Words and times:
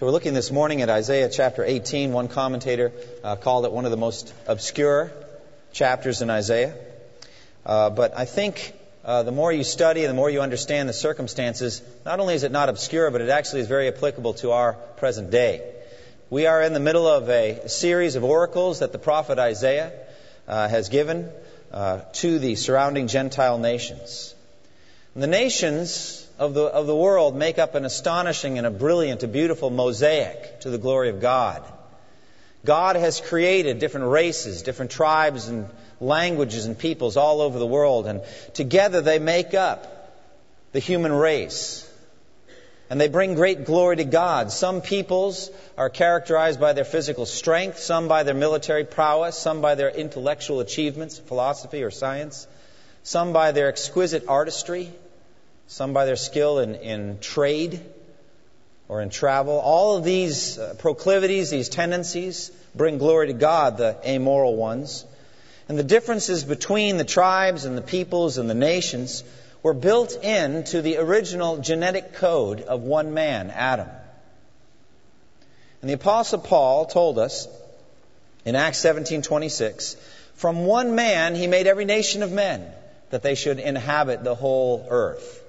So 0.00 0.06
we're 0.06 0.12
looking 0.12 0.32
this 0.32 0.50
morning 0.50 0.80
at 0.80 0.88
Isaiah 0.88 1.28
chapter 1.28 1.62
18. 1.62 2.14
One 2.14 2.28
commentator 2.28 2.90
uh, 3.22 3.36
called 3.36 3.66
it 3.66 3.72
one 3.72 3.84
of 3.84 3.90
the 3.90 3.98
most 3.98 4.32
obscure 4.46 5.12
chapters 5.72 6.22
in 6.22 6.30
Isaiah. 6.30 6.74
Uh, 7.66 7.90
but 7.90 8.16
I 8.16 8.24
think 8.24 8.72
uh, 9.04 9.24
the 9.24 9.30
more 9.30 9.52
you 9.52 9.62
study 9.62 10.00
and 10.00 10.08
the 10.08 10.14
more 10.14 10.30
you 10.30 10.40
understand 10.40 10.88
the 10.88 10.94
circumstances, 10.94 11.82
not 12.06 12.18
only 12.18 12.32
is 12.32 12.44
it 12.44 12.50
not 12.50 12.70
obscure, 12.70 13.10
but 13.10 13.20
it 13.20 13.28
actually 13.28 13.60
is 13.60 13.68
very 13.68 13.88
applicable 13.88 14.32
to 14.40 14.52
our 14.52 14.72
present 14.72 15.30
day. 15.30 15.70
We 16.30 16.46
are 16.46 16.62
in 16.62 16.72
the 16.72 16.80
middle 16.80 17.06
of 17.06 17.28
a 17.28 17.68
series 17.68 18.16
of 18.16 18.24
oracles 18.24 18.78
that 18.78 18.92
the 18.92 18.98
prophet 18.98 19.38
Isaiah 19.38 19.92
uh, 20.48 20.66
has 20.66 20.88
given 20.88 21.28
uh, 21.72 22.00
to 22.14 22.38
the 22.38 22.54
surrounding 22.54 23.06
Gentile 23.06 23.58
nations. 23.58 24.34
And 25.12 25.22
the 25.22 25.26
nations 25.26 26.26
of 26.40 26.54
the, 26.54 26.62
of 26.62 26.86
the 26.86 26.96
world 26.96 27.36
make 27.36 27.58
up 27.58 27.74
an 27.74 27.84
astonishing 27.84 28.56
and 28.56 28.66
a 28.66 28.70
brilliant, 28.70 29.22
a 29.22 29.28
beautiful 29.28 29.68
mosaic 29.68 30.60
to 30.60 30.70
the 30.70 30.78
glory 30.78 31.10
of 31.10 31.20
God. 31.20 31.62
God 32.64 32.96
has 32.96 33.20
created 33.20 33.78
different 33.78 34.08
races, 34.08 34.62
different 34.62 34.90
tribes 34.90 35.48
and 35.48 35.68
languages 36.00 36.64
and 36.64 36.78
peoples 36.78 37.18
all 37.18 37.42
over 37.42 37.58
the 37.58 37.66
world, 37.66 38.06
and 38.06 38.22
together 38.54 39.02
they 39.02 39.18
make 39.18 39.52
up 39.52 40.16
the 40.72 40.78
human 40.78 41.12
race. 41.12 41.86
And 42.88 42.98
they 42.98 43.08
bring 43.08 43.34
great 43.34 43.66
glory 43.66 43.96
to 43.96 44.04
God. 44.04 44.50
Some 44.50 44.80
peoples 44.80 45.50
are 45.76 45.90
characterized 45.90 46.58
by 46.58 46.72
their 46.72 46.84
physical 46.84 47.26
strength, 47.26 47.78
some 47.78 48.08
by 48.08 48.22
their 48.22 48.34
military 48.34 48.84
prowess, 48.84 49.36
some 49.36 49.60
by 49.60 49.74
their 49.74 49.90
intellectual 49.90 50.60
achievements, 50.60 51.18
philosophy 51.18 51.82
or 51.82 51.90
science, 51.90 52.46
some 53.02 53.34
by 53.34 53.52
their 53.52 53.68
exquisite 53.68 54.24
artistry, 54.26 54.90
some 55.70 55.92
by 55.92 56.04
their 56.04 56.16
skill 56.16 56.58
in, 56.58 56.74
in 56.74 57.20
trade 57.20 57.80
or 58.88 59.00
in 59.02 59.08
travel. 59.08 59.56
All 59.56 59.96
of 59.96 60.02
these 60.02 60.58
uh, 60.58 60.74
proclivities, 60.76 61.50
these 61.50 61.68
tendencies, 61.68 62.50
bring 62.74 62.98
glory 62.98 63.28
to 63.28 63.34
God, 63.34 63.76
the 63.76 63.96
amoral 64.04 64.56
ones. 64.56 65.04
And 65.68 65.78
the 65.78 65.84
differences 65.84 66.42
between 66.42 66.96
the 66.96 67.04
tribes 67.04 67.66
and 67.66 67.78
the 67.78 67.82
peoples 67.82 68.36
and 68.36 68.50
the 68.50 68.54
nations 68.54 69.22
were 69.62 69.72
built 69.72 70.24
into 70.24 70.82
the 70.82 70.96
original 70.96 71.58
genetic 71.58 72.14
code 72.14 72.62
of 72.62 72.82
one 72.82 73.14
man, 73.14 73.50
Adam. 73.50 73.88
And 75.82 75.88
the 75.88 75.94
apostle 75.94 76.40
Paul 76.40 76.86
told 76.86 77.16
us 77.16 77.46
in 78.44 78.56
Acts 78.56 78.78
17:26, 78.78 79.94
from 80.34 80.66
one 80.66 80.96
man 80.96 81.36
he 81.36 81.46
made 81.46 81.68
every 81.68 81.84
nation 81.84 82.24
of 82.24 82.32
men 82.32 82.66
that 83.10 83.22
they 83.22 83.36
should 83.36 83.60
inhabit 83.60 84.24
the 84.24 84.34
whole 84.34 84.88
earth. 84.90 85.40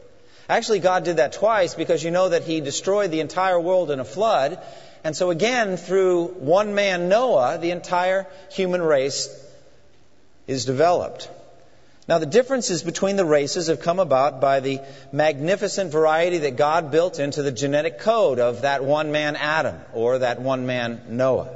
Actually, 0.51 0.79
God 0.79 1.05
did 1.05 1.15
that 1.15 1.31
twice 1.31 1.75
because 1.75 2.03
you 2.03 2.11
know 2.11 2.27
that 2.27 2.43
He 2.43 2.59
destroyed 2.59 3.09
the 3.09 3.21
entire 3.21 3.57
world 3.57 3.89
in 3.89 4.01
a 4.01 4.03
flood. 4.03 4.61
And 5.01 5.15
so, 5.15 5.29
again, 5.29 5.77
through 5.77 6.25
one 6.25 6.75
man, 6.75 7.07
Noah, 7.07 7.57
the 7.57 7.71
entire 7.71 8.27
human 8.51 8.81
race 8.81 9.29
is 10.47 10.65
developed. 10.65 11.29
Now, 12.09 12.17
the 12.17 12.25
differences 12.25 12.83
between 12.83 13.15
the 13.15 13.23
races 13.23 13.67
have 13.67 13.79
come 13.79 13.99
about 13.99 14.41
by 14.41 14.59
the 14.59 14.81
magnificent 15.13 15.89
variety 15.89 16.39
that 16.39 16.57
God 16.57 16.91
built 16.91 17.17
into 17.17 17.43
the 17.43 17.53
genetic 17.53 17.99
code 17.99 18.39
of 18.39 18.63
that 18.63 18.83
one 18.83 19.13
man, 19.13 19.37
Adam, 19.37 19.79
or 19.93 20.19
that 20.19 20.41
one 20.41 20.65
man, 20.65 21.01
Noah. 21.07 21.47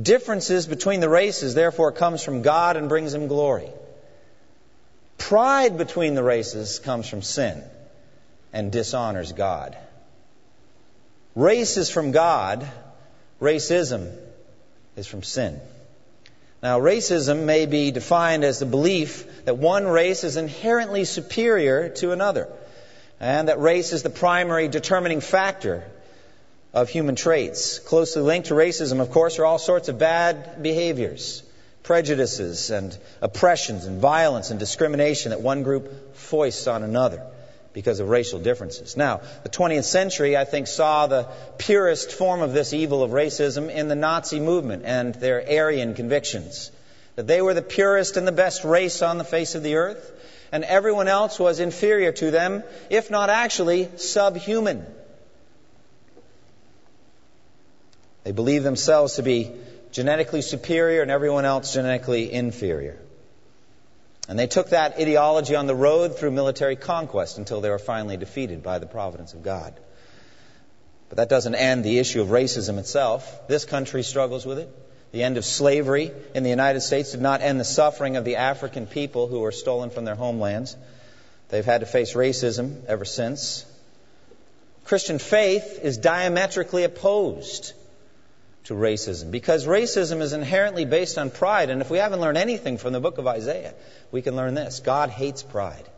Differences 0.00 0.66
between 0.66 1.00
the 1.00 1.10
races, 1.10 1.52
therefore, 1.52 1.92
comes 1.92 2.24
from 2.24 2.40
God 2.40 2.78
and 2.78 2.88
brings 2.88 3.12
Him 3.12 3.26
glory. 3.26 3.68
Pride 5.18 5.76
between 5.76 6.14
the 6.14 6.22
races 6.22 6.78
comes 6.78 7.08
from 7.08 7.22
sin 7.22 7.62
and 8.52 8.72
dishonors 8.72 9.32
God. 9.32 9.76
Race 11.34 11.76
is 11.76 11.90
from 11.90 12.12
God, 12.12 12.66
racism 13.40 14.16
is 14.96 15.06
from 15.06 15.22
sin. 15.22 15.60
Now, 16.62 16.80
racism 16.80 17.44
may 17.44 17.66
be 17.66 17.90
defined 17.90 18.42
as 18.42 18.58
the 18.58 18.66
belief 18.66 19.44
that 19.44 19.58
one 19.58 19.86
race 19.86 20.24
is 20.24 20.36
inherently 20.36 21.04
superior 21.04 21.90
to 21.90 22.12
another, 22.12 22.48
and 23.20 23.48
that 23.48 23.60
race 23.60 23.92
is 23.92 24.02
the 24.02 24.10
primary 24.10 24.66
determining 24.66 25.20
factor 25.20 25.84
of 26.72 26.88
human 26.88 27.14
traits. 27.14 27.78
Closely 27.78 28.22
linked 28.22 28.48
to 28.48 28.54
racism, 28.54 29.00
of 29.00 29.10
course, 29.10 29.38
are 29.38 29.44
all 29.44 29.58
sorts 29.58 29.88
of 29.88 29.98
bad 29.98 30.62
behaviors 30.62 31.42
prejudices 31.82 32.70
and 32.70 32.96
oppressions 33.20 33.86
and 33.86 34.00
violence 34.00 34.50
and 34.50 34.58
discrimination 34.58 35.30
that 35.30 35.40
one 35.40 35.62
group 35.62 36.14
foists 36.16 36.66
on 36.66 36.82
another 36.82 37.22
because 37.72 38.00
of 38.00 38.08
racial 38.08 38.38
differences. 38.40 38.96
Now, 38.96 39.20
the 39.42 39.48
20th 39.48 39.84
century, 39.84 40.36
I 40.36 40.44
think, 40.44 40.66
saw 40.66 41.06
the 41.06 41.28
purest 41.58 42.12
form 42.12 42.42
of 42.42 42.52
this 42.52 42.72
evil 42.72 43.02
of 43.02 43.12
racism 43.12 43.72
in 43.72 43.88
the 43.88 43.94
Nazi 43.94 44.40
movement 44.40 44.82
and 44.84 45.14
their 45.14 45.44
Aryan 45.48 45.94
convictions. 45.94 46.70
That 47.16 47.26
they 47.26 47.42
were 47.42 47.54
the 47.54 47.62
purest 47.62 48.16
and 48.16 48.26
the 48.26 48.32
best 48.32 48.64
race 48.64 49.02
on 49.02 49.18
the 49.18 49.24
face 49.24 49.54
of 49.54 49.62
the 49.62 49.76
earth, 49.76 50.12
and 50.50 50.64
everyone 50.64 51.08
else 51.08 51.38
was 51.38 51.60
inferior 51.60 52.12
to 52.12 52.30
them, 52.30 52.62
if 52.90 53.10
not 53.10 53.30
actually 53.30 53.88
subhuman. 53.96 54.86
They 58.24 58.32
believed 58.32 58.64
themselves 58.64 59.14
to 59.14 59.22
be 59.22 59.52
genetically 59.92 60.42
superior 60.42 61.02
and 61.02 61.10
everyone 61.10 61.44
else 61.44 61.74
genetically 61.74 62.32
inferior. 62.32 62.98
And 64.28 64.38
they 64.38 64.46
took 64.46 64.70
that 64.70 64.98
ideology 65.00 65.56
on 65.56 65.66
the 65.66 65.74
road 65.74 66.18
through 66.18 66.32
military 66.32 66.76
conquest 66.76 67.38
until 67.38 67.60
they 67.60 67.70
were 67.70 67.78
finally 67.78 68.18
defeated 68.18 68.62
by 68.62 68.78
the 68.78 68.86
providence 68.86 69.32
of 69.32 69.42
God. 69.42 69.74
But 71.08 71.16
that 71.16 71.30
doesn't 71.30 71.54
end 71.54 71.84
the 71.84 71.98
issue 71.98 72.20
of 72.20 72.28
racism 72.28 72.78
itself. 72.78 73.48
This 73.48 73.64
country 73.64 74.02
struggles 74.02 74.44
with 74.44 74.58
it. 74.58 74.68
The 75.12 75.22
end 75.22 75.38
of 75.38 75.44
slavery 75.46 76.12
in 76.34 76.42
the 76.42 76.50
United 76.50 76.82
States 76.82 77.12
did 77.12 77.22
not 77.22 77.40
end 77.40 77.58
the 77.58 77.64
suffering 77.64 78.16
of 78.16 78.26
the 78.26 78.36
African 78.36 78.86
people 78.86 79.26
who 79.26 79.40
were 79.40 79.52
stolen 79.52 79.88
from 79.88 80.04
their 80.04 80.14
homelands. 80.14 80.76
They've 81.48 81.64
had 81.64 81.80
to 81.80 81.86
face 81.86 82.12
racism 82.12 82.84
ever 82.84 83.06
since. 83.06 83.64
Christian 84.84 85.18
faith 85.18 85.80
is 85.82 85.96
diametrically 85.96 86.84
opposed 86.84 87.72
to 88.64 88.74
racism 88.74 89.30
because 89.30 89.66
racism 89.66 90.20
is 90.20 90.32
inherently 90.32 90.84
based 90.84 91.18
on 91.18 91.30
pride. 91.30 91.70
And 91.70 91.80
if 91.80 91.90
we 91.90 91.98
haven't 91.98 92.20
learned 92.20 92.38
anything 92.38 92.78
from 92.78 92.92
the 92.92 93.00
book 93.00 93.18
of 93.18 93.26
Isaiah, 93.26 93.74
we 94.12 94.22
can 94.22 94.36
learn 94.36 94.54
this 94.54 94.80
God 94.80 95.10
hates 95.10 95.42
pride. 95.42 95.88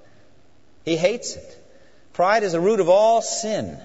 He 0.84 0.97
hates 0.97 1.37
it. 1.37 1.56
Pride 2.12 2.43
is 2.43 2.53
the 2.53 2.60
root 2.60 2.81
of 2.81 2.88
all 2.88 3.22
sin. 3.22 3.78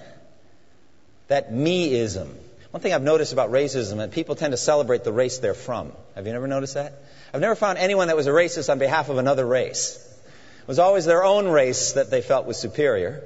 That 1.28 1.52
meism. 1.52 2.28
One 2.70 2.80
thing 2.80 2.92
I've 2.92 3.02
noticed 3.02 3.32
about 3.32 3.50
racism 3.50 3.76
is 3.76 3.96
that 3.96 4.10
people 4.12 4.34
tend 4.34 4.52
to 4.52 4.56
celebrate 4.56 5.02
the 5.02 5.12
race 5.12 5.38
they're 5.38 5.54
from. 5.54 5.92
Have 6.14 6.26
you 6.26 6.32
never 6.32 6.46
noticed 6.46 6.74
that? 6.74 6.92
I've 7.32 7.40
never 7.40 7.54
found 7.54 7.78
anyone 7.78 8.08
that 8.08 8.16
was 8.16 8.26
a 8.26 8.30
racist 8.30 8.70
on 8.70 8.78
behalf 8.78 9.08
of 9.08 9.18
another 9.18 9.46
race. 9.46 9.96
It 10.60 10.68
was 10.68 10.78
always 10.78 11.04
their 11.04 11.24
own 11.24 11.48
race 11.48 11.92
that 11.92 12.10
they 12.10 12.20
felt 12.20 12.46
was 12.46 12.58
superior. 12.58 13.22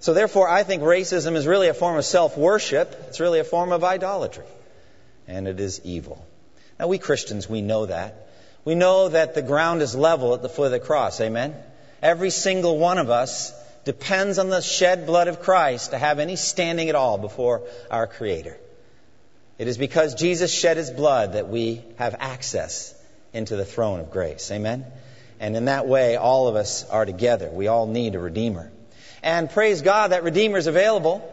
So 0.00 0.14
therefore, 0.14 0.48
I 0.48 0.62
think 0.62 0.82
racism 0.82 1.34
is 1.34 1.46
really 1.46 1.68
a 1.68 1.74
form 1.74 1.96
of 1.96 2.04
self-worship. 2.04 3.06
It's 3.08 3.20
really 3.20 3.40
a 3.40 3.44
form 3.44 3.72
of 3.72 3.82
idolatry. 3.82 4.46
And 5.26 5.48
it 5.48 5.60
is 5.60 5.80
evil. 5.84 6.24
Now 6.78 6.86
we 6.86 6.98
Christians, 6.98 7.48
we 7.48 7.62
know 7.62 7.86
that. 7.86 8.28
We 8.64 8.74
know 8.74 9.08
that 9.08 9.34
the 9.34 9.42
ground 9.42 9.82
is 9.82 9.94
level 9.94 10.34
at 10.34 10.42
the 10.42 10.48
foot 10.48 10.66
of 10.66 10.72
the 10.72 10.80
cross. 10.80 11.20
Amen? 11.20 11.54
Every 12.02 12.30
single 12.30 12.78
one 12.78 12.98
of 12.98 13.10
us 13.10 13.52
depends 13.84 14.38
on 14.38 14.50
the 14.50 14.60
shed 14.60 15.06
blood 15.06 15.28
of 15.28 15.40
Christ 15.40 15.90
to 15.90 15.98
have 15.98 16.18
any 16.18 16.36
standing 16.36 16.88
at 16.88 16.94
all 16.94 17.18
before 17.18 17.62
our 17.90 18.06
Creator. 18.06 18.56
It 19.58 19.66
is 19.66 19.78
because 19.78 20.14
Jesus 20.14 20.52
shed 20.52 20.76
His 20.76 20.90
blood 20.90 21.32
that 21.32 21.48
we 21.48 21.82
have 21.96 22.14
access 22.20 22.94
into 23.32 23.56
the 23.56 23.64
throne 23.64 23.98
of 24.00 24.12
grace. 24.12 24.50
Amen? 24.52 24.84
And 25.40 25.56
in 25.56 25.64
that 25.64 25.88
way, 25.88 26.16
all 26.16 26.46
of 26.46 26.54
us 26.54 26.88
are 26.88 27.04
together. 27.04 27.48
We 27.48 27.66
all 27.66 27.86
need 27.86 28.14
a 28.14 28.20
Redeemer. 28.20 28.70
And 29.22 29.50
praise 29.50 29.82
God, 29.82 30.08
that 30.08 30.22
Redeemer 30.22 30.58
is 30.58 30.66
available. 30.66 31.28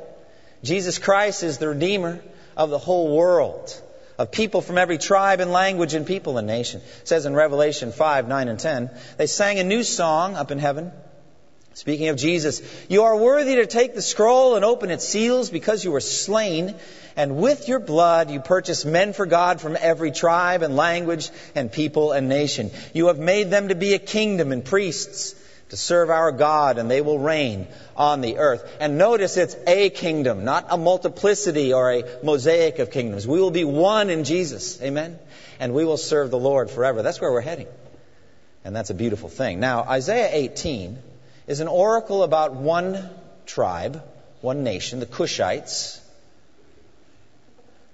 Jesus 0.63 0.97
Christ 0.97 1.43
is 1.43 1.57
the 1.57 1.69
Redeemer 1.69 2.21
of 2.57 2.69
the 2.69 2.79
whole 2.79 3.15
world, 3.15 3.81
of 4.17 4.31
people 4.31 4.61
from 4.61 4.77
every 4.77 4.97
tribe 4.97 5.39
and 5.39 5.51
language 5.51 5.93
and 5.93 6.07
people 6.07 6.37
and 6.37 6.47
nation. 6.47 6.81
It 7.01 7.07
says 7.07 7.25
in 7.25 7.35
Revelation 7.35 7.91
5, 7.91 8.27
9, 8.27 8.47
and 8.47 8.59
10, 8.59 8.89
they 9.17 9.27
sang 9.27 9.59
a 9.59 9.63
new 9.63 9.83
song 9.83 10.35
up 10.35 10.51
in 10.51 10.59
heaven. 10.59 10.91
Speaking 11.75 12.07
of 12.07 12.15
Jesus, 12.15 12.61
you 12.87 13.03
are 13.03 13.17
worthy 13.17 13.55
to 13.55 13.65
take 13.65 13.93
the 13.93 14.01
scroll 14.01 14.55
and 14.55 14.63
open 14.63 14.91
its 14.91 15.05
seals 15.05 15.49
because 15.49 15.83
you 15.83 15.91
were 15.91 15.99
slain, 15.99 16.73
and 17.17 17.35
with 17.35 17.67
your 17.67 17.79
blood 17.79 18.31
you 18.31 18.39
purchased 18.39 18.85
men 18.85 19.11
for 19.11 19.25
God 19.25 19.59
from 19.59 19.77
every 19.79 20.11
tribe 20.11 20.61
and 20.61 20.77
language 20.77 21.29
and 21.53 21.69
people 21.69 22.13
and 22.13 22.29
nation. 22.29 22.71
You 22.93 23.07
have 23.07 23.19
made 23.19 23.51
them 23.51 23.67
to 23.67 23.75
be 23.75 23.93
a 23.93 23.99
kingdom 23.99 24.53
and 24.53 24.63
priests 24.63 25.35
to 25.69 25.77
serve 25.77 26.09
our 26.09 26.31
God, 26.31 26.77
and 26.77 26.89
they 26.89 27.01
will 27.01 27.17
reign 27.17 27.67
on 27.95 28.21
the 28.21 28.37
earth. 28.37 28.63
And 28.79 28.97
notice 28.97 29.35
it's 29.35 29.55
a 29.65 29.89
kingdom, 29.89 30.45
not 30.45 30.67
a 30.69 30.77
multiplicity 30.77 31.73
or 31.73 31.91
a 31.91 32.03
mosaic 32.23 32.79
of 32.79 32.91
kingdoms. 32.91 33.27
We 33.27 33.39
will 33.39 33.51
be 33.51 33.63
one 33.63 34.09
in 34.09 34.23
Jesus. 34.23 34.81
Amen? 34.81 35.17
And 35.59 35.73
we 35.73 35.85
will 35.85 35.97
serve 35.97 36.29
the 36.29 36.37
Lord 36.37 36.69
forever. 36.69 37.01
That's 37.01 37.19
where 37.19 37.31
we're 37.31 37.41
heading. 37.41 37.67
And 38.63 38.75
that's 38.75 38.89
a 38.89 38.95
beautiful 38.95 39.29
thing. 39.29 39.59
Now, 39.59 39.83
Isaiah 39.83 40.29
18 40.31 40.97
is 41.47 41.59
an 41.59 41.67
oracle 41.67 42.23
about 42.23 42.53
one 42.53 43.09
tribe, 43.45 44.03
one 44.41 44.63
nation, 44.63 44.99
the 44.99 45.05
Cushites. 45.05 45.99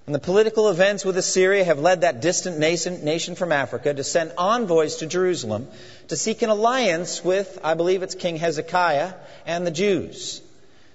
And 0.06 0.16
the 0.16 0.20
political 0.20 0.70
events 0.70 1.06
with 1.06 1.18
Assyria 1.18 1.64
have 1.64 1.80
led 1.80 2.02
that 2.02 2.22
distant 2.22 2.58
nation, 2.58 3.36
from 3.36 3.52
Africa 3.52 3.94
to 3.94 4.04
send 4.04 4.32
envoys 4.38 4.98
to 4.98 5.06
Jerusalem 5.06 5.68
to 6.08 6.18
seek 6.18 6.42
an 6.42 6.50
alliance 6.50 7.24
with, 7.24 7.60
I 7.64 7.76
believe 7.76 8.02
it's 8.02 8.16
King 8.16 8.38
Hezekiah 8.38 9.14
and 9.46 9.66
the 9.66 9.72
Jews. 9.72 10.42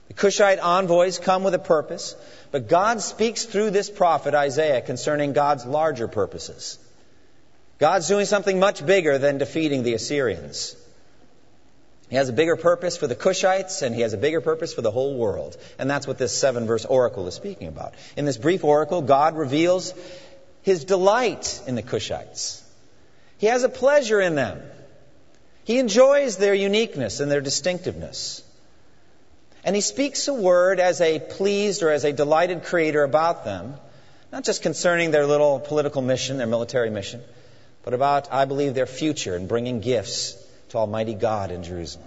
The 0.08 0.14
Cushite 0.14 0.58
envoys 0.58 1.18
come 1.18 1.44
with 1.44 1.54
a 1.54 1.58
purpose, 1.58 2.16
but 2.50 2.68
God 2.68 3.00
speaks 3.00 3.44
through 3.44 3.70
this 3.70 3.90
prophet 3.90 4.34
Isaiah 4.34 4.80
concerning 4.80 5.32
God's 5.32 5.64
larger 5.64 6.08
purposes. 6.08 6.78
God's 7.78 8.08
doing 8.08 8.26
something 8.26 8.58
much 8.58 8.84
bigger 8.84 9.18
than 9.18 9.38
defeating 9.38 9.82
the 9.82 9.94
Assyrians. 9.94 10.76
He 12.08 12.16
has 12.16 12.28
a 12.28 12.32
bigger 12.32 12.54
purpose 12.56 12.96
for 12.96 13.08
the 13.08 13.16
Cushites, 13.16 13.82
and 13.82 13.94
he 13.94 14.02
has 14.02 14.12
a 14.12 14.16
bigger 14.16 14.40
purpose 14.40 14.72
for 14.72 14.80
the 14.80 14.92
whole 14.92 15.16
world. 15.16 15.56
And 15.78 15.90
that's 15.90 16.06
what 16.06 16.18
this 16.18 16.36
seven 16.36 16.66
verse 16.66 16.84
oracle 16.84 17.26
is 17.26 17.34
speaking 17.34 17.66
about. 17.66 17.94
In 18.16 18.24
this 18.24 18.36
brief 18.36 18.62
oracle, 18.62 19.02
God 19.02 19.36
reveals 19.36 19.92
his 20.62 20.84
delight 20.84 21.60
in 21.66 21.74
the 21.74 21.82
Cushites. 21.82 22.62
He 23.38 23.48
has 23.48 23.64
a 23.64 23.68
pleasure 23.68 24.20
in 24.20 24.36
them. 24.36 24.62
He 25.64 25.78
enjoys 25.78 26.36
their 26.36 26.54
uniqueness 26.54 27.18
and 27.18 27.30
their 27.30 27.40
distinctiveness. 27.40 28.42
And 29.64 29.74
he 29.74 29.82
speaks 29.82 30.28
a 30.28 30.34
word 30.34 30.78
as 30.78 31.00
a 31.00 31.18
pleased 31.18 31.82
or 31.82 31.90
as 31.90 32.04
a 32.04 32.12
delighted 32.12 32.62
creator 32.62 33.02
about 33.02 33.44
them, 33.44 33.74
not 34.30 34.44
just 34.44 34.62
concerning 34.62 35.10
their 35.10 35.26
little 35.26 35.58
political 35.58 36.02
mission, 36.02 36.38
their 36.38 36.46
military 36.46 36.88
mission, 36.88 37.20
but 37.82 37.94
about, 37.94 38.32
I 38.32 38.44
believe, 38.44 38.74
their 38.74 38.86
future 38.86 39.34
and 39.34 39.48
bringing 39.48 39.80
gifts 39.80 40.40
to 40.70 40.78
Almighty 40.78 41.14
God 41.14 41.50
in 41.50 41.62
Jerusalem. 41.62 42.06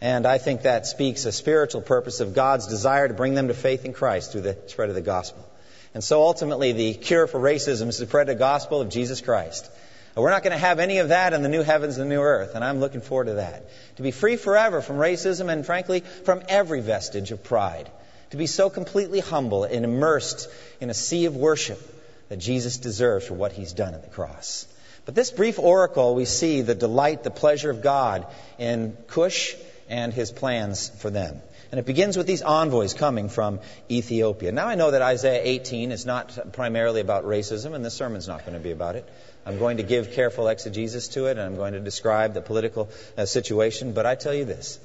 And 0.00 0.26
I 0.26 0.38
think 0.38 0.62
that 0.62 0.86
speaks 0.86 1.24
a 1.26 1.32
spiritual 1.32 1.80
purpose 1.80 2.20
of 2.20 2.34
God's 2.34 2.66
desire 2.66 3.06
to 3.06 3.14
bring 3.14 3.34
them 3.34 3.48
to 3.48 3.54
faith 3.54 3.84
in 3.84 3.92
Christ 3.92 4.32
through 4.32 4.40
the 4.40 4.58
spread 4.66 4.88
of 4.88 4.96
the 4.96 5.00
gospel. 5.00 5.48
And 5.94 6.02
so 6.02 6.22
ultimately, 6.22 6.72
the 6.72 6.94
cure 6.94 7.26
for 7.26 7.38
racism 7.38 7.88
is 7.88 7.98
to 7.98 8.06
spread 8.06 8.26
the 8.26 8.34
gospel 8.34 8.80
of 8.80 8.88
Jesus 8.88 9.20
Christ. 9.20 9.70
We're 10.16 10.30
not 10.30 10.42
going 10.42 10.52
to 10.52 10.58
have 10.58 10.78
any 10.78 10.98
of 10.98 11.08
that 11.08 11.32
in 11.32 11.42
the 11.42 11.48
new 11.48 11.62
heavens 11.62 11.96
and 11.96 12.10
the 12.10 12.14
new 12.14 12.20
earth, 12.20 12.54
and 12.54 12.64
I'm 12.64 12.80
looking 12.80 13.00
forward 13.00 13.26
to 13.26 13.34
that. 13.34 13.64
To 13.96 14.02
be 14.02 14.10
free 14.10 14.36
forever 14.36 14.82
from 14.82 14.96
racism 14.96 15.50
and, 15.50 15.64
frankly, 15.64 16.00
from 16.00 16.42
every 16.48 16.80
vestige 16.80 17.30
of 17.30 17.44
pride. 17.44 17.90
To 18.30 18.36
be 18.36 18.46
so 18.46 18.68
completely 18.68 19.20
humble 19.20 19.64
and 19.64 19.84
immersed 19.84 20.48
in 20.80 20.90
a 20.90 20.94
sea 20.94 21.26
of 21.26 21.36
worship 21.36 21.80
that 22.28 22.38
Jesus 22.38 22.78
deserves 22.78 23.26
for 23.26 23.34
what 23.34 23.52
he's 23.52 23.72
done 23.72 23.94
at 23.94 24.02
the 24.02 24.10
cross. 24.10 24.66
But 25.04 25.14
this 25.16 25.30
brief 25.30 25.58
oracle, 25.58 26.14
we 26.14 26.24
see 26.24 26.62
the 26.62 26.74
delight, 26.74 27.24
the 27.24 27.30
pleasure 27.30 27.70
of 27.70 27.82
God 27.82 28.26
in 28.58 28.96
Cush 29.08 29.54
and 29.88 30.12
his 30.12 30.30
plans 30.30 30.88
for 30.88 31.10
them. 31.10 31.42
And 31.72 31.78
it 31.78 31.86
begins 31.86 32.16
with 32.16 32.26
these 32.26 32.42
envoys 32.42 32.92
coming 32.94 33.28
from 33.28 33.60
Ethiopia. 33.90 34.52
Now 34.52 34.66
I 34.66 34.74
know 34.74 34.90
that 34.90 35.02
Isaiah 35.02 35.40
18 35.42 35.90
is 35.90 36.04
not 36.04 36.52
primarily 36.52 37.00
about 37.00 37.24
racism, 37.24 37.74
and 37.74 37.84
this 37.84 37.94
sermon's 37.94 38.28
not 38.28 38.40
going 38.40 38.52
to 38.52 38.62
be 38.62 38.72
about 38.72 38.94
it. 38.94 39.08
I'm 39.44 39.58
going 39.58 39.78
to 39.78 39.82
give 39.82 40.12
careful 40.12 40.48
exegesis 40.48 41.08
to 41.08 41.26
it, 41.26 41.32
and 41.32 41.40
I'm 41.40 41.56
going 41.56 41.72
to 41.72 41.80
describe 41.80 42.34
the 42.34 42.42
political 42.42 42.90
uh, 43.16 43.24
situation. 43.24 43.92
But 43.92 44.06
I 44.06 44.14
tell 44.14 44.34
you 44.34 44.44
this 44.44 44.78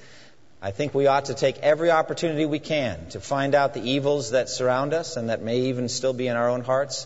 I 0.61 0.71
think 0.71 0.95
we 0.95 1.05
ought 1.05 1.25
to 1.25 1.35
take 1.35 1.59
every 1.59 1.91
opportunity 1.91 2.45
we 2.45 2.59
can 2.59 3.09
to 3.09 3.19
find 3.19 3.53
out 3.53 3.75
the 3.75 3.83
evils 3.83 4.31
that 4.31 4.49
surround 4.49 4.93
us 4.93 5.15
and 5.17 5.29
that 5.29 5.43
may 5.43 5.59
even 5.69 5.89
still 5.89 6.13
be 6.13 6.27
in 6.27 6.35
our 6.35 6.49
own 6.49 6.61
hearts 6.61 7.05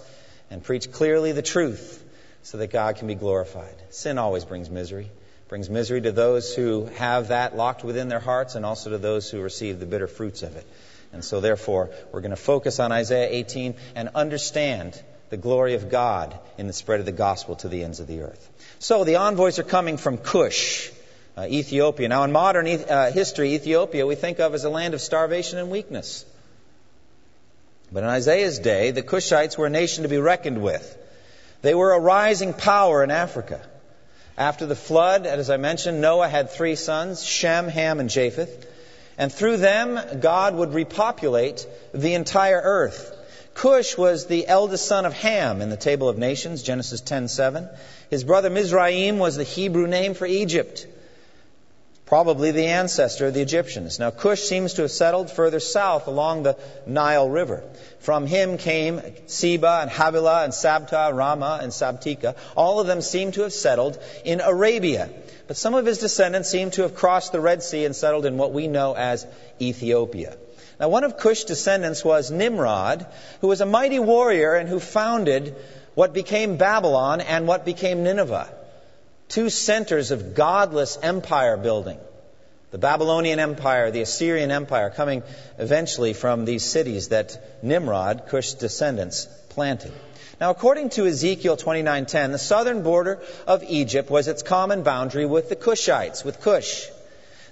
and 0.49 0.63
preach 0.63 0.91
clearly 0.91 1.33
the 1.33 1.41
truth 1.41 2.00
so 2.43 2.57
that 2.57 2.71
God 2.71 2.95
can 2.97 3.07
be 3.07 3.15
glorified. 3.15 3.75
Sin 3.89 4.17
always 4.17 4.45
brings 4.45 4.69
misery. 4.69 5.05
It 5.05 5.47
brings 5.47 5.69
misery 5.69 6.01
to 6.01 6.11
those 6.11 6.55
who 6.55 6.85
have 6.85 7.29
that 7.29 7.55
locked 7.55 7.83
within 7.83 8.07
their 8.07 8.19
hearts 8.19 8.55
and 8.55 8.65
also 8.65 8.89
to 8.91 8.97
those 8.97 9.29
who 9.29 9.41
receive 9.41 9.79
the 9.79 9.85
bitter 9.85 10.07
fruits 10.07 10.43
of 10.43 10.55
it. 10.55 10.65
And 11.13 11.23
so 11.23 11.41
therefore, 11.41 11.91
we're 12.11 12.21
going 12.21 12.31
to 12.31 12.37
focus 12.37 12.79
on 12.79 12.91
Isaiah 12.91 13.27
18 13.29 13.75
and 13.95 14.09
understand 14.15 15.01
the 15.29 15.37
glory 15.37 15.75
of 15.75 15.89
God 15.89 16.37
in 16.57 16.67
the 16.67 16.73
spread 16.73 16.99
of 16.99 17.05
the 17.05 17.11
gospel 17.11 17.55
to 17.57 17.67
the 17.67 17.83
ends 17.83 17.99
of 17.99 18.07
the 18.07 18.21
earth. 18.21 18.49
So 18.79 19.03
the 19.03 19.15
envoys 19.17 19.59
are 19.59 19.63
coming 19.63 19.97
from 19.97 20.17
Cush, 20.17 20.91
uh, 21.37 21.47
Ethiopia. 21.49 22.07
Now 22.09 22.23
in 22.23 22.31
modern 22.31 22.67
uh, 22.67 23.11
history, 23.11 23.53
Ethiopia 23.55 24.05
we 24.05 24.15
think 24.15 24.39
of 24.39 24.53
as 24.53 24.63
a 24.63 24.69
land 24.69 24.93
of 24.93 25.01
starvation 25.01 25.57
and 25.57 25.69
weakness. 25.69 26.25
But 27.91 28.03
in 28.03 28.09
Isaiah's 28.09 28.59
day, 28.59 28.91
the 28.91 29.01
Cushites 29.01 29.57
were 29.57 29.67
a 29.67 29.69
nation 29.69 30.03
to 30.03 30.09
be 30.09 30.17
reckoned 30.17 30.61
with. 30.61 30.97
They 31.61 31.75
were 31.75 31.93
a 31.93 31.99
rising 31.99 32.53
power 32.53 33.03
in 33.03 33.11
Africa. 33.11 33.61
After 34.37 34.65
the 34.65 34.75
flood, 34.75 35.27
as 35.27 35.49
I 35.49 35.57
mentioned, 35.57 36.01
Noah 36.01 36.27
had 36.27 36.49
three 36.49 36.75
sons 36.75 37.23
Shem, 37.23 37.67
Ham, 37.67 37.99
and 37.99 38.09
Japheth. 38.09 38.67
And 39.17 39.31
through 39.31 39.57
them, 39.57 39.99
God 40.19 40.55
would 40.55 40.73
repopulate 40.73 41.67
the 41.93 42.15
entire 42.15 42.59
earth. 42.63 43.15
Cush 43.53 43.97
was 43.97 44.25
the 44.25 44.47
eldest 44.47 44.85
son 44.85 45.05
of 45.05 45.13
Ham 45.13 45.61
in 45.61 45.69
the 45.69 45.77
Table 45.77 46.09
of 46.09 46.17
Nations, 46.17 46.63
Genesis 46.63 47.01
10:7. 47.01 47.69
His 48.09 48.23
brother 48.23 48.49
Mizraim 48.49 49.19
was 49.19 49.35
the 49.35 49.43
Hebrew 49.43 49.87
name 49.87 50.13
for 50.13 50.25
Egypt, 50.25 50.87
probably 52.11 52.51
the 52.51 52.65
ancestor 52.65 53.27
of 53.27 53.33
the 53.33 53.39
Egyptians. 53.39 53.97
Now 53.97 54.11
Cush 54.11 54.41
seems 54.41 54.73
to 54.73 54.81
have 54.81 54.91
settled 54.91 55.31
further 55.31 55.61
south 55.61 56.07
along 56.07 56.43
the 56.43 56.57
Nile 56.85 57.29
River. 57.29 57.63
From 57.99 58.27
him 58.27 58.57
came 58.57 59.01
Seba 59.27 59.79
and 59.81 59.89
Havilah 59.89 60.43
and 60.43 60.51
Sabtah, 60.51 61.13
Raamah 61.13 61.63
and 61.63 61.71
Sabteka. 61.71 62.35
All 62.57 62.81
of 62.81 62.87
them 62.87 62.99
seem 62.99 63.31
to 63.31 63.43
have 63.43 63.53
settled 63.53 63.97
in 64.25 64.41
Arabia. 64.41 65.09
But 65.47 65.55
some 65.55 65.73
of 65.73 65.85
his 65.85 65.99
descendants 65.99 66.49
seem 66.49 66.71
to 66.71 66.81
have 66.81 66.95
crossed 66.95 67.31
the 67.31 67.39
Red 67.39 67.63
Sea 67.63 67.85
and 67.85 67.95
settled 67.95 68.25
in 68.25 68.37
what 68.37 68.51
we 68.51 68.67
know 68.67 68.93
as 68.93 69.25
Ethiopia. 69.61 70.35
Now, 70.81 70.89
one 70.89 71.05
of 71.05 71.15
Cush's 71.15 71.45
descendants 71.45 72.03
was 72.03 72.29
Nimrod, 72.29 73.05
who 73.39 73.47
was 73.47 73.61
a 73.61 73.65
mighty 73.65 73.99
warrior 73.99 74.55
and 74.55 74.67
who 74.67 74.81
founded 74.81 75.55
what 75.93 76.11
became 76.11 76.57
Babylon 76.57 77.21
and 77.21 77.47
what 77.47 77.63
became 77.63 78.03
Nineveh, 78.03 78.49
two 79.31 79.49
centers 79.49 80.11
of 80.11 80.35
godless 80.35 80.99
empire 81.01 81.55
building. 81.55 81.97
The 82.71 82.77
Babylonian 82.77 83.39
Empire, 83.39 83.89
the 83.89 84.01
Assyrian 84.01 84.51
Empire, 84.51 84.89
coming 84.89 85.23
eventually 85.57 86.11
from 86.13 86.43
these 86.43 86.63
cities 86.63 87.09
that 87.09 87.63
Nimrod, 87.63 88.27
Cush's 88.27 88.55
descendants, 88.55 89.27
planted. 89.49 89.93
Now, 90.41 90.49
according 90.49 90.89
to 90.91 91.05
Ezekiel 91.05 91.55
29:10, 91.55 92.31
the 92.33 92.37
southern 92.37 92.83
border 92.83 93.19
of 93.47 93.63
Egypt 93.63 94.09
was 94.09 94.27
its 94.27 94.43
common 94.43 94.83
boundary 94.83 95.25
with 95.25 95.47
the 95.47 95.55
Cushites, 95.55 96.25
with 96.25 96.41
Cush. 96.41 96.89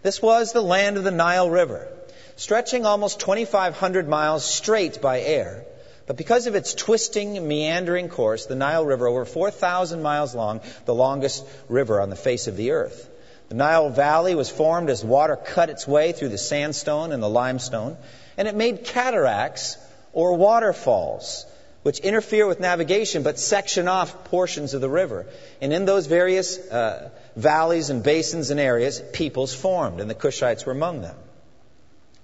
This 0.02 0.22
was 0.22 0.52
the 0.52 0.62
land 0.62 0.98
of 0.98 1.06
the 1.06 1.12
Nile 1.12 1.50
River, 1.50 1.88
stretching 2.36 2.86
almost 2.86 3.20
2,500 3.20 4.10
miles 4.10 4.44
straight 4.44 5.02
by 5.02 5.22
air. 5.22 5.64
But 6.10 6.18
because 6.18 6.48
of 6.48 6.56
its 6.56 6.74
twisting, 6.74 7.48
meandering 7.48 8.10
course, 8.10 8.48
the 8.48 8.56
Nile 8.56 8.84
River, 8.84 9.08
over 9.08 9.26
4,000 9.26 10.02
miles 10.02 10.34
long, 10.34 10.62
the 10.86 10.94
longest 10.96 11.46
river 11.68 12.02
on 12.02 12.10
the 12.10 12.16
face 12.16 12.48
of 12.48 12.58
the 12.58 12.72
earth. 12.72 13.08
The 13.50 13.54
Nile 13.54 13.92
Valley 13.92 14.34
was 14.34 14.50
formed 14.50 14.90
as 14.90 15.06
water 15.06 15.36
cut 15.36 15.70
its 15.70 15.88
way 15.88 16.12
through 16.12 16.30
the 16.30 16.40
sandstone 16.40 17.12
and 17.12 17.22
the 17.22 17.30
limestone, 17.30 17.96
and 18.38 18.48
it 18.48 18.56
made 18.56 18.86
cataracts 18.86 19.78
or 20.12 20.34
waterfalls, 20.34 21.46
which 21.84 22.00
interfere 22.00 22.48
with 22.48 22.60
navigation 22.60 23.22
but 23.22 23.38
section 23.38 23.88
off 23.88 24.24
portions 24.32 24.74
of 24.74 24.82
the 24.82 24.90
river. 24.90 25.28
And 25.62 25.72
in 25.72 25.86
those 25.86 26.08
various 26.08 26.58
uh, 26.58 27.12
valleys 27.36 27.92
and 27.92 28.02
basins 28.02 28.50
and 28.50 28.60
areas, 28.60 29.00
peoples 29.14 29.54
formed, 29.54 30.00
and 30.00 30.10
the 30.10 30.16
Cushites 30.16 30.66
were 30.66 30.72
among 30.72 31.04
them. 31.04 31.18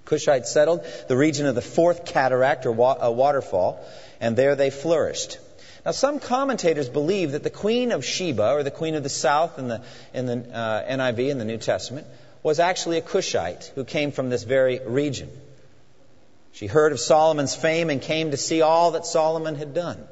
Cushites 0.06 0.48
settled 0.48 0.86
the 1.08 1.18
region 1.18 1.46
of 1.46 1.56
the 1.56 1.62
fourth 1.62 2.06
cataract 2.06 2.66
or 2.66 2.72
wa- 2.72 2.98
uh, 3.08 3.12
waterfall, 3.12 3.84
and 4.20 4.38
there 4.38 4.56
they 4.56 4.70
flourished. 4.70 5.40
Now, 5.86 5.92
some 5.92 6.20
commentators 6.20 6.90
believe 6.90 7.34
that 7.34 7.44
the 7.44 7.50
Queen 7.50 7.92
of 7.92 8.04
Sheba, 8.04 8.54
or 8.54 8.64
the 8.64 8.72
Queen 8.72 8.96
of 8.96 9.04
the 9.04 9.10
South 9.10 9.60
in 9.60 9.68
the, 9.68 9.82
in 10.14 10.26
the 10.26 10.58
uh, 10.58 10.84
NIV 10.84 11.30
in 11.30 11.38
the 11.38 11.46
New 11.46 11.58
Testament, 11.58 12.08
was 12.42 12.60
actually 12.60 12.98
a 12.98 13.02
Cushite 13.02 13.72
who 13.76 13.84
came 13.84 14.12
from 14.12 14.30
this 14.30 14.44
very 14.44 14.80
region. 14.80 15.30
She 16.54 16.68
heard 16.68 16.92
of 16.92 17.00
Solomon's 17.00 17.54
fame 17.54 17.90
and 17.90 18.02
came 18.02 18.32
to 18.32 18.38
see 18.38 18.62
all 18.62 18.92
that 18.92 19.06
Solomon 19.06 19.56
had 19.56 19.74
done. 19.74 20.08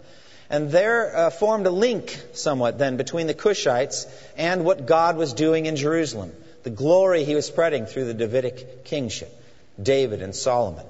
And 0.49 0.69
there 0.69 1.15
uh, 1.15 1.29
formed 1.29 1.65
a 1.65 1.71
link 1.71 2.19
somewhat 2.33 2.77
then 2.77 2.97
between 2.97 3.27
the 3.27 3.33
Cushites 3.33 4.05
and 4.37 4.65
what 4.65 4.85
God 4.85 5.17
was 5.17 5.33
doing 5.33 5.65
in 5.65 5.75
Jerusalem, 5.75 6.31
the 6.63 6.69
glory 6.69 7.23
he 7.23 7.33
was 7.33 7.45
spreading 7.45 7.85
through 7.85 8.05
the 8.05 8.13
Davidic 8.13 8.85
kingship, 8.85 9.33
David 9.81 10.21
and 10.21 10.35
Solomon. 10.35 10.85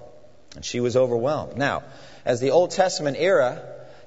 And 0.56 0.64
she 0.64 0.80
was 0.80 0.96
overwhelmed. 0.96 1.58
Now, 1.58 1.84
as 2.26 2.40
the 2.40 2.52
Old 2.52 2.72
Testament 2.72 3.18
era 3.20 3.62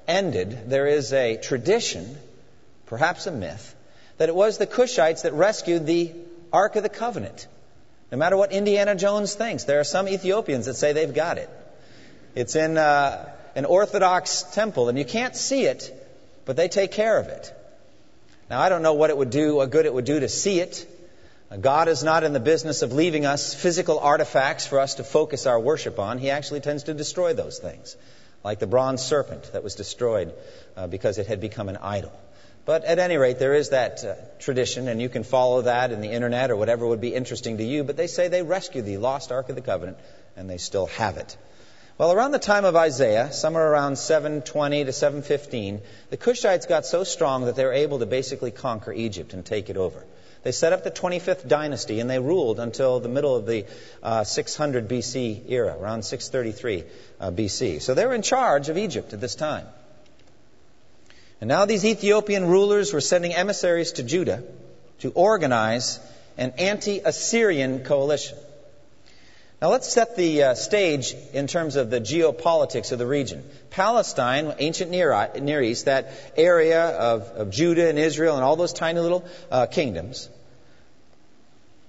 ended, 0.07 0.69
there 0.69 0.87
is 0.87 1.13
a 1.13 1.37
tradition, 1.37 2.17
perhaps 2.85 3.27
a 3.27 3.31
myth, 3.31 3.75
that 4.17 4.29
it 4.29 4.35
was 4.35 4.57
the 4.57 4.67
Cushites 4.67 5.23
that 5.23 5.33
rescued 5.33 5.85
the 5.85 6.13
Ark 6.51 6.75
of 6.75 6.83
the 6.83 6.89
Covenant. 6.89 7.47
No 8.11 8.17
matter 8.17 8.37
what 8.37 8.51
Indiana 8.51 8.95
Jones 8.95 9.35
thinks, 9.35 9.65
there 9.65 9.79
are 9.79 9.83
some 9.83 10.07
Ethiopians 10.07 10.65
that 10.65 10.75
say 10.75 10.93
they've 10.93 11.13
got 11.13 11.37
it. 11.37 11.49
It's 12.35 12.55
in 12.55 12.77
uh, 12.77 13.29
an 13.55 13.65
Orthodox 13.65 14.43
temple, 14.53 14.87
and 14.89 14.97
you 14.97 15.05
can't 15.05 15.35
see 15.35 15.65
it, 15.65 15.91
but 16.45 16.55
they 16.55 16.69
take 16.69 16.91
care 16.91 17.17
of 17.17 17.27
it. 17.27 17.53
Now, 18.49 18.61
I 18.61 18.69
don't 18.69 18.81
know 18.81 18.93
what 18.93 19.09
it 19.09 19.17
would 19.17 19.29
do, 19.29 19.55
what 19.55 19.71
good 19.71 19.85
it 19.85 19.93
would 19.93 20.05
do 20.05 20.21
to 20.21 20.29
see 20.29 20.61
it. 20.61 20.87
God 21.55 21.87
is 21.87 22.03
not 22.03 22.25
in 22.25 22.33
the 22.33 22.41
business 22.41 22.81
of 22.81 22.91
leaving 22.91 23.25
us 23.25 23.53
physical 23.53 23.99
artifacts 23.99 24.67
for 24.67 24.81
us 24.81 24.95
to 24.95 25.03
focus 25.05 25.45
our 25.45 25.57
worship 25.57 25.97
on. 25.97 26.17
He 26.17 26.29
actually 26.29 26.59
tends 26.59 26.83
to 26.83 26.93
destroy 26.93 27.33
those 27.33 27.57
things, 27.57 27.95
like 28.43 28.59
the 28.59 28.67
bronze 28.67 29.01
serpent 29.01 29.53
that 29.53 29.63
was 29.63 29.75
destroyed 29.75 30.33
uh, 30.75 30.87
because 30.87 31.17
it 31.17 31.27
had 31.27 31.39
become 31.39 31.69
an 31.69 31.77
idol. 31.77 32.11
But 32.65 32.83
at 32.83 32.99
any 32.99 33.15
rate, 33.15 33.39
there 33.39 33.53
is 33.53 33.69
that 33.69 34.03
uh, 34.03 34.15
tradition, 34.39 34.89
and 34.89 35.01
you 35.01 35.07
can 35.07 35.23
follow 35.23 35.61
that 35.61 35.93
in 35.93 36.01
the 36.01 36.09
internet 36.09 36.51
or 36.51 36.57
whatever 36.57 36.85
would 36.85 36.99
be 36.99 37.15
interesting 37.15 37.59
to 37.59 37.63
you. 37.63 37.85
But 37.85 37.95
they 37.95 38.07
say 38.07 38.27
they 38.27 38.43
rescued 38.43 38.85
the 38.85 38.97
lost 38.97 39.31
Ark 39.31 39.47
of 39.47 39.55
the 39.55 39.61
Covenant, 39.61 39.97
and 40.35 40.49
they 40.49 40.57
still 40.57 40.87
have 40.87 41.15
it. 41.15 41.37
Well, 41.97 42.11
around 42.11 42.31
the 42.31 42.39
time 42.39 42.65
of 42.65 42.75
Isaiah, 42.75 43.31
somewhere 43.31 43.71
around 43.71 43.97
720 43.97 44.83
to 44.83 44.91
715, 44.91 45.79
the 46.09 46.17
Cushites 46.17 46.67
got 46.67 46.85
so 46.85 47.05
strong 47.05 47.45
that 47.45 47.55
they 47.55 47.63
were 47.63 47.71
able 47.71 47.99
to 47.99 48.05
basically 48.05 48.51
conquer 48.51 48.91
Egypt 48.91 49.33
and 49.33 49.45
take 49.45 49.69
it 49.69 49.77
over. 49.77 50.03
They 50.47 50.53
set 50.53 50.71
up 50.71 50.85
the 50.85 50.91
25th 50.91 51.45
dynasty 51.45 51.99
and 51.99 52.09
they 52.09 52.19
ruled 52.19 52.61
until 52.61 53.01
the 53.01 53.09
middle 53.09 53.35
of 53.35 53.45
the 53.45 53.65
uh, 54.01 54.23
600 54.23 54.87
BC 54.87 55.41
era, 55.49 55.75
around 55.77 56.03
633 56.03 56.85
uh, 57.19 57.31
BC. 57.31 57.81
So 57.81 57.93
they 57.93 58.05
were 58.05 58.13
in 58.13 58.21
charge 58.21 58.69
of 58.69 58.77
Egypt 58.77 59.11
at 59.11 59.19
this 59.19 59.35
time. 59.35 59.67
And 61.41 61.49
now 61.49 61.65
these 61.65 61.83
Ethiopian 61.83 62.45
rulers 62.45 62.93
were 62.93 63.01
sending 63.01 63.33
emissaries 63.33 63.91
to 63.99 64.03
Judah 64.03 64.41
to 64.99 65.11
organize 65.11 65.99
an 66.37 66.53
anti 66.57 66.99
Assyrian 66.99 67.83
coalition. 67.83 68.37
Now 69.61 69.71
let's 69.71 69.91
set 69.91 70.15
the 70.15 70.43
uh, 70.43 70.53
stage 70.53 71.15
in 71.33 71.47
terms 71.47 71.75
of 71.75 71.89
the 71.89 71.99
geopolitics 71.99 72.93
of 72.93 72.99
the 72.99 73.07
region. 73.07 73.43
Palestine, 73.71 74.53
ancient 74.59 74.91
Near, 74.91 75.31
Near 75.41 75.61
East, 75.63 75.85
that 75.85 76.13
area 76.37 76.85
of, 76.85 77.23
of, 77.23 77.49
Judah 77.49 77.89
and 77.89 77.97
Israel 77.97 78.35
and 78.35 78.45
all 78.45 78.55
those 78.55 78.71
tiny 78.71 78.99
little 78.99 79.25
uh, 79.49 79.65
kingdoms, 79.65 80.29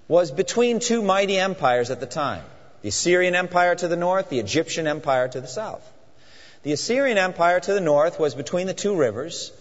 was 0.08 0.30
between 0.30 0.80
two 0.80 1.02
mighty 1.02 1.38
empires 1.38 1.90
at 1.90 2.00
the 2.00 2.06
time 2.06 2.42
the 2.80 2.88
Assyrian 2.88 3.34
Empire 3.34 3.74
to 3.74 3.88
the 3.88 3.96
north, 3.96 4.30
the 4.30 4.38
Egyptian 4.38 4.86
Empire 4.86 5.28
to 5.28 5.40
the 5.40 5.48
south. 5.48 5.82
The 6.62 6.72
Assyrian 6.72 7.18
Empire 7.18 7.58
to 7.60 7.74
the 7.74 7.80
north 7.80 8.20
was 8.20 8.34
between 8.34 8.68
the 8.68 8.74
two 8.74 8.94
rivers. 8.94 9.52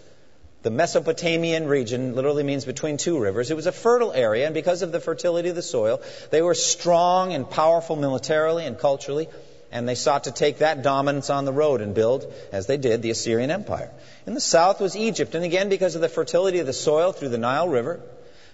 The 0.61 0.69
Mesopotamian 0.69 1.67
region 1.67 2.15
literally 2.15 2.43
means 2.43 2.65
between 2.65 2.97
two 2.97 3.19
rivers. 3.19 3.49
It 3.49 3.55
was 3.55 3.65
a 3.65 3.71
fertile 3.71 4.11
area, 4.11 4.45
and 4.45 4.53
because 4.53 4.83
of 4.83 4.91
the 4.91 4.99
fertility 4.99 5.49
of 5.49 5.55
the 5.55 5.61
soil, 5.61 6.01
they 6.29 6.41
were 6.41 6.53
strong 6.53 7.33
and 7.33 7.49
powerful 7.49 7.95
militarily 7.95 8.65
and 8.65 8.77
culturally, 8.77 9.29
and 9.71 9.87
they 9.87 9.95
sought 9.95 10.25
to 10.25 10.31
take 10.31 10.59
that 10.59 10.83
dominance 10.83 11.29
on 11.29 11.45
the 11.45 11.53
road 11.53 11.81
and 11.81 11.95
build, 11.95 12.31
as 12.51 12.67
they 12.67 12.77
did, 12.77 13.01
the 13.01 13.09
Assyrian 13.09 13.49
Empire. 13.49 13.91
In 14.25 14.33
the 14.33 14.41
south 14.41 14.79
was 14.79 14.95
Egypt, 14.95 15.33
and 15.35 15.43
again, 15.43 15.69
because 15.69 15.95
of 15.95 16.01
the 16.01 16.09
fertility 16.09 16.59
of 16.59 16.67
the 16.67 16.73
soil 16.73 17.11
through 17.11 17.29
the 17.29 17.37
Nile 17.37 17.67
River, 17.67 17.99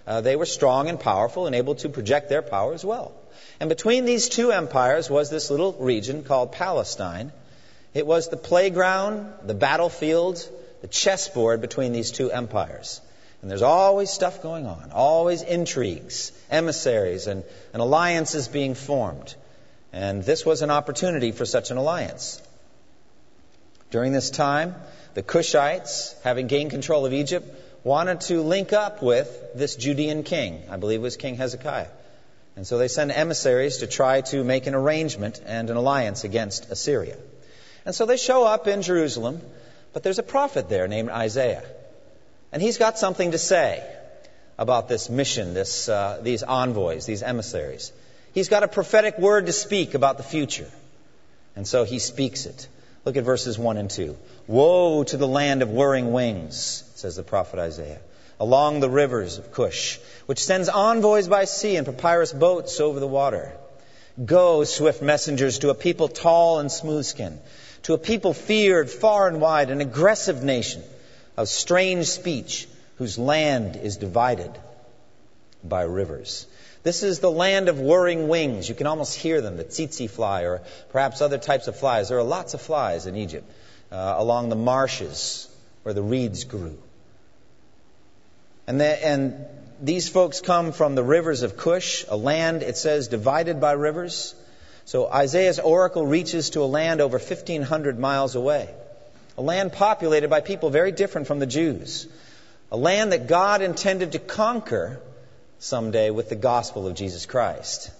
uh, 0.06 0.20
they 0.20 0.36
were 0.36 0.46
strong 0.46 0.88
and 0.88 1.00
powerful 1.00 1.46
and 1.46 1.54
able 1.54 1.74
to 1.76 1.88
project 1.88 2.28
their 2.28 2.42
power 2.42 2.74
as 2.74 2.84
well. 2.84 3.12
And 3.60 3.68
between 3.68 4.04
these 4.04 4.28
two 4.28 4.52
empires 4.52 5.08
was 5.08 5.30
this 5.30 5.50
little 5.50 5.72
region 5.72 6.24
called 6.24 6.52
Palestine, 6.52 7.32
it 7.94 8.06
was 8.06 8.28
the 8.28 8.36
playground, 8.36 9.32
the 9.44 9.54
battlefield, 9.54 10.46
the 10.82 10.88
chessboard 10.88 11.60
between 11.60 11.92
these 11.92 12.10
two 12.10 12.30
empires. 12.30 13.00
And 13.40 13.50
there's 13.50 13.62
always 13.62 14.10
stuff 14.10 14.42
going 14.42 14.66
on, 14.66 14.90
always 14.92 15.42
intrigues, 15.42 16.32
emissaries, 16.50 17.26
and, 17.26 17.44
and 17.72 17.82
alliances 17.82 18.48
being 18.48 18.74
formed. 18.74 19.34
And 19.92 20.24
this 20.24 20.44
was 20.44 20.62
an 20.62 20.70
opportunity 20.70 21.30
for 21.30 21.44
such 21.44 21.70
an 21.70 21.76
alliance. 21.76 22.42
During 23.90 24.12
this 24.12 24.30
time, 24.30 24.74
the 25.14 25.22
Cushites, 25.22 26.20
having 26.22 26.48
gained 26.48 26.70
control 26.70 27.06
of 27.06 27.12
Egypt, 27.12 27.46
wanted 27.84 28.22
to 28.22 28.40
link 28.40 28.72
up 28.72 29.02
with 29.02 29.28
this 29.54 29.76
Judean 29.76 30.22
king. 30.22 30.62
I 30.70 30.78
believe 30.78 31.00
it 31.00 31.02
was 31.02 31.16
King 31.16 31.36
Hezekiah. 31.36 31.88
And 32.56 32.66
so 32.66 32.78
they 32.78 32.88
send 32.88 33.12
emissaries 33.12 33.78
to 33.78 33.86
try 33.86 34.22
to 34.22 34.42
make 34.42 34.66
an 34.66 34.74
arrangement 34.74 35.40
and 35.44 35.70
an 35.70 35.76
alliance 35.76 36.24
against 36.24 36.70
Assyria. 36.70 37.16
And 37.84 37.94
so 37.94 38.06
they 38.06 38.16
show 38.16 38.44
up 38.44 38.66
in 38.66 38.82
Jerusalem, 38.82 39.40
but 39.92 40.02
there's 40.02 40.18
a 40.18 40.22
prophet 40.22 40.68
there 40.68 40.88
named 40.88 41.10
Isaiah. 41.10 41.64
And 42.52 42.62
he's 42.62 42.78
got 42.78 42.98
something 42.98 43.32
to 43.32 43.38
say 43.38 43.84
about 44.56 44.88
this 44.88 45.10
mission, 45.10 45.52
this, 45.52 45.88
uh, 45.88 46.20
these 46.22 46.42
envoys, 46.42 47.04
these 47.04 47.22
emissaries. 47.22 47.92
He's 48.32 48.48
got 48.48 48.62
a 48.62 48.68
prophetic 48.68 49.18
word 49.18 49.46
to 49.46 49.52
speak 49.52 49.94
about 49.94 50.16
the 50.16 50.22
future. 50.22 50.70
And 51.56 51.66
so 51.66 51.84
he 51.84 51.98
speaks 51.98 52.46
it. 52.46 52.68
Look 53.04 53.16
at 53.16 53.24
verses 53.24 53.58
1 53.58 53.76
and 53.76 53.90
2. 53.90 54.16
Woe 54.46 55.04
to 55.04 55.16
the 55.16 55.28
land 55.28 55.62
of 55.62 55.70
whirring 55.70 56.12
wings, 56.12 56.83
says 56.94 57.16
the 57.16 57.22
prophet 57.22 57.58
Isaiah, 57.58 58.00
along 58.40 58.80
the 58.80 58.90
rivers 58.90 59.38
of 59.38 59.52
Cush, 59.52 59.98
which 60.26 60.44
sends 60.44 60.68
envoys 60.68 61.28
by 61.28 61.44
sea 61.44 61.76
and 61.76 61.86
papyrus 61.86 62.32
boats 62.32 62.80
over 62.80 63.00
the 63.00 63.06
water. 63.06 63.52
Go, 64.24 64.64
swift 64.64 65.02
messengers, 65.02 65.58
to 65.60 65.70
a 65.70 65.74
people 65.74 66.08
tall 66.08 66.60
and 66.60 66.70
smooth 66.70 67.04
skinned 67.04 67.40
to 67.84 67.92
a 67.92 67.98
people 67.98 68.32
feared 68.32 68.90
far 68.90 69.28
and 69.28 69.40
wide, 69.40 69.70
an 69.70 69.80
aggressive 69.80 70.42
nation 70.42 70.82
of 71.36 71.48
strange 71.48 72.06
speech 72.06 72.66
whose 72.96 73.18
land 73.18 73.76
is 73.76 73.98
divided 73.98 74.50
by 75.62 75.82
rivers. 75.82 76.46
This 76.82 77.02
is 77.02 77.20
the 77.20 77.30
land 77.30 77.68
of 77.68 77.78
whirring 77.78 78.28
wings. 78.28 78.68
You 78.68 78.74
can 78.74 78.86
almost 78.86 79.14
hear 79.14 79.40
them, 79.40 79.56
the 79.56 79.64
tsetse 79.64 80.10
fly 80.10 80.42
or 80.42 80.62
perhaps 80.90 81.20
other 81.20 81.38
types 81.38 81.68
of 81.68 81.78
flies. 81.78 82.08
There 82.08 82.18
are 82.18 82.22
lots 82.22 82.54
of 82.54 82.62
flies 82.62 83.06
in 83.06 83.16
Egypt 83.16 83.50
uh, 83.92 84.14
along 84.16 84.48
the 84.48 84.56
marshes 84.56 85.48
where 85.84 85.94
the 85.94 86.02
reeds 86.02 86.44
grew. 86.44 86.76
And, 88.66 88.80
the, 88.80 89.06
and 89.06 89.46
these 89.80 90.08
folks 90.08 90.40
come 90.40 90.72
from 90.72 90.94
the 90.94 91.04
rivers 91.04 91.42
of 91.42 91.56
Cush, 91.56 92.04
a 92.08 92.16
land, 92.16 92.62
it 92.62 92.76
says, 92.76 93.08
divided 93.08 93.60
by 93.60 93.72
rivers. 93.72 94.34
So 94.86 95.06
Isaiah's 95.10 95.58
oracle 95.58 96.06
reaches 96.06 96.50
to 96.50 96.62
a 96.62 96.64
land 96.64 97.00
over 97.00 97.18
1,500 97.18 97.98
miles 97.98 98.34
away, 98.34 98.68
a 99.38 99.42
land 99.42 99.72
populated 99.72 100.28
by 100.28 100.40
people 100.40 100.70
very 100.70 100.90
different 100.90 101.26
from 101.26 101.38
the 101.38 101.46
Jews, 101.46 102.08
a 102.72 102.76
land 102.76 103.12
that 103.12 103.26
God 103.26 103.60
intended 103.62 104.12
to 104.12 104.18
conquer 104.18 105.00
someday 105.58 106.10
with 106.10 106.30
the 106.30 106.36
gospel 106.36 106.86
of 106.86 106.94
Jesus 106.94 107.26
Christ. 107.26 107.90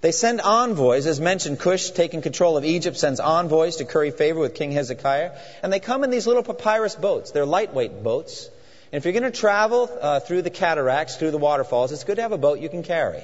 They 0.00 0.12
send 0.12 0.40
envoys, 0.40 1.06
as 1.06 1.20
mentioned, 1.20 1.58
Cush, 1.58 1.90
taking 1.90 2.22
control 2.22 2.56
of 2.56 2.64
Egypt, 2.64 2.96
sends 2.96 3.20
envoys 3.20 3.76
to 3.76 3.84
curry 3.84 4.10
favor 4.10 4.40
with 4.40 4.54
King 4.54 4.72
Hezekiah. 4.72 5.32
And 5.62 5.70
they 5.70 5.80
come 5.80 6.04
in 6.04 6.10
these 6.10 6.26
little 6.26 6.42
papyrus 6.42 6.94
boats. 6.94 7.32
They're 7.32 7.44
lightweight 7.44 8.02
boats. 8.02 8.48
And 8.92 8.98
if 8.98 9.04
you're 9.04 9.20
going 9.20 9.30
to 9.30 9.38
travel 9.38 9.90
uh, 10.00 10.20
through 10.20 10.42
the 10.42 10.50
cataracts, 10.50 11.16
through 11.16 11.32
the 11.32 11.38
waterfalls, 11.38 11.92
it's 11.92 12.04
good 12.04 12.16
to 12.16 12.22
have 12.22 12.32
a 12.32 12.38
boat 12.38 12.60
you 12.60 12.70
can 12.70 12.82
carry. 12.82 13.22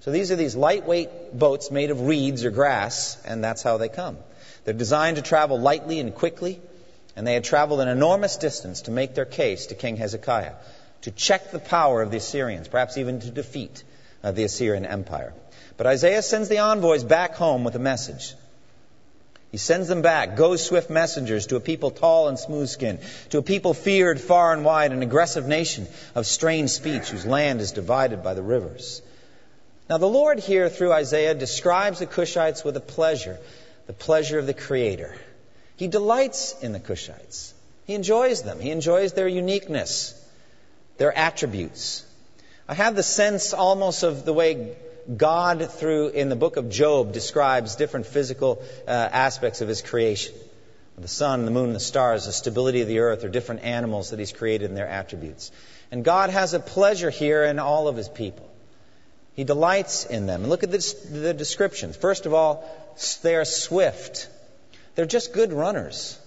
So 0.00 0.10
these 0.10 0.30
are 0.30 0.36
these 0.36 0.54
lightweight 0.54 1.38
boats 1.38 1.70
made 1.70 1.90
of 1.90 2.02
reeds 2.02 2.44
or 2.44 2.50
grass, 2.50 3.18
and 3.24 3.42
that's 3.42 3.62
how 3.62 3.78
they 3.78 3.88
come. 3.88 4.18
They're 4.64 4.74
designed 4.74 5.16
to 5.16 5.22
travel 5.22 5.58
lightly 5.58 6.00
and 6.00 6.14
quickly, 6.14 6.60
and 7.16 7.26
they 7.26 7.34
had 7.34 7.44
traveled 7.44 7.80
an 7.80 7.88
enormous 7.88 8.36
distance 8.36 8.82
to 8.82 8.90
make 8.90 9.14
their 9.14 9.24
case 9.24 9.66
to 9.66 9.74
King 9.74 9.96
Hezekiah, 9.96 10.54
to 11.02 11.10
check 11.10 11.50
the 11.50 11.58
power 11.58 12.02
of 12.02 12.10
the 12.10 12.18
Assyrians, 12.18 12.68
perhaps 12.68 12.98
even 12.98 13.20
to 13.20 13.30
defeat 13.30 13.84
uh, 14.22 14.32
the 14.32 14.44
Assyrian 14.44 14.86
Empire. 14.86 15.34
But 15.80 15.86
Isaiah 15.86 16.20
sends 16.20 16.50
the 16.50 16.58
envoys 16.58 17.04
back 17.04 17.36
home 17.36 17.64
with 17.64 17.74
a 17.74 17.78
message. 17.78 18.34
He 19.50 19.56
sends 19.56 19.88
them 19.88 20.02
back, 20.02 20.36
go 20.36 20.56
swift 20.56 20.90
messengers 20.90 21.46
to 21.46 21.56
a 21.56 21.60
people 21.60 21.90
tall 21.90 22.28
and 22.28 22.38
smooth 22.38 22.68
skinned, 22.68 22.98
to 23.30 23.38
a 23.38 23.42
people 23.42 23.72
feared 23.72 24.20
far 24.20 24.52
and 24.52 24.62
wide, 24.62 24.92
an 24.92 25.00
aggressive 25.00 25.46
nation 25.46 25.86
of 26.14 26.26
strange 26.26 26.68
speech 26.68 27.08
whose 27.08 27.24
land 27.24 27.62
is 27.62 27.72
divided 27.72 28.22
by 28.22 28.34
the 28.34 28.42
rivers. 28.42 29.00
Now, 29.88 29.96
the 29.96 30.04
Lord 30.04 30.38
here, 30.38 30.68
through 30.68 30.92
Isaiah, 30.92 31.32
describes 31.34 32.00
the 32.00 32.06
Cushites 32.06 32.62
with 32.62 32.76
a 32.76 32.80
pleasure, 32.80 33.38
the 33.86 33.94
pleasure 33.94 34.38
of 34.38 34.46
the 34.46 34.52
Creator. 34.52 35.14
He 35.76 35.88
delights 35.88 36.60
in 36.60 36.72
the 36.72 36.80
Cushites. 36.80 37.54
He 37.86 37.94
enjoys 37.94 38.42
them. 38.42 38.60
He 38.60 38.70
enjoys 38.70 39.14
their 39.14 39.28
uniqueness, 39.28 40.12
their 40.98 41.16
attributes. 41.16 42.04
I 42.68 42.74
have 42.74 42.96
the 42.96 43.02
sense 43.02 43.54
almost 43.54 44.02
of 44.02 44.26
the 44.26 44.34
way 44.34 44.76
God, 45.16 45.70
through 45.70 46.08
in 46.08 46.28
the 46.28 46.36
book 46.36 46.56
of 46.56 46.70
Job, 46.70 47.12
describes 47.12 47.76
different 47.76 48.06
physical 48.06 48.62
uh, 48.86 48.90
aspects 48.90 49.60
of 49.60 49.68
His 49.68 49.82
creation. 49.82 50.34
The 50.98 51.08
sun, 51.08 51.46
the 51.46 51.50
moon, 51.50 51.72
the 51.72 51.80
stars, 51.80 52.26
the 52.26 52.32
stability 52.32 52.82
of 52.82 52.88
the 52.88 52.98
earth, 52.98 53.24
or 53.24 53.30
different 53.30 53.64
animals 53.64 54.10
that 54.10 54.18
He's 54.18 54.32
created 54.32 54.68
and 54.68 54.76
their 54.76 54.88
attributes. 54.88 55.50
And 55.90 56.04
God 56.04 56.28
has 56.30 56.52
a 56.52 56.60
pleasure 56.60 57.10
here 57.10 57.42
in 57.44 57.58
all 57.58 57.88
of 57.88 57.96
His 57.96 58.08
people. 58.08 58.48
He 59.34 59.44
delights 59.44 60.04
in 60.04 60.26
them. 60.26 60.42
And 60.42 60.50
look 60.50 60.62
at 60.62 60.70
this, 60.70 60.92
the 60.92 61.32
descriptions. 61.32 61.96
First 61.96 62.26
of 62.26 62.34
all, 62.34 62.68
they 63.22 63.34
are 63.36 63.46
swift. 63.46 64.28
They're 64.94 65.06
just 65.06 65.32
good 65.32 65.52
runners. 65.52 66.18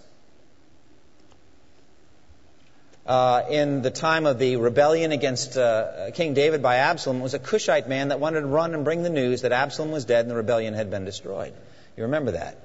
Uh, 3.06 3.44
in 3.50 3.82
the 3.82 3.92
time 3.92 4.26
of 4.26 4.40
the 4.40 4.56
rebellion 4.56 5.12
against 5.12 5.58
uh, 5.58 6.12
King 6.12 6.34
David 6.34 6.62
by 6.62 6.78
Absalom 6.78 7.20
was 7.20 7.34
a 7.34 7.40
Cushite 7.40 7.90
man 7.90 8.08
that 8.08 8.22
wanted 8.22 8.42
to 8.42 8.48
run 8.48 8.74
and 8.74 8.86
bring 8.86 9.04
the 9.04 9.10
news 9.10 9.42
that 9.42 9.52
Absalom 9.52 9.92
was 9.92 10.06
dead 10.06 10.22
and 10.22 10.32
the 10.32 10.36
rebellion 10.36 10.74
had 10.74 10.90
been 10.90 11.04
destroyed. 11.04 11.54
You 11.98 12.04
remember 12.04 12.32
that. 12.32 12.58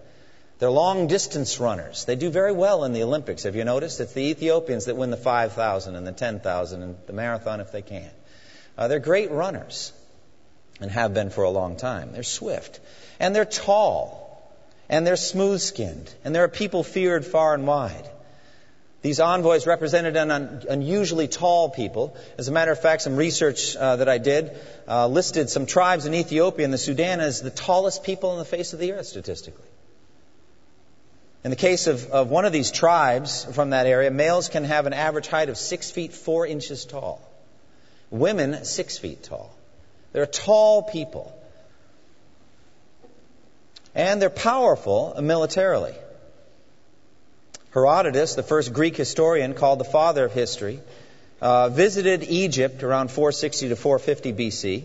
They're 0.61 0.71
long 0.71 1.09
distance 1.09 1.59
runners. 1.59 2.05
They 2.05 2.15
do 2.15 2.31
very 2.31 2.53
well 2.53 2.85
in 2.85 2.93
the 2.93 3.03
Olympics. 3.03 3.43
Have 3.45 3.57
you 3.57 3.65
noticed? 3.65 3.99
It's 3.99 4.13
the 4.13 4.31
Ethiopians 4.31 4.85
that 4.85 4.97
win 4.97 5.11
the 5.11 5.17
5,000 5.17 5.97
and 5.97 6.07
the 6.07 6.13
10,000 6.13 6.83
and 6.83 6.97
the 7.07 7.13
marathon 7.13 7.61
if 7.61 7.73
they 7.73 7.83
can. 7.83 8.11
Uh, 8.77 8.87
they're 8.87 9.01
great 9.01 9.33
runners 9.33 9.93
and 10.81 10.89
have 10.91 11.15
been 11.15 11.31
for 11.31 11.43
a 11.43 11.51
long 11.51 11.77
time. 11.77 12.13
They're 12.13 12.23
swift. 12.23 12.79
And 13.19 13.35
they're 13.35 13.45
tall. 13.45 14.25
And 14.89 15.05
they're 15.05 15.17
smooth 15.17 15.61
skinned. 15.61 16.13
And 16.25 16.33
they're 16.33 16.45
a 16.45 16.49
people 16.49 16.85
feared 16.85 17.27
far 17.27 17.55
and 17.55 17.67
wide. 17.67 18.09
These 19.01 19.21
envoys 19.21 19.67
represented 19.67 20.17
an 20.17 20.31
un- 20.31 20.63
unusually 20.69 21.29
tall 21.29 21.71
people. 21.71 22.17
As 22.37 22.49
a 22.49 22.53
matter 22.53 22.73
of 22.73 22.81
fact, 22.81 23.03
some 23.03 23.17
research 23.17 23.77
uh, 23.77 23.97
that 23.97 24.09
I 24.09 24.19
did 24.19 24.59
uh, 24.89 25.07
listed 25.07 25.51
some 25.51 25.67
tribes 25.67 26.05
in 26.07 26.15
Ethiopia 26.15 26.65
and 26.65 26.75
the 26.75 26.79
Sudan 26.79 27.21
as 27.21 27.41
the 27.41 27.51
tallest 27.51 28.03
people 28.03 28.31
on 28.31 28.39
the 28.39 28.45
face 28.45 28.73
of 28.73 28.81
the 28.81 28.93
earth 28.93 29.07
statistically. 29.07 29.67
In 31.45 31.51
the 31.51 31.57
case 31.57 31.87
of, 31.87 32.11
of 32.11 32.31
one 32.31 32.45
of 32.45 32.53
these 32.53 32.73
tribes 32.73 33.45
from 33.45 33.71
that 33.71 33.87
area, 33.87 34.11
males 34.11 34.49
can 34.49 34.65
have 34.65 34.87
an 34.87 34.93
average 34.93 35.29
height 35.29 35.49
of 35.49 35.57
six 35.57 35.93
feet 35.93 36.13
four 36.13 36.45
inches 36.45 36.85
tall. 36.85 37.21
Women, 38.11 38.65
six 38.65 38.99
feet 38.99 39.23
tall. 39.23 39.55
They're 40.13 40.27
tall 40.27 40.83
people. 40.83 41.33
And 43.95 44.21
they're 44.21 44.31
powerful 44.31 45.15
militarily. 45.23 45.95
Herodotus, 47.73 48.35
the 48.35 48.43
first 48.43 48.73
Greek 48.73 48.97
historian 48.97 49.55
called 49.55 49.79
the 49.79 49.85
father 49.85 50.25
of 50.25 50.33
history, 50.33 50.81
uh, 51.41 51.69
visited 51.69 52.25
Egypt 52.25 52.83
around 52.83 53.11
460 53.11 53.69
to 53.69 53.77
450 53.77 54.33
BC. 54.33 54.85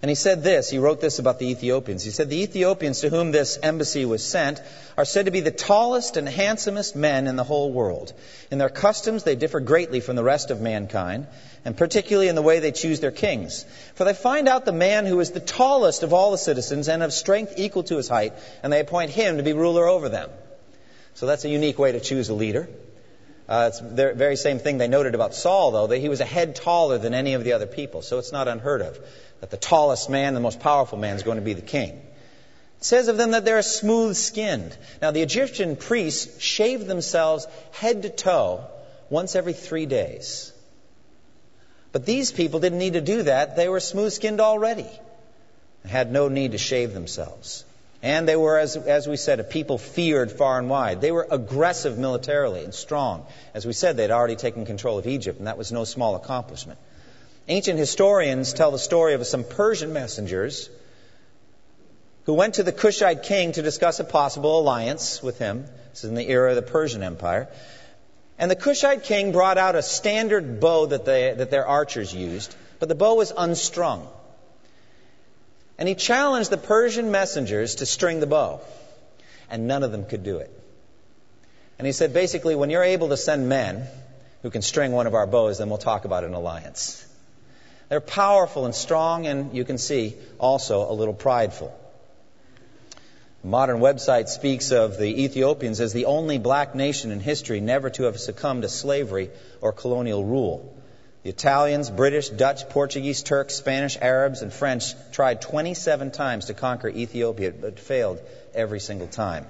And 0.00 0.10
he 0.10 0.14
said 0.14 0.42
this, 0.42 0.68
he 0.68 0.76
wrote 0.76 1.00
this 1.00 1.18
about 1.18 1.38
the 1.38 1.50
Ethiopians. 1.50 2.04
He 2.04 2.10
said, 2.10 2.28
The 2.28 2.42
Ethiopians 2.42 3.00
to 3.00 3.08
whom 3.08 3.32
this 3.32 3.58
embassy 3.62 4.04
was 4.04 4.22
sent 4.22 4.60
are 4.98 5.06
said 5.06 5.24
to 5.24 5.30
be 5.30 5.40
the 5.40 5.50
tallest 5.50 6.18
and 6.18 6.28
handsomest 6.28 6.94
men 6.94 7.26
in 7.26 7.36
the 7.36 7.42
whole 7.42 7.72
world. 7.72 8.12
In 8.50 8.58
their 8.58 8.68
customs, 8.68 9.22
they 9.22 9.34
differ 9.34 9.60
greatly 9.60 10.00
from 10.00 10.14
the 10.14 10.22
rest 10.22 10.50
of 10.50 10.60
mankind, 10.60 11.26
and 11.64 11.74
particularly 11.74 12.28
in 12.28 12.34
the 12.34 12.42
way 12.42 12.60
they 12.60 12.70
choose 12.70 13.00
their 13.00 13.12
kings. 13.12 13.64
For 13.94 14.04
they 14.04 14.12
find 14.12 14.46
out 14.46 14.66
the 14.66 14.72
man 14.72 15.06
who 15.06 15.20
is 15.20 15.30
the 15.30 15.40
tallest 15.40 16.02
of 16.02 16.12
all 16.12 16.32
the 16.32 16.38
citizens 16.38 16.86
and 16.88 17.02
of 17.02 17.12
strength 17.14 17.54
equal 17.56 17.84
to 17.84 17.96
his 17.96 18.06
height, 18.06 18.34
and 18.62 18.70
they 18.70 18.80
appoint 18.80 19.10
him 19.10 19.38
to 19.38 19.42
be 19.42 19.54
ruler 19.54 19.88
over 19.88 20.10
them. 20.10 20.28
So 21.14 21.26
that's 21.26 21.44
a 21.44 21.48
unique 21.48 21.78
way 21.78 21.92
to 21.92 22.00
choose 22.00 22.28
a 22.28 22.34
leader. 22.34 22.68
Uh, 23.48 23.70
it's 23.70 23.80
the 23.80 24.14
very 24.14 24.36
same 24.36 24.58
thing 24.58 24.78
they 24.78 24.88
noted 24.88 25.14
about 25.14 25.34
Saul, 25.34 25.70
though, 25.70 25.86
that 25.86 25.98
he 25.98 26.08
was 26.08 26.20
a 26.20 26.24
head 26.24 26.56
taller 26.56 26.98
than 26.98 27.14
any 27.14 27.34
of 27.34 27.44
the 27.44 27.52
other 27.52 27.66
people. 27.66 28.02
So 28.02 28.18
it's 28.18 28.32
not 28.32 28.48
unheard 28.48 28.80
of 28.80 28.98
that 29.40 29.50
the 29.50 29.56
tallest 29.56 30.08
man, 30.08 30.34
the 30.34 30.40
most 30.40 30.60
powerful 30.60 30.98
man, 30.98 31.16
is 31.16 31.22
going 31.22 31.36
to 31.36 31.44
be 31.44 31.52
the 31.52 31.60
king. 31.60 31.90
It 31.90 32.84
says 32.84 33.08
of 33.08 33.16
them 33.16 33.32
that 33.32 33.44
they're 33.44 33.60
smooth 33.62 34.16
skinned. 34.16 34.76
Now, 35.02 35.10
the 35.10 35.20
Egyptian 35.20 35.76
priests 35.76 36.42
shaved 36.42 36.86
themselves 36.86 37.46
head 37.72 38.02
to 38.02 38.10
toe 38.10 38.66
once 39.10 39.36
every 39.36 39.52
three 39.52 39.86
days. 39.86 40.52
But 41.92 42.06
these 42.06 42.32
people 42.32 42.60
didn't 42.60 42.78
need 42.78 42.94
to 42.94 43.00
do 43.00 43.22
that. 43.24 43.56
They 43.56 43.68
were 43.68 43.80
smooth 43.80 44.12
skinned 44.12 44.40
already. 44.40 44.88
They 45.82 45.90
had 45.90 46.10
no 46.10 46.28
need 46.28 46.52
to 46.52 46.58
shave 46.58 46.94
themselves. 46.94 47.64
And 48.04 48.28
they 48.28 48.36
were, 48.36 48.58
as, 48.58 48.76
as 48.76 49.08
we 49.08 49.16
said, 49.16 49.40
a 49.40 49.44
people 49.44 49.78
feared 49.78 50.30
far 50.30 50.58
and 50.58 50.68
wide. 50.68 51.00
They 51.00 51.10
were 51.10 51.26
aggressive 51.30 51.96
militarily 51.96 52.62
and 52.62 52.74
strong. 52.74 53.24
As 53.54 53.64
we 53.64 53.72
said, 53.72 53.96
they'd 53.96 54.10
already 54.10 54.36
taken 54.36 54.66
control 54.66 54.98
of 54.98 55.06
Egypt, 55.06 55.38
and 55.38 55.46
that 55.46 55.56
was 55.56 55.72
no 55.72 55.84
small 55.84 56.14
accomplishment. 56.14 56.78
Ancient 57.48 57.78
historians 57.78 58.52
tell 58.52 58.70
the 58.70 58.78
story 58.78 59.14
of 59.14 59.26
some 59.26 59.42
Persian 59.42 59.94
messengers 59.94 60.68
who 62.24 62.34
went 62.34 62.56
to 62.56 62.62
the 62.62 62.72
Cushite 62.72 63.22
king 63.22 63.52
to 63.52 63.62
discuss 63.62 64.00
a 64.00 64.04
possible 64.04 64.60
alliance 64.60 65.22
with 65.22 65.38
him. 65.38 65.64
This 65.92 66.04
is 66.04 66.10
in 66.10 66.14
the 66.14 66.28
era 66.28 66.50
of 66.50 66.56
the 66.56 66.62
Persian 66.62 67.02
Empire. 67.02 67.48
And 68.38 68.50
the 68.50 68.56
Cushite 68.56 69.04
king 69.04 69.32
brought 69.32 69.56
out 69.56 69.76
a 69.76 69.82
standard 69.82 70.60
bow 70.60 70.84
that, 70.86 71.06
they, 71.06 71.32
that 71.32 71.50
their 71.50 71.66
archers 71.66 72.14
used, 72.14 72.54
but 72.80 72.90
the 72.90 72.94
bow 72.94 73.14
was 73.14 73.32
unstrung. 73.34 74.06
And 75.78 75.88
he 75.88 75.94
challenged 75.94 76.50
the 76.50 76.56
Persian 76.56 77.10
messengers 77.10 77.76
to 77.76 77.86
string 77.86 78.20
the 78.20 78.26
bow. 78.26 78.60
And 79.50 79.66
none 79.66 79.82
of 79.82 79.92
them 79.92 80.04
could 80.04 80.22
do 80.22 80.38
it. 80.38 80.50
And 81.78 81.86
he 81.86 81.92
said, 81.92 82.14
basically, 82.14 82.54
when 82.54 82.70
you're 82.70 82.84
able 82.84 83.08
to 83.08 83.16
send 83.16 83.48
men 83.48 83.86
who 84.42 84.50
can 84.50 84.62
string 84.62 84.92
one 84.92 85.06
of 85.06 85.14
our 85.14 85.26
bows, 85.26 85.58
then 85.58 85.68
we'll 85.68 85.78
talk 85.78 86.04
about 86.04 86.24
an 86.24 86.34
alliance. 86.34 87.04
They're 87.88 88.00
powerful 88.00 88.64
and 88.64 88.74
strong, 88.74 89.26
and 89.26 89.54
you 89.54 89.64
can 89.64 89.78
see 89.78 90.16
also 90.38 90.90
a 90.90 90.94
little 90.94 91.14
prideful. 91.14 91.78
Modern 93.42 93.80
website 93.80 94.28
speaks 94.28 94.72
of 94.72 94.96
the 94.96 95.24
Ethiopians 95.24 95.80
as 95.80 95.92
the 95.92 96.06
only 96.06 96.38
black 96.38 96.74
nation 96.74 97.10
in 97.10 97.20
history 97.20 97.60
never 97.60 97.90
to 97.90 98.04
have 98.04 98.18
succumbed 98.18 98.62
to 98.62 98.70
slavery 98.70 99.30
or 99.60 99.72
colonial 99.72 100.24
rule. 100.24 100.73
The 101.24 101.30
Italians, 101.30 101.88
British, 101.88 102.28
Dutch, 102.28 102.68
Portuguese, 102.68 103.22
Turks, 103.22 103.54
Spanish, 103.54 103.96
Arabs, 103.98 104.42
and 104.42 104.52
French 104.52 104.92
tried 105.10 105.40
27 105.40 106.10
times 106.10 106.44
to 106.46 106.54
conquer 106.54 106.90
Ethiopia, 106.90 107.50
but 107.50 107.80
failed 107.80 108.20
every 108.54 108.78
single 108.78 109.06
time. 109.06 109.46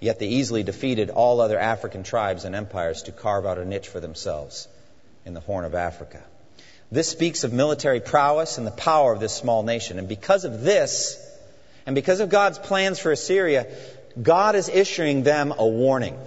Yet 0.00 0.18
they 0.18 0.26
easily 0.26 0.62
defeated 0.62 1.08
all 1.08 1.40
other 1.40 1.58
African 1.58 2.02
tribes 2.02 2.44
and 2.44 2.54
empires 2.54 3.04
to 3.04 3.12
carve 3.12 3.46
out 3.46 3.56
a 3.56 3.64
niche 3.64 3.88
for 3.88 4.00
themselves 4.00 4.68
in 5.24 5.32
the 5.32 5.40
Horn 5.40 5.64
of 5.64 5.74
Africa. 5.74 6.22
This 6.90 7.08
speaks 7.08 7.42
of 7.42 7.54
military 7.54 8.00
prowess 8.00 8.58
and 8.58 8.66
the 8.66 8.70
power 8.70 9.14
of 9.14 9.20
this 9.20 9.32
small 9.32 9.62
nation. 9.62 9.98
And 9.98 10.08
because 10.08 10.44
of 10.44 10.60
this, 10.60 11.16
and 11.86 11.94
because 11.94 12.20
of 12.20 12.28
God's 12.28 12.58
plans 12.58 12.98
for 12.98 13.12
Assyria, 13.12 13.66
God 14.20 14.56
is 14.56 14.68
issuing 14.68 15.22
them 15.22 15.54
a 15.56 15.66
warning. 15.66 16.18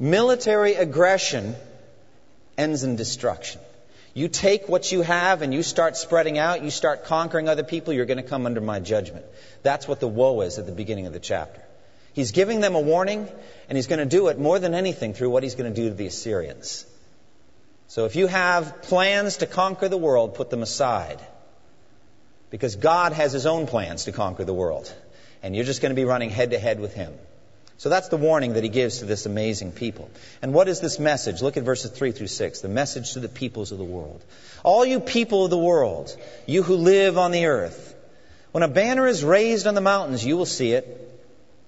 Military 0.00 0.74
aggression 0.74 1.54
ends 2.56 2.84
in 2.84 2.96
destruction. 2.96 3.60
You 4.14 4.28
take 4.28 4.68
what 4.68 4.92
you 4.92 5.02
have 5.02 5.42
and 5.42 5.52
you 5.52 5.62
start 5.62 5.96
spreading 5.96 6.38
out, 6.38 6.62
you 6.62 6.70
start 6.70 7.04
conquering 7.04 7.48
other 7.48 7.64
people, 7.64 7.92
you're 7.92 8.06
going 8.06 8.22
to 8.22 8.22
come 8.22 8.46
under 8.46 8.60
my 8.60 8.78
judgment. 8.78 9.24
That's 9.62 9.88
what 9.88 9.98
the 9.98 10.06
woe 10.06 10.40
is 10.42 10.58
at 10.58 10.66
the 10.66 10.72
beginning 10.72 11.06
of 11.06 11.12
the 11.12 11.20
chapter. 11.20 11.60
He's 12.12 12.30
giving 12.30 12.60
them 12.60 12.76
a 12.76 12.80
warning, 12.80 13.28
and 13.68 13.76
he's 13.76 13.88
going 13.88 13.98
to 13.98 14.06
do 14.06 14.28
it 14.28 14.38
more 14.38 14.60
than 14.60 14.72
anything 14.72 15.14
through 15.14 15.30
what 15.30 15.42
he's 15.42 15.56
going 15.56 15.74
to 15.74 15.82
do 15.82 15.88
to 15.88 15.94
the 15.94 16.06
Assyrians. 16.06 16.86
So 17.88 18.04
if 18.04 18.14
you 18.14 18.28
have 18.28 18.82
plans 18.82 19.38
to 19.38 19.46
conquer 19.46 19.88
the 19.88 19.98
world, 19.98 20.34
put 20.34 20.48
them 20.48 20.62
aside. 20.62 21.20
Because 22.50 22.76
God 22.76 23.12
has 23.12 23.32
his 23.32 23.46
own 23.46 23.66
plans 23.66 24.04
to 24.04 24.12
conquer 24.12 24.44
the 24.44 24.54
world. 24.54 24.94
And 25.42 25.56
you're 25.56 25.64
just 25.64 25.82
going 25.82 25.90
to 25.90 25.96
be 25.96 26.04
running 26.04 26.30
head 26.30 26.52
to 26.52 26.58
head 26.58 26.78
with 26.78 26.94
him. 26.94 27.12
So 27.76 27.88
that's 27.88 28.08
the 28.08 28.16
warning 28.16 28.54
that 28.54 28.62
he 28.62 28.68
gives 28.68 28.98
to 28.98 29.04
this 29.04 29.26
amazing 29.26 29.72
people. 29.72 30.10
And 30.40 30.54
what 30.54 30.68
is 30.68 30.80
this 30.80 30.98
message? 30.98 31.42
Look 31.42 31.56
at 31.56 31.64
verses 31.64 31.90
3 31.90 32.12
through 32.12 32.28
6. 32.28 32.60
The 32.60 32.68
message 32.68 33.14
to 33.14 33.20
the 33.20 33.28
peoples 33.28 33.72
of 33.72 33.78
the 33.78 33.84
world. 33.84 34.24
All 34.62 34.84
you 34.84 35.00
people 35.00 35.44
of 35.44 35.50
the 35.50 35.58
world, 35.58 36.16
you 36.46 36.62
who 36.62 36.76
live 36.76 37.18
on 37.18 37.32
the 37.32 37.46
earth, 37.46 37.94
when 38.52 38.62
a 38.62 38.68
banner 38.68 39.06
is 39.06 39.24
raised 39.24 39.66
on 39.66 39.74
the 39.74 39.80
mountains, 39.80 40.24
you 40.24 40.36
will 40.36 40.46
see 40.46 40.72
it. 40.72 40.86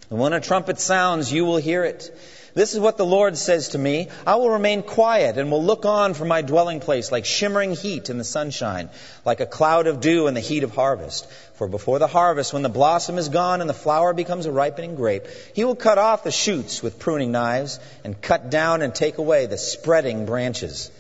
And 0.09 0.21
when 0.21 0.33
a 0.33 0.41
trumpet 0.41 0.79
sounds, 0.79 1.33
you 1.33 1.45
will 1.45 1.57
hear 1.57 1.85
it. 1.85 2.17
This 2.57 2.73
is 2.73 2.81
what 2.81 2.97
the 2.97 3.05
Lord 3.05 3.37
says 3.37 3.69
to 3.69 3.79
me. 3.79 4.09
I 4.27 4.37
will 4.37 4.49
remain 4.49 4.83
quiet 4.83 5.37
and 5.37 5.51
will 5.51 5.63
look 5.63 5.85
on 5.85 6.15
from 6.15 6.29
my 6.29 6.41
dwelling 6.41 6.81
place 6.81 7.13
like 7.13 7.27
shimmering 7.27 7.75
heat 7.75 8.09
in 8.09 8.17
the 8.17 8.25
sunshine, 8.25 8.89
like 9.27 9.41
a 9.41 9.47
cloud 9.47 9.87
of 9.87 10.01
dew 10.01 10.27
in 10.27 10.33
the 10.33 10.41
heat 10.41 10.65
of 10.65 10.75
harvest. 10.75 11.31
For 11.57 11.69
before 11.69 11.99
the 11.99 12.07
harvest, 12.07 12.55
when 12.55 12.63
the 12.63 12.71
blossom 12.71 13.19
is 13.19 13.29
gone 13.29 13.61
and 13.61 13.69
the 13.69 13.75
flower 13.75 14.15
becomes 14.15 14.47
a 14.47 14.51
ripening 14.51 14.95
grape, 14.95 15.27
he 15.53 15.65
will 15.65 15.77
cut 15.77 15.99
off 15.99 16.25
the 16.25 16.31
shoots 16.31 16.83
with 16.83 16.99
pruning 16.99 17.31
knives 17.31 17.79
and 18.05 18.23
cut 18.23 18.49
down 18.49 18.81
and 18.81 18.95
take 18.95 19.19
away 19.19 19.45
the 19.45 19.59
spreading 19.59 20.25
branches. 20.25 20.91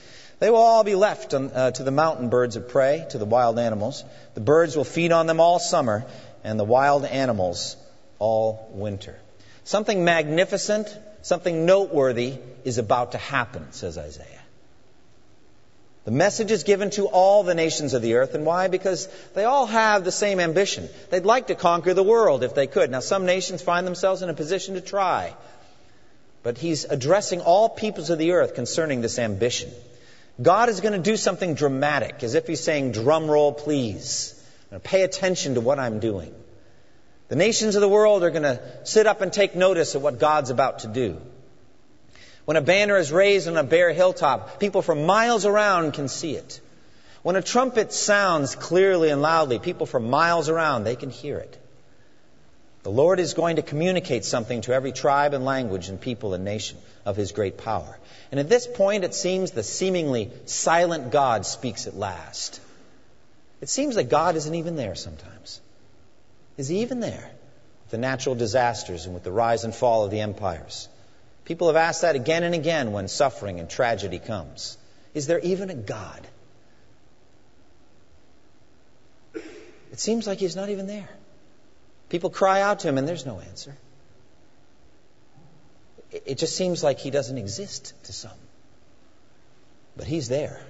They 0.40 0.50
will 0.50 0.58
all 0.58 0.84
be 0.84 0.94
left 0.94 1.32
on, 1.32 1.50
uh, 1.52 1.70
to 1.70 1.84
the 1.84 1.90
mountain 1.90 2.28
birds 2.28 2.56
of 2.56 2.68
prey, 2.68 3.06
to 3.12 3.16
the 3.16 3.24
wild 3.24 3.58
animals. 3.58 4.04
The 4.34 4.42
birds 4.42 4.76
will 4.76 4.84
feed 4.84 5.10
on 5.10 5.26
them 5.26 5.40
all 5.40 5.58
summer, 5.58 6.04
and 6.44 6.60
the 6.60 6.64
wild 6.64 7.06
animals 7.06 7.78
all 8.18 8.68
winter. 8.72 9.16
Something 9.66 10.04
magnificent 10.04 10.88
Something 11.26 11.66
noteworthy 11.66 12.34
is 12.62 12.78
about 12.78 13.10
to 13.10 13.18
happen, 13.18 13.72
says 13.72 13.98
Isaiah. 13.98 14.44
The 16.04 16.12
message 16.12 16.52
is 16.52 16.62
given 16.62 16.90
to 16.90 17.08
all 17.08 17.42
the 17.42 17.56
nations 17.56 17.94
of 17.94 18.02
the 18.02 18.14
earth. 18.14 18.36
And 18.36 18.46
why? 18.46 18.68
Because 18.68 19.08
they 19.34 19.42
all 19.42 19.66
have 19.66 20.04
the 20.04 20.12
same 20.12 20.38
ambition. 20.38 20.88
They'd 21.10 21.24
like 21.24 21.48
to 21.48 21.56
conquer 21.56 21.94
the 21.94 22.04
world 22.04 22.44
if 22.44 22.54
they 22.54 22.68
could. 22.68 22.92
Now, 22.92 23.00
some 23.00 23.26
nations 23.26 23.60
find 23.60 23.84
themselves 23.84 24.22
in 24.22 24.28
a 24.28 24.34
position 24.34 24.74
to 24.74 24.80
try. 24.80 25.34
But 26.44 26.58
he's 26.58 26.84
addressing 26.84 27.40
all 27.40 27.68
peoples 27.68 28.10
of 28.10 28.18
the 28.18 28.30
earth 28.34 28.54
concerning 28.54 29.00
this 29.00 29.18
ambition. 29.18 29.72
God 30.40 30.68
is 30.68 30.80
going 30.80 30.92
to 30.92 31.10
do 31.10 31.16
something 31.16 31.54
dramatic, 31.54 32.22
as 32.22 32.36
if 32.36 32.46
He's 32.46 32.62
saying, 32.62 32.92
drum 32.92 33.28
roll, 33.28 33.52
please. 33.52 34.40
Now, 34.70 34.78
pay 34.78 35.02
attention 35.02 35.54
to 35.54 35.60
what 35.60 35.80
I'm 35.80 35.98
doing. 35.98 36.32
The 37.28 37.36
nations 37.36 37.74
of 37.74 37.80
the 37.80 37.88
world 37.88 38.22
are 38.22 38.30
going 38.30 38.44
to 38.44 38.60
sit 38.84 39.06
up 39.06 39.20
and 39.20 39.32
take 39.32 39.56
notice 39.56 39.94
of 39.94 40.02
what 40.02 40.18
God's 40.18 40.50
about 40.50 40.80
to 40.80 40.88
do. 40.88 41.20
When 42.44 42.56
a 42.56 42.62
banner 42.62 42.96
is 42.96 43.10
raised 43.10 43.48
on 43.48 43.56
a 43.56 43.64
bare 43.64 43.92
hilltop, 43.92 44.60
people 44.60 44.80
from 44.80 45.06
miles 45.06 45.44
around 45.44 45.94
can 45.94 46.06
see 46.06 46.36
it. 46.36 46.60
When 47.22 47.34
a 47.34 47.42
trumpet 47.42 47.92
sounds 47.92 48.54
clearly 48.54 49.10
and 49.10 49.20
loudly, 49.20 49.58
people 49.58 49.86
from 49.86 50.08
miles 50.08 50.48
around, 50.48 50.84
they 50.84 50.94
can 50.94 51.10
hear 51.10 51.38
it. 51.38 51.58
The 52.84 52.92
Lord 52.92 53.18
is 53.18 53.34
going 53.34 53.56
to 53.56 53.62
communicate 53.62 54.24
something 54.24 54.60
to 54.60 54.72
every 54.72 54.92
tribe 54.92 55.34
and 55.34 55.44
language 55.44 55.88
and 55.88 56.00
people 56.00 56.34
and 56.34 56.44
nation 56.44 56.78
of 57.04 57.16
his 57.16 57.32
great 57.32 57.58
power. 57.58 57.98
And 58.30 58.38
at 58.38 58.48
this 58.48 58.68
point, 58.68 59.02
it 59.02 59.12
seems 59.12 59.50
the 59.50 59.64
seemingly 59.64 60.30
silent 60.44 61.10
God 61.10 61.44
speaks 61.44 61.88
at 61.88 61.96
last. 61.96 62.60
It 63.60 63.68
seems 63.68 63.96
that 63.96 64.04
God 64.04 64.36
isn't 64.36 64.54
even 64.54 64.76
there 64.76 64.94
sometimes. 64.94 65.35
Is 66.56 66.68
he 66.68 66.80
even 66.80 67.00
there? 67.00 67.30
With 67.84 67.90
the 67.90 67.98
natural 67.98 68.34
disasters 68.34 69.06
and 69.06 69.14
with 69.14 69.24
the 69.24 69.32
rise 69.32 69.64
and 69.64 69.74
fall 69.74 70.04
of 70.04 70.10
the 70.10 70.20
empires. 70.20 70.88
People 71.44 71.68
have 71.68 71.76
asked 71.76 72.02
that 72.02 72.16
again 72.16 72.42
and 72.42 72.54
again 72.54 72.92
when 72.92 73.08
suffering 73.08 73.60
and 73.60 73.70
tragedy 73.70 74.18
comes. 74.18 74.76
Is 75.14 75.26
there 75.26 75.38
even 75.40 75.70
a 75.70 75.74
God? 75.74 76.26
It 79.34 80.00
seems 80.00 80.26
like 80.26 80.38
he's 80.38 80.56
not 80.56 80.68
even 80.68 80.86
there. 80.86 81.08
People 82.08 82.30
cry 82.30 82.60
out 82.60 82.80
to 82.80 82.88
him 82.88 82.98
and 82.98 83.08
there's 83.08 83.24
no 83.26 83.40
answer. 83.40 83.76
It 86.10 86.38
just 86.38 86.56
seems 86.56 86.82
like 86.82 86.98
he 86.98 87.10
doesn't 87.10 87.38
exist 87.38 87.92
to 88.04 88.12
some. 88.12 88.38
But 89.96 90.06
he's 90.06 90.28
there. 90.28 90.60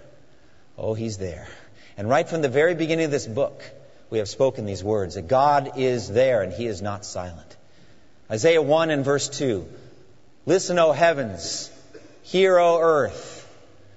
Oh, 0.79 0.95
he's 0.95 1.19
there. 1.19 1.49
And 1.97 2.09
right 2.09 2.29
from 2.29 2.43
the 2.43 2.49
very 2.49 2.75
beginning 2.75 3.07
of 3.07 3.11
this 3.11 3.27
book, 3.27 3.63
we 4.11 4.19
have 4.19 4.29
spoken 4.29 4.67
these 4.67 4.85
words 4.85 5.15
that 5.15 5.29
God 5.29 5.73
is 5.77 6.09
there 6.09 6.43
and 6.43 6.53
he 6.53 6.67
is 6.67 6.83
not 6.83 7.05
silent. 7.05 7.57
Isaiah 8.31 8.63
1 8.63 8.91
and 8.91 9.05
verse 9.05 9.29
2 9.29 9.67
Listen, 10.47 10.79
O 10.79 10.93
heavens, 10.93 11.71
hear, 12.23 12.59
O 12.59 12.79
earth, 12.81 13.43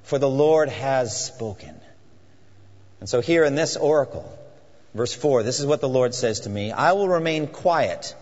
for 0.03 0.17
the 0.17 0.29
Lord 0.29 0.69
has 0.69 1.25
spoken. 1.25 1.79
And 2.99 3.07
so, 3.07 3.21
here 3.21 3.43
in 3.43 3.55
this 3.55 3.77
oracle, 3.77 4.39
Verse 4.93 5.13
4 5.13 5.43
This 5.43 5.59
is 5.59 5.65
what 5.65 5.81
the 5.81 5.89
Lord 5.89 6.13
says 6.13 6.41
to 6.41 6.49
me 6.49 6.71
I 6.71 6.93
will 6.93 7.07
remain 7.07 7.47
quiet 7.47 8.15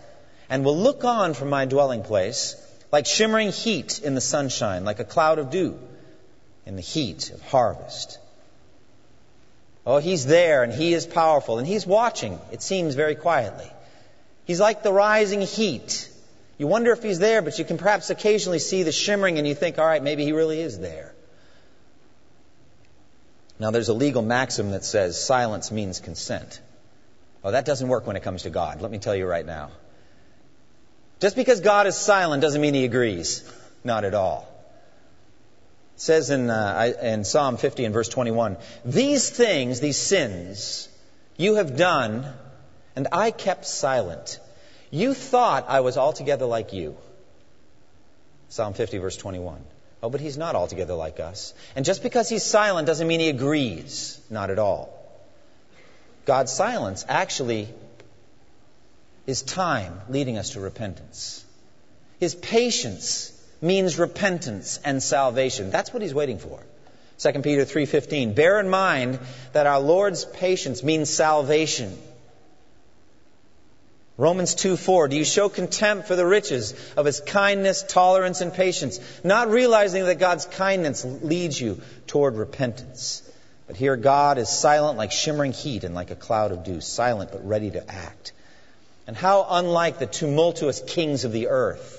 and 0.50 0.64
will 0.64 0.76
look 0.76 1.04
on 1.04 1.34
from 1.34 1.50
my 1.50 1.64
dwelling 1.64 2.02
place 2.02 2.56
like 2.90 3.06
shimmering 3.06 3.52
heat 3.52 4.00
in 4.00 4.14
the 4.14 4.20
sunshine, 4.20 4.84
like 4.84 4.98
a 4.98 5.04
cloud 5.04 5.38
of 5.38 5.50
dew 5.50 5.78
in 6.64 6.76
the 6.76 6.82
heat 6.82 7.30
of 7.30 7.42
harvest. 7.42 8.18
Oh, 9.88 9.96
he's 9.96 10.26
there 10.26 10.64
and 10.64 10.70
he 10.70 10.92
is 10.92 11.06
powerful 11.06 11.56
and 11.56 11.66
he's 11.66 11.86
watching, 11.86 12.38
it 12.52 12.60
seems 12.60 12.94
very 12.94 13.14
quietly. 13.14 13.70
He's 14.44 14.60
like 14.60 14.82
the 14.82 14.92
rising 14.92 15.40
heat. 15.40 16.10
You 16.58 16.66
wonder 16.66 16.92
if 16.92 17.02
he's 17.02 17.18
there, 17.18 17.40
but 17.40 17.58
you 17.58 17.64
can 17.64 17.78
perhaps 17.78 18.10
occasionally 18.10 18.58
see 18.58 18.82
the 18.82 18.92
shimmering 18.92 19.38
and 19.38 19.48
you 19.48 19.54
think, 19.54 19.78
all 19.78 19.86
right, 19.86 20.02
maybe 20.02 20.24
he 20.24 20.32
really 20.32 20.60
is 20.60 20.78
there. 20.78 21.14
Now, 23.58 23.70
there's 23.70 23.88
a 23.88 23.94
legal 23.94 24.20
maxim 24.20 24.72
that 24.72 24.84
says 24.84 25.18
silence 25.18 25.72
means 25.72 26.00
consent. 26.00 26.60
Oh, 27.42 27.52
that 27.52 27.64
doesn't 27.64 27.88
work 27.88 28.06
when 28.06 28.16
it 28.16 28.22
comes 28.22 28.42
to 28.42 28.50
God. 28.50 28.82
Let 28.82 28.90
me 28.90 28.98
tell 28.98 29.16
you 29.16 29.26
right 29.26 29.46
now. 29.46 29.70
Just 31.18 31.34
because 31.34 31.60
God 31.60 31.86
is 31.86 31.96
silent 31.96 32.42
doesn't 32.42 32.60
mean 32.60 32.74
he 32.74 32.84
agrees. 32.84 33.42
Not 33.84 34.04
at 34.04 34.12
all. 34.12 34.47
It 35.98 36.02
says 36.02 36.30
in, 36.30 36.48
uh, 36.48 36.92
in 37.02 37.24
Psalm 37.24 37.56
50 37.56 37.84
and 37.84 37.92
verse 37.92 38.08
21 38.08 38.56
These 38.84 39.30
things, 39.30 39.80
these 39.80 39.96
sins, 39.96 40.88
you 41.36 41.56
have 41.56 41.76
done, 41.76 42.32
and 42.94 43.08
I 43.10 43.32
kept 43.32 43.64
silent. 43.64 44.38
You 44.92 45.12
thought 45.12 45.64
I 45.66 45.80
was 45.80 45.96
altogether 45.96 46.46
like 46.46 46.72
you. 46.72 46.96
Psalm 48.48 48.74
50, 48.74 48.98
verse 48.98 49.16
21. 49.16 49.60
Oh, 50.00 50.08
but 50.08 50.20
he's 50.20 50.38
not 50.38 50.54
altogether 50.54 50.94
like 50.94 51.18
us. 51.18 51.52
And 51.74 51.84
just 51.84 52.04
because 52.04 52.28
he's 52.28 52.44
silent 52.44 52.86
doesn't 52.86 53.08
mean 53.08 53.18
he 53.18 53.28
agrees. 53.28 54.20
Not 54.30 54.50
at 54.50 54.60
all. 54.60 54.96
God's 56.26 56.52
silence 56.52 57.04
actually 57.08 57.74
is 59.26 59.42
time 59.42 60.00
leading 60.08 60.38
us 60.38 60.50
to 60.50 60.60
repentance. 60.60 61.44
His 62.20 62.36
patience 62.36 63.32
means 63.60 63.98
repentance 63.98 64.78
and 64.84 65.02
salvation. 65.02 65.70
That's 65.70 65.92
what 65.92 66.02
he's 66.02 66.14
waiting 66.14 66.38
for. 66.38 66.60
2 67.18 67.42
Peter 67.42 67.64
3:15 67.64 68.34
Bear 68.34 68.60
in 68.60 68.68
mind 68.68 69.18
that 69.52 69.66
our 69.66 69.80
Lord's 69.80 70.24
patience 70.24 70.82
means 70.82 71.10
salvation. 71.10 71.96
Romans 74.16 74.56
2 74.56 74.76
4, 74.76 75.08
do 75.08 75.16
you 75.16 75.24
show 75.24 75.48
contempt 75.48 76.08
for 76.08 76.16
the 76.16 76.26
riches 76.26 76.74
of 76.96 77.06
his 77.06 77.20
kindness, 77.20 77.84
tolerance, 77.86 78.40
and 78.40 78.52
patience, 78.52 78.98
not 79.22 79.48
realizing 79.48 80.04
that 80.06 80.18
God's 80.18 80.44
kindness 80.44 81.04
leads 81.04 81.60
you 81.60 81.80
toward 82.08 82.34
repentance? 82.34 83.22
But 83.68 83.76
here 83.76 83.96
God 83.96 84.38
is 84.38 84.48
silent 84.48 84.98
like 84.98 85.12
shimmering 85.12 85.52
heat 85.52 85.84
and 85.84 85.94
like 85.94 86.10
a 86.10 86.16
cloud 86.16 86.50
of 86.52 86.64
dew, 86.64 86.80
silent 86.80 87.30
but 87.30 87.46
ready 87.46 87.70
to 87.70 87.88
act. 87.88 88.32
And 89.06 89.16
how 89.16 89.46
unlike 89.48 89.98
the 89.98 90.06
tumultuous 90.06 90.80
kings 90.80 91.24
of 91.24 91.32
the 91.32 91.48
earth 91.48 91.97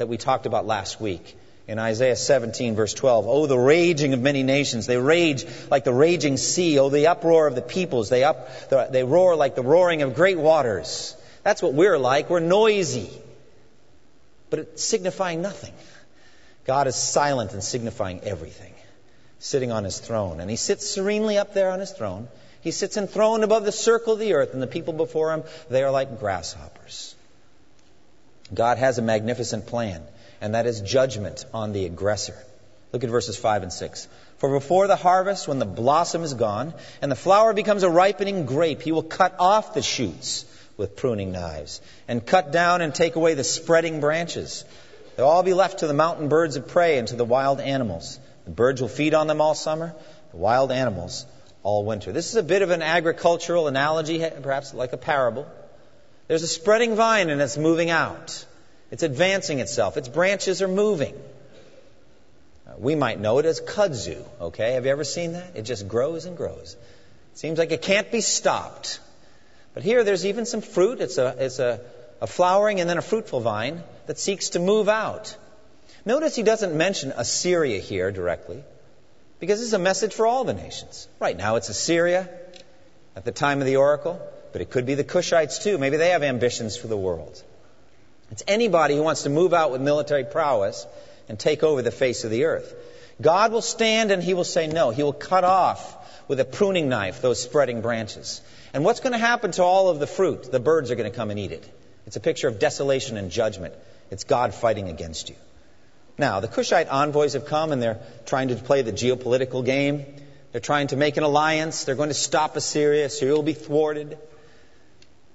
that 0.00 0.08
we 0.08 0.16
talked 0.16 0.46
about 0.46 0.66
last 0.66 0.98
week 0.98 1.36
in 1.68 1.78
Isaiah 1.78 2.16
17, 2.16 2.74
verse 2.74 2.94
12. 2.94 3.26
Oh, 3.28 3.46
the 3.46 3.58
raging 3.58 4.14
of 4.14 4.20
many 4.20 4.42
nations. 4.42 4.86
They 4.86 4.96
rage 4.96 5.44
like 5.70 5.84
the 5.84 5.92
raging 5.92 6.38
sea. 6.38 6.78
Oh, 6.78 6.88
the 6.88 7.08
uproar 7.08 7.46
of 7.46 7.54
the 7.54 7.60
peoples. 7.60 8.08
They, 8.08 8.24
up, 8.24 8.48
they 8.70 9.04
roar 9.04 9.36
like 9.36 9.56
the 9.56 9.62
roaring 9.62 10.00
of 10.00 10.14
great 10.14 10.38
waters. 10.38 11.14
That's 11.42 11.60
what 11.60 11.74
we're 11.74 11.98
like. 11.98 12.30
We're 12.30 12.40
noisy, 12.40 13.10
but 14.48 14.60
it's 14.60 14.82
signifying 14.82 15.42
nothing. 15.42 15.74
God 16.64 16.86
is 16.86 16.96
silent 16.96 17.52
and 17.52 17.62
signifying 17.62 18.20
everything, 18.22 18.72
sitting 19.38 19.70
on 19.70 19.84
his 19.84 19.98
throne. 19.98 20.40
And 20.40 20.48
he 20.48 20.56
sits 20.56 20.88
serenely 20.88 21.36
up 21.36 21.52
there 21.52 21.70
on 21.70 21.78
his 21.78 21.90
throne. 21.90 22.28
He 22.62 22.70
sits 22.70 22.96
enthroned 22.96 23.44
above 23.44 23.66
the 23.66 23.72
circle 23.72 24.14
of 24.14 24.18
the 24.18 24.32
earth, 24.32 24.54
and 24.54 24.62
the 24.62 24.66
people 24.66 24.94
before 24.94 25.34
him, 25.34 25.44
they 25.68 25.82
are 25.82 25.90
like 25.90 26.18
grasshoppers. 26.18 27.14
God 28.52 28.78
has 28.78 28.98
a 28.98 29.02
magnificent 29.02 29.66
plan, 29.66 30.02
and 30.40 30.54
that 30.54 30.66
is 30.66 30.80
judgment 30.80 31.44
on 31.54 31.72
the 31.72 31.86
aggressor. 31.86 32.36
Look 32.92 33.04
at 33.04 33.10
verses 33.10 33.36
5 33.36 33.62
and 33.62 33.72
6. 33.72 34.08
For 34.38 34.50
before 34.50 34.86
the 34.86 34.96
harvest, 34.96 35.46
when 35.46 35.58
the 35.58 35.66
blossom 35.66 36.22
is 36.24 36.34
gone, 36.34 36.74
and 37.00 37.10
the 37.10 37.16
flower 37.16 37.52
becomes 37.52 37.82
a 37.82 37.90
ripening 37.90 38.46
grape, 38.46 38.82
he 38.82 38.90
will 38.90 39.02
cut 39.02 39.36
off 39.38 39.74
the 39.74 39.82
shoots 39.82 40.44
with 40.76 40.96
pruning 40.96 41.30
knives, 41.30 41.80
and 42.08 42.24
cut 42.24 42.50
down 42.52 42.80
and 42.80 42.94
take 42.94 43.14
away 43.14 43.34
the 43.34 43.44
spreading 43.44 44.00
branches. 44.00 44.64
They'll 45.14 45.28
all 45.28 45.42
be 45.42 45.52
left 45.52 45.80
to 45.80 45.86
the 45.86 45.94
mountain 45.94 46.28
birds 46.28 46.56
of 46.56 46.68
prey 46.68 46.98
and 46.98 47.06
to 47.08 47.16
the 47.16 47.24
wild 47.24 47.60
animals. 47.60 48.18
The 48.46 48.50
birds 48.50 48.80
will 48.80 48.88
feed 48.88 49.12
on 49.12 49.26
them 49.26 49.42
all 49.42 49.54
summer, 49.54 49.94
the 50.30 50.38
wild 50.38 50.72
animals 50.72 51.26
all 51.62 51.84
winter. 51.84 52.12
This 52.12 52.30
is 52.30 52.36
a 52.36 52.42
bit 52.42 52.62
of 52.62 52.70
an 52.70 52.80
agricultural 52.80 53.68
analogy, 53.68 54.24
perhaps 54.42 54.72
like 54.72 54.94
a 54.94 54.96
parable. 54.96 55.46
There's 56.30 56.44
a 56.44 56.46
spreading 56.46 56.94
vine 56.94 57.28
and 57.28 57.42
it's 57.42 57.58
moving 57.58 57.90
out. 57.90 58.46
It's 58.92 59.02
advancing 59.02 59.58
itself. 59.58 59.96
Its 59.96 60.06
branches 60.06 60.62
are 60.62 60.68
moving. 60.68 61.16
Uh, 62.68 62.74
we 62.78 62.94
might 62.94 63.18
know 63.18 63.40
it 63.40 63.46
as 63.46 63.60
kudzu, 63.60 64.24
okay? 64.40 64.74
Have 64.74 64.84
you 64.84 64.92
ever 64.92 65.02
seen 65.02 65.32
that? 65.32 65.56
It 65.56 65.62
just 65.62 65.88
grows 65.88 66.26
and 66.26 66.36
grows. 66.36 66.76
It 67.32 67.38
seems 67.40 67.58
like 67.58 67.72
it 67.72 67.82
can't 67.82 68.12
be 68.12 68.20
stopped. 68.20 69.00
But 69.74 69.82
here 69.82 70.04
there's 70.04 70.24
even 70.24 70.46
some 70.46 70.60
fruit. 70.60 71.00
It's 71.00 71.18
a, 71.18 71.34
it's 71.36 71.58
a, 71.58 71.80
a 72.20 72.28
flowering 72.28 72.78
and 72.78 72.88
then 72.88 72.98
a 72.98 73.02
fruitful 73.02 73.40
vine 73.40 73.82
that 74.06 74.16
seeks 74.16 74.50
to 74.50 74.60
move 74.60 74.88
out. 74.88 75.36
Notice 76.04 76.36
he 76.36 76.44
doesn't 76.44 76.76
mention 76.76 77.12
Assyria 77.16 77.80
here 77.80 78.12
directly 78.12 78.62
because 79.40 79.58
this 79.58 79.66
is 79.66 79.74
a 79.74 79.80
message 79.80 80.14
for 80.14 80.28
all 80.28 80.44
the 80.44 80.54
nations. 80.54 81.08
Right 81.18 81.36
now 81.36 81.56
it's 81.56 81.70
Assyria 81.70 82.28
at 83.16 83.24
the 83.24 83.32
time 83.32 83.58
of 83.58 83.66
the 83.66 83.78
oracle, 83.78 84.22
but 84.52 84.60
it 84.60 84.70
could 84.70 84.86
be 84.86 84.94
the 84.94 85.04
Cushites 85.04 85.62
too. 85.62 85.78
Maybe 85.78 85.96
they 85.96 86.10
have 86.10 86.22
ambitions 86.22 86.76
for 86.76 86.86
the 86.86 86.96
world. 86.96 87.42
It's 88.30 88.44
anybody 88.46 88.96
who 88.96 89.02
wants 89.02 89.24
to 89.24 89.30
move 89.30 89.52
out 89.52 89.72
with 89.72 89.80
military 89.80 90.24
prowess 90.24 90.86
and 91.28 91.38
take 91.38 91.62
over 91.62 91.82
the 91.82 91.90
face 91.90 92.24
of 92.24 92.30
the 92.30 92.44
earth. 92.44 92.74
God 93.20 93.52
will 93.52 93.62
stand 93.62 94.10
and 94.10 94.22
he 94.22 94.34
will 94.34 94.44
say 94.44 94.66
no. 94.66 94.90
He 94.90 95.02
will 95.02 95.12
cut 95.12 95.44
off 95.44 95.96
with 96.28 96.40
a 96.40 96.44
pruning 96.44 96.88
knife 96.88 97.20
those 97.20 97.42
spreading 97.42 97.80
branches. 97.80 98.40
And 98.72 98.84
what's 98.84 99.00
going 99.00 99.12
to 99.12 99.18
happen 99.18 99.50
to 99.52 99.62
all 99.62 99.88
of 99.88 99.98
the 99.98 100.06
fruit? 100.06 100.50
The 100.50 100.60
birds 100.60 100.90
are 100.90 100.94
going 100.94 101.10
to 101.10 101.16
come 101.16 101.30
and 101.30 101.38
eat 101.38 101.52
it. 101.52 101.68
It's 102.06 102.16
a 102.16 102.20
picture 102.20 102.48
of 102.48 102.58
desolation 102.58 103.16
and 103.16 103.30
judgment. 103.30 103.74
It's 104.10 104.24
God 104.24 104.54
fighting 104.54 104.88
against 104.88 105.28
you. 105.28 105.36
Now, 106.18 106.40
the 106.40 106.48
Cushite 106.48 106.88
envoys 106.88 107.32
have 107.32 107.46
come 107.46 107.72
and 107.72 107.82
they're 107.82 108.00
trying 108.26 108.48
to 108.48 108.56
play 108.56 108.82
the 108.82 108.92
geopolitical 108.92 109.64
game. 109.64 110.04
They're 110.52 110.60
trying 110.60 110.88
to 110.88 110.96
make 110.96 111.16
an 111.16 111.22
alliance. 111.22 111.84
They're 111.84 111.94
going 111.94 112.08
to 112.08 112.14
stop 112.14 112.56
Assyria. 112.56 113.06
Assyria 113.06 113.34
will 113.34 113.42
be 113.42 113.54
thwarted. 113.54 114.18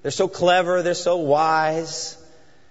They're 0.05 0.11
so 0.11 0.27
clever. 0.27 0.83
They're 0.83 0.93
so 0.93 1.17
wise. 1.17 2.15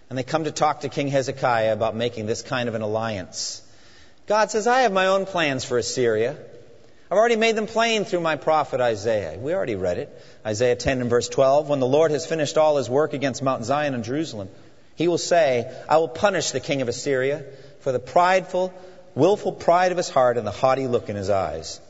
And 0.08 0.16
they 0.16 0.22
come 0.22 0.44
to 0.44 0.52
talk 0.52 0.82
to 0.82 0.88
King 0.88 1.08
Hezekiah 1.08 1.72
about 1.72 1.96
making 1.96 2.26
this 2.26 2.42
kind 2.42 2.68
of 2.68 2.76
an 2.76 2.82
alliance. 2.82 3.60
God 4.28 4.52
says, 4.52 4.68
I 4.68 4.82
have 4.82 4.92
my 4.92 5.08
own 5.08 5.26
plans 5.26 5.64
for 5.64 5.76
Assyria. 5.76 6.36
I've 7.10 7.18
already 7.18 7.34
made 7.34 7.56
them 7.56 7.66
plain 7.66 8.04
through 8.04 8.20
my 8.20 8.36
prophet 8.36 8.80
Isaiah. 8.80 9.36
We 9.36 9.52
already 9.52 9.74
read 9.74 9.98
it. 9.98 10.16
Isaiah 10.46 10.76
10 10.76 11.00
and 11.00 11.10
verse 11.10 11.28
12. 11.28 11.68
When 11.68 11.80
the 11.80 11.88
Lord 11.88 12.12
has 12.12 12.24
finished 12.24 12.56
all 12.56 12.76
his 12.76 12.88
work 12.88 13.14
against 13.14 13.42
Mount 13.42 13.64
Zion 13.64 13.94
and 13.94 14.04
Jerusalem, 14.04 14.48
he 14.94 15.08
will 15.08 15.18
say, 15.18 15.68
I 15.88 15.96
will 15.96 16.06
punish 16.06 16.52
the 16.52 16.60
king 16.60 16.82
of 16.82 16.88
Assyria 16.88 17.44
for 17.80 17.90
the 17.90 17.98
prideful, 17.98 18.72
willful 19.16 19.50
pride 19.50 19.90
of 19.90 19.98
his 19.98 20.08
heart 20.08 20.38
and 20.38 20.46
the 20.46 20.52
haughty 20.52 20.86
look 20.86 21.08
in 21.08 21.16
his 21.16 21.30
eyes. 21.30 21.80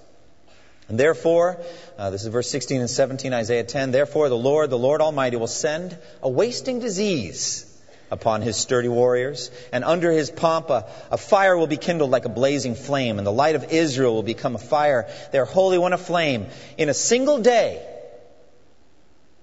And 0.89 0.99
therefore, 1.01 1.61
uh, 1.99 2.11
this 2.11 2.23
is 2.23 2.29
verse 2.29 2.51
16 2.51 2.81
and 2.81 2.91
17, 2.91 3.33
Isaiah 3.33 3.65
10, 3.65 3.91
therefore 3.91 4.29
the 4.29 4.37
Lord, 4.37 4.71
the 4.71 4.79
Lord 4.79 5.01
Almighty, 5.01 5.37
will 5.37 5.47
send 5.47 5.97
a 6.23 6.29
wasting 6.29 6.79
disease 6.79 7.71
upon 8.11 8.43
his 8.43 8.57
sturdy 8.57 8.89
warriors, 8.89 9.51
and 9.73 9.83
under 9.83 10.13
his 10.13 10.31
pomp 10.31 10.71
a, 10.71 10.87
a, 11.11 11.17
fire 11.17 11.57
will 11.57 11.67
be 11.67 11.79
kindled 11.79 12.11
like 12.11 12.27
a 12.27 12.29
blazing 12.29 12.75
flame, 12.75 13.19
and 13.19 13.27
the 13.27 13.33
light 13.33 13.55
of 13.55 13.73
Israel 13.73 14.15
will 14.15 14.23
become 14.23 14.55
a 14.55 14.59
fire, 14.59 15.11
their 15.33 15.45
holy 15.45 15.79
one 15.79 15.93
a 15.93 15.99
flame. 15.99 16.47
In 16.77 16.89
a 16.89 16.95
single 16.95 17.41
day, 17.41 17.85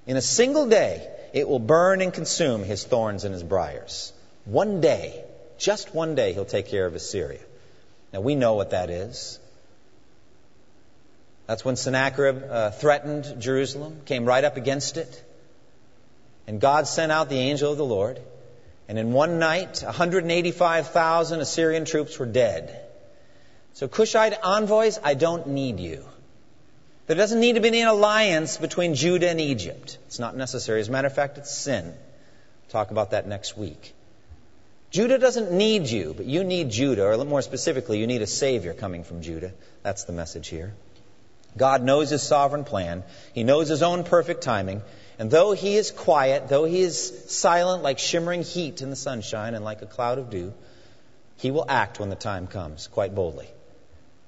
in 0.06 0.15
a 0.15 0.21
single 0.21 0.67
day, 0.67 1.08
it 1.34 1.47
will 1.47 1.60
burn 1.60 2.01
and 2.01 2.13
consume 2.13 2.63
his 2.63 2.84
thorns 2.84 3.23
and 3.23 3.34
his 3.34 3.43
briars. 3.43 4.13
One 4.45 4.80
day, 4.80 5.23
just 5.58 5.93
one 5.93 6.15
day, 6.15 6.34
he'll 6.34 6.45
take 6.45 6.67
care 6.67 6.86
of 6.86 6.95
Assyria. 6.95 7.39
Now 8.13 8.21
we 8.21 8.36
know 8.36 8.56
what 8.56 8.71
that 8.71 8.89
is. 8.89 9.39
That's 11.52 11.66
when 11.66 11.76
Sennacherib 11.76 12.44
uh, 12.50 12.72
threatened 12.72 13.42
Jerusalem, 13.42 14.04
came 14.06 14.24
right 14.24 14.42
up 14.42 14.56
against 14.56 14.96
it. 14.96 15.22
And 16.48 16.62
God 16.62 16.88
sent 16.88 17.12
out 17.12 17.28
the 17.28 17.40
angel 17.40 17.70
of 17.70 17.78
the 17.78 17.84
Lord. 17.84 18.22
And 18.88 18.98
in 18.98 19.12
one 19.12 19.38
night, 19.38 19.82
185,000 19.84 21.42
Assyrian 21.42 21.84
troops 21.84 22.18
were 22.18 22.26
dead. 22.26 22.80
So, 23.74 23.90
Cushite 23.90 24.40
envoys, 24.42 24.98
I 25.04 25.14
don't 25.14 25.48
need 25.48 25.82
you. 25.82 26.06
There 27.08 27.18
doesn't 27.18 27.42
need 27.42 27.56
to 27.56 27.60
be 27.60 27.82
an 27.82 27.88
alliance 27.90 28.56
between 28.56 28.96
Judah 28.96 29.30
and 29.30 29.42
Egypt. 29.42 29.98
It's 30.08 30.20
not 30.20 30.38
necessary. 30.38 30.80
As 30.80 30.88
a 30.88 30.92
matter 30.94 31.08
of 31.08 31.16
fact, 31.16 31.38
it's 31.38 31.52
sin. 31.52 31.84
We'll 31.84 32.70
talk 32.70 32.92
about 32.92 33.12
that 33.12 33.28
next 33.28 33.58
week. 33.58 33.94
Judah 34.90 35.18
doesn't 35.18 35.52
need 35.52 35.88
you, 35.88 36.14
but 36.16 36.26
you 36.26 36.46
need 36.46 36.70
Judah, 36.70 37.08
or 37.08 37.26
more 37.26 37.42
specifically, 37.42 38.00
you 38.00 38.08
need 38.08 38.22
a 38.22 38.28
Savior 38.28 38.74
coming 38.74 39.04
from 39.04 39.22
Judah. 39.22 39.52
That's 39.84 40.06
the 40.06 40.14
message 40.14 40.48
here. 40.48 40.74
God 41.58 41.84
knows 41.84 42.10
His 42.10 42.24
sovereign 42.24 42.64
plan. 42.64 43.04
He 43.34 43.44
knows 43.44 43.68
His 43.68 43.84
own 43.84 44.04
perfect 44.04 44.42
timing. 44.42 44.82
And 45.20 45.30
though 45.30 45.52
He 45.52 45.76
is 45.76 45.92
quiet, 45.92 46.48
though 46.48 46.66
He 46.66 46.82
is 46.82 47.32
silent 47.32 47.84
like 47.84 48.00
shimmering 48.00 48.44
heat 48.44 48.82
in 48.82 48.90
the 48.90 48.96
sunshine 48.96 49.54
and 49.54 49.66
like 49.66 49.82
a 49.82 49.86
cloud 49.86 50.18
of 50.18 50.30
dew, 50.30 50.54
He 51.38 51.52
will 51.52 51.66
act 51.68 52.00
when 52.00 52.10
the 52.10 52.16
time 52.16 52.48
comes, 52.48 52.88
quite 52.88 53.14
boldly. 53.14 53.50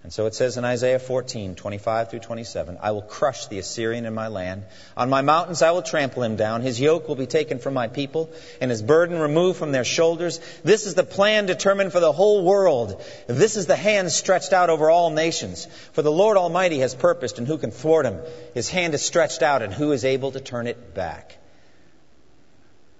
And 0.03 0.11
so 0.11 0.25
it 0.25 0.35
says 0.35 0.57
in 0.57 0.65
Isaiah 0.65 0.99
14, 0.99 1.55
25 1.55 2.09
through 2.09 2.19
27, 2.19 2.77
I 2.81 2.91
will 2.91 3.01
crush 3.01 3.47
the 3.47 3.59
Assyrian 3.59 4.05
in 4.05 4.13
my 4.13 4.27
land. 4.27 4.65
On 4.97 5.09
my 5.09 5.21
mountains 5.21 5.61
I 5.61 5.71
will 5.71 5.81
trample 5.81 6.23
him 6.23 6.35
down. 6.35 6.61
His 6.61 6.77
yoke 6.77 7.07
will 7.07 7.15
be 7.15 7.25
taken 7.25 7.57
from 7.57 7.73
my 7.73 7.87
people, 7.87 8.29
and 8.59 8.69
his 8.69 8.81
burden 8.81 9.17
removed 9.17 9.57
from 9.57 9.71
their 9.71 9.85
shoulders. 9.85 10.41
This 10.61 10.87
is 10.87 10.95
the 10.95 11.05
plan 11.05 11.45
determined 11.45 11.93
for 11.93 12.01
the 12.01 12.11
whole 12.11 12.43
world. 12.43 13.01
This 13.27 13.55
is 13.55 13.65
the 13.65 13.77
hand 13.77 14.11
stretched 14.11 14.51
out 14.51 14.69
over 14.69 14.89
all 14.89 15.09
nations. 15.09 15.67
For 15.93 16.01
the 16.01 16.11
Lord 16.11 16.35
Almighty 16.35 16.79
has 16.79 16.93
purposed, 16.93 17.37
and 17.37 17.47
who 17.47 17.57
can 17.57 17.71
thwart 17.71 18.05
him? 18.05 18.19
His 18.53 18.69
hand 18.69 18.93
is 18.93 19.01
stretched 19.01 19.41
out, 19.41 19.61
and 19.61 19.73
who 19.73 19.93
is 19.93 20.03
able 20.03 20.33
to 20.33 20.41
turn 20.41 20.67
it 20.67 20.93
back? 20.93 21.37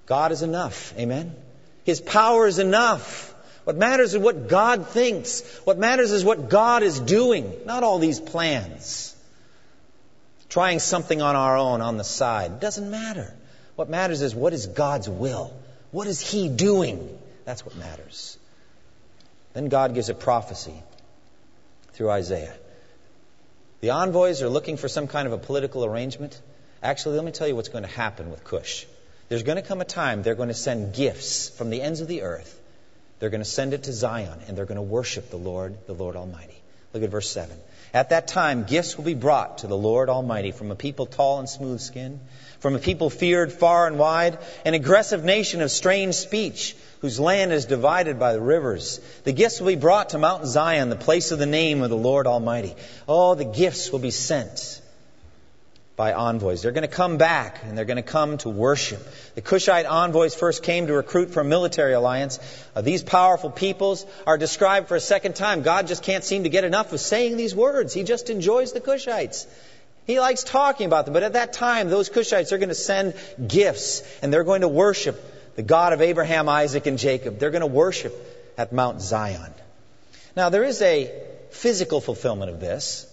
God 0.06 0.32
is 0.32 0.42
enough. 0.42 0.94
Amen? 0.98 1.36
His 1.84 2.00
power 2.00 2.48
is 2.48 2.60
enough. 2.60 3.33
What 3.64 3.78
matters 3.78 4.14
is 4.14 4.20
what 4.20 4.50
God 4.50 4.88
thinks. 4.88 5.42
What 5.64 5.78
matters 5.78 6.12
is 6.12 6.26
what 6.26 6.50
God 6.50 6.84
is 6.84 7.00
doing, 7.00 7.54
not 7.66 7.84
all 7.84 8.00
these 8.00 8.20
plans. 8.20 9.16
Trying 10.50 10.80
something 10.80 11.22
on 11.22 11.36
our 11.36 11.58
own 11.58 11.82
on 11.82 11.98
the 11.98 12.04
side. 12.04 12.60
Doesn't 12.60 12.92
matter. 12.92 13.34
What 13.76 13.90
matters 13.90 14.22
is 14.22 14.36
what 14.36 14.54
is 14.54 14.68
God's 14.68 15.10
will? 15.10 15.54
What 15.92 16.08
is 16.08 16.20
He 16.20 16.50
doing? 16.50 17.18
That's 17.46 17.66
what 17.66 17.76
matters. 17.76 18.38
Then 19.54 19.70
God 19.70 19.94
gives 19.94 20.10
a 20.10 20.14
prophecy 20.14 20.76
through 21.94 22.10
Isaiah. 22.10 22.54
The 23.82 23.92
envoys 23.92 24.42
are 24.42 24.50
looking 24.50 24.78
for 24.78 24.88
some 24.88 25.08
kind 25.08 25.28
of 25.28 25.34
a 25.34 25.38
political 25.38 25.86
arrangement. 25.86 26.40
Actually, 26.82 27.16
let 27.16 27.26
me 27.26 27.32
tell 27.32 27.48
you 27.48 27.56
what's 27.56 27.70
going 27.70 27.84
to 27.84 27.90
happen 27.90 28.30
with 28.30 28.44
Cush. 28.44 28.86
There's 29.30 29.44
going 29.44 29.56
to 29.56 29.62
come 29.62 29.82
a 29.82 29.86
time 29.86 30.22
they're 30.22 30.36
going 30.36 30.50
to 30.50 30.54
send 30.54 30.94
gifts 30.94 31.50
from 31.50 31.70
the 31.70 31.82
ends 31.82 32.02
of 32.02 32.08
the 32.08 32.24
earth 32.24 32.60
they're 33.24 33.30
going 33.30 33.40
to 33.40 33.46
send 33.46 33.74
it 33.74 33.84
to 33.84 33.94
Zion 33.94 34.38
and 34.50 34.58
they're 34.58 34.66
going 34.66 34.76
to 34.76 34.82
worship 34.82 35.30
the 35.30 35.38
Lord, 35.38 35.78
the 35.88 35.94
Lord 35.94 36.18
Almighty. 36.18 36.62
Look 36.92 37.04
at 37.04 37.10
verse 37.10 37.30
7. 37.30 37.56
At 37.94 38.10
that 38.10 38.28
time, 38.28 38.66
gifts 38.66 38.98
will 38.98 39.06
be 39.06 39.14
brought 39.14 39.60
to 39.60 39.68
the 39.68 39.78
Lord 39.78 40.10
Almighty 40.10 40.52
from 40.52 40.72
a 40.72 40.76
people 40.76 41.06
tall 41.06 41.40
and 41.40 41.48
smooth 41.48 41.80
skinned, 41.80 42.20
from 42.60 42.76
a 42.76 42.80
people 42.80 43.10
feared 43.10 43.54
far 43.54 43.88
and 43.88 43.98
wide, 43.98 44.40
an 44.66 44.74
aggressive 44.74 45.24
nation 45.24 45.62
of 45.62 45.72
strange 45.72 46.16
speech, 46.16 46.76
whose 47.00 47.18
land 47.18 47.54
is 47.54 47.64
divided 47.64 48.20
by 48.20 48.34
the 48.34 48.42
rivers. 48.42 49.00
The 49.24 49.32
gifts 49.32 49.62
will 49.62 49.70
be 49.70 49.78
brought 49.78 50.10
to 50.10 50.18
Mount 50.18 50.46
Zion, 50.46 50.90
the 50.90 50.98
place 50.98 51.32
of 51.32 51.40
the 51.40 51.46
name 51.46 51.82
of 51.82 51.90
the 51.90 51.96
Lord 51.96 52.28
Almighty. 52.28 52.76
Oh, 53.08 53.36
the 53.36 53.46
gifts 53.46 53.90
will 53.90 54.00
be 54.00 54.12
sent 54.12 54.82
by 55.96 56.14
envoys. 56.14 56.62
They're 56.62 56.72
going 56.72 56.88
to 56.88 56.96
come 56.96 57.18
back 57.18 57.64
and 57.64 57.78
they're 57.78 57.86
going 57.86 57.98
to 57.98 58.04
come 58.04 58.38
to 58.40 58.50
worship. 58.50 59.00
The 59.36 59.42
Cushite 59.42 59.86
envoys 59.86 60.34
first 60.34 60.64
came 60.64 60.88
to 60.88 60.94
recruit 60.94 61.30
for 61.32 61.42
a 61.42 61.46
military 61.46 61.94
alliance. 61.94 62.40
Uh, 62.76 62.82
these 62.82 63.04
powerful 63.04 63.52
peoples 63.52 64.06
are 64.26 64.38
described 64.38 64.88
for 64.88 64.96
a 64.96 65.00
second 65.00 65.36
time. 65.36 65.62
God 65.62 65.88
just 65.88 66.02
can't 66.02 66.24
seem 66.24 66.44
to 66.44 66.50
get 66.50 66.64
enough 66.64 66.94
of 66.94 67.00
saying 67.00 67.38
these 67.38 67.56
words. 67.56 67.94
He 67.94 68.04
just 68.04 68.32
enjoys 68.32 68.74
the 68.74 68.82
Cushites. 68.82 69.46
He 70.06 70.20
likes 70.20 70.44
talking 70.44 70.88
about 70.88 71.06
them. 71.06 71.14
But 71.14 71.24
at 71.24 71.34
that 71.34 71.54
time, 71.54 71.90
those 71.90 72.10
Cushites 72.10 72.52
are 72.52 72.58
going 72.58 72.70
to 72.70 72.76
send 72.76 73.14
gifts 73.46 74.02
and 74.22 74.34
they're 74.34 74.44
going 74.44 74.62
to 74.62 74.68
worship 74.68 75.24
the 75.56 75.64
God 75.64 75.94
of 75.94 76.02
Abraham, 76.02 76.50
Isaac, 76.50 76.88
and 76.88 76.98
Jacob. 76.98 77.38
They're 77.38 77.52
going 77.52 77.62
to 77.62 77.68
worship 77.68 78.14
at 78.58 78.74
Mount 78.74 79.02
Zion. 79.02 79.54
Now, 80.36 80.50
there 80.50 80.64
is 80.64 80.82
a 80.82 81.14
physical 81.52 82.02
fulfillment 82.02 82.50
of 82.50 82.60
this. 82.60 83.08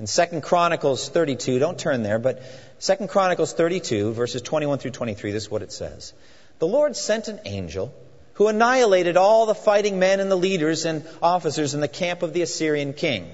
In 0.00 0.06
2 0.06 0.40
Chronicles 0.42 1.08
32, 1.08 1.58
don't 1.58 1.78
turn 1.78 2.04
there, 2.04 2.20
but 2.20 2.40
2 2.80 3.08
Chronicles 3.08 3.52
32, 3.52 4.12
verses 4.12 4.42
21 4.42 4.78
through 4.78 4.92
23, 4.92 5.32
this 5.32 5.44
is 5.44 5.50
what 5.50 5.62
it 5.62 5.72
says. 5.72 6.12
The 6.60 6.68
Lord 6.68 6.96
sent 6.96 7.26
an 7.26 7.40
angel 7.44 7.92
who 8.34 8.46
annihilated 8.46 9.16
all 9.16 9.46
the 9.46 9.56
fighting 9.56 9.98
men 9.98 10.20
and 10.20 10.30
the 10.30 10.36
leaders 10.36 10.84
and 10.84 11.04
officers 11.20 11.74
in 11.74 11.80
the 11.80 11.88
camp 11.88 12.22
of 12.22 12.32
the 12.32 12.42
Assyrian 12.42 12.92
king. 12.92 13.28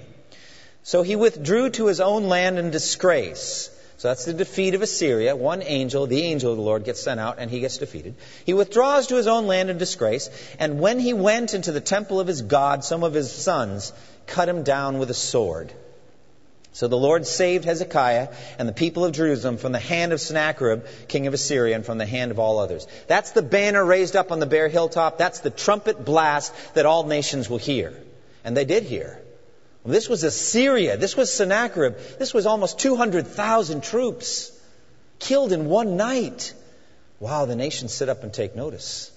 So 0.83 1.03
he 1.03 1.17
withdrew 1.17 1.69
to 1.71 1.87
his 1.87 2.01
own 2.01 2.29
land 2.29 2.59
in 2.59 2.71
disgrace. 2.71 3.71
So 3.99 4.09
that's 4.09 4.25
the 4.25 4.33
defeat 4.33 4.75
of 4.75 4.81
Assyria. 4.81 5.37
One 5.37 5.63
angel, 5.63 6.07
the 6.07 6.23
angel 6.23 6.51
of 6.51 6.57
the 6.57 6.63
Lord, 6.63 6.85
gets 6.85 7.03
sent 7.03 7.21
out 7.21 7.37
and 7.39 7.51
he 7.51 7.61
gets 7.61 7.77
defeated. 7.77 8.15
He 8.47 8.55
withdraws 8.55 9.09
to 9.09 9.17
his 9.17 9.27
own 9.27 9.47
land 9.47 9.69
in 9.69 9.77
disgrace. 9.77 10.31
And 10.59 10.81
when 10.81 10.99
he 10.99 11.13
went 11.13 11.53
into 11.53 11.73
the 11.73 11.81
temple 11.81 12.21
of 12.21 12.27
his 12.27 12.41
God, 12.41 12.85
some 12.85 13.05
of 13.05 13.13
his 13.13 13.31
sons 13.31 13.93
cut 14.27 14.49
him 14.49 14.63
down 14.63 14.99
with 14.99 15.11
a 15.11 15.15
sword. 15.15 15.73
So 16.75 16.89
the 16.89 16.99
Lord 16.99 17.25
saved 17.25 17.65
Hezekiah 17.65 18.31
and 18.59 18.69
the 18.69 18.73
people 18.73 19.05
of 19.05 19.13
Jerusalem 19.13 19.59
from 19.59 19.71
the 19.71 19.79
hand 19.79 20.13
of 20.13 20.21
Sennacherib, 20.21 20.85
king 21.07 21.29
of 21.29 21.33
Assyria, 21.33 21.77
and 21.77 21.87
from 21.87 21.99
the 21.99 22.05
hand 22.05 22.33
of 22.33 22.41
all 22.41 22.59
others. 22.59 22.89
That's 23.07 23.31
the 23.31 23.43
banner 23.43 23.85
raised 23.85 24.17
up 24.17 24.33
on 24.33 24.41
the 24.41 24.47
bare 24.47 24.67
hilltop. 24.67 25.17
That's 25.17 25.39
the 25.39 25.51
trumpet 25.51 26.05
blast 26.05 26.53
that 26.75 26.85
all 26.85 27.05
nations 27.05 27.49
will 27.49 27.59
hear. 27.59 27.95
And 28.43 28.57
they 28.57 28.65
did 28.65 28.83
hear. 28.83 29.23
This 29.87 30.09
was 30.09 30.25
Assyria. 30.25 30.97
This 30.97 31.17
was 31.17 31.33
Sennacherib. 31.33 31.97
This 32.19 32.35
was 32.35 32.45
almost 32.45 32.81
200,000 32.81 33.85
troops 33.85 34.51
killed 35.21 35.53
in 35.53 35.67
one 35.67 35.97
night. 35.97 36.55
Wow, 37.21 37.45
the 37.45 37.55
nations 37.55 37.95
sit 37.95 38.09
up 38.09 38.25
and 38.25 38.35
take 38.35 38.57
notice. 38.57 39.13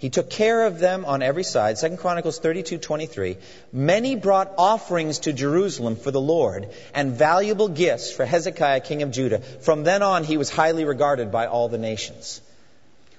He 0.00 0.08
took 0.08 0.30
care 0.30 0.64
of 0.64 0.78
them 0.78 1.04
on 1.04 1.20
every 1.20 1.44
side. 1.44 1.76
2 1.76 1.98
Chronicles 1.98 2.40
32:23. 2.40 3.36
Many 3.70 4.16
brought 4.16 4.54
offerings 4.56 5.18
to 5.20 5.34
Jerusalem 5.34 5.96
for 5.96 6.10
the 6.10 6.20
Lord 6.20 6.70
and 6.94 7.12
valuable 7.12 7.68
gifts 7.68 8.10
for 8.10 8.24
Hezekiah 8.24 8.80
king 8.80 9.02
of 9.02 9.10
Judah. 9.10 9.40
From 9.40 9.84
then 9.84 10.02
on 10.02 10.24
he 10.24 10.38
was 10.38 10.48
highly 10.48 10.86
regarded 10.86 11.30
by 11.30 11.48
all 11.48 11.68
the 11.68 11.76
nations. 11.76 12.40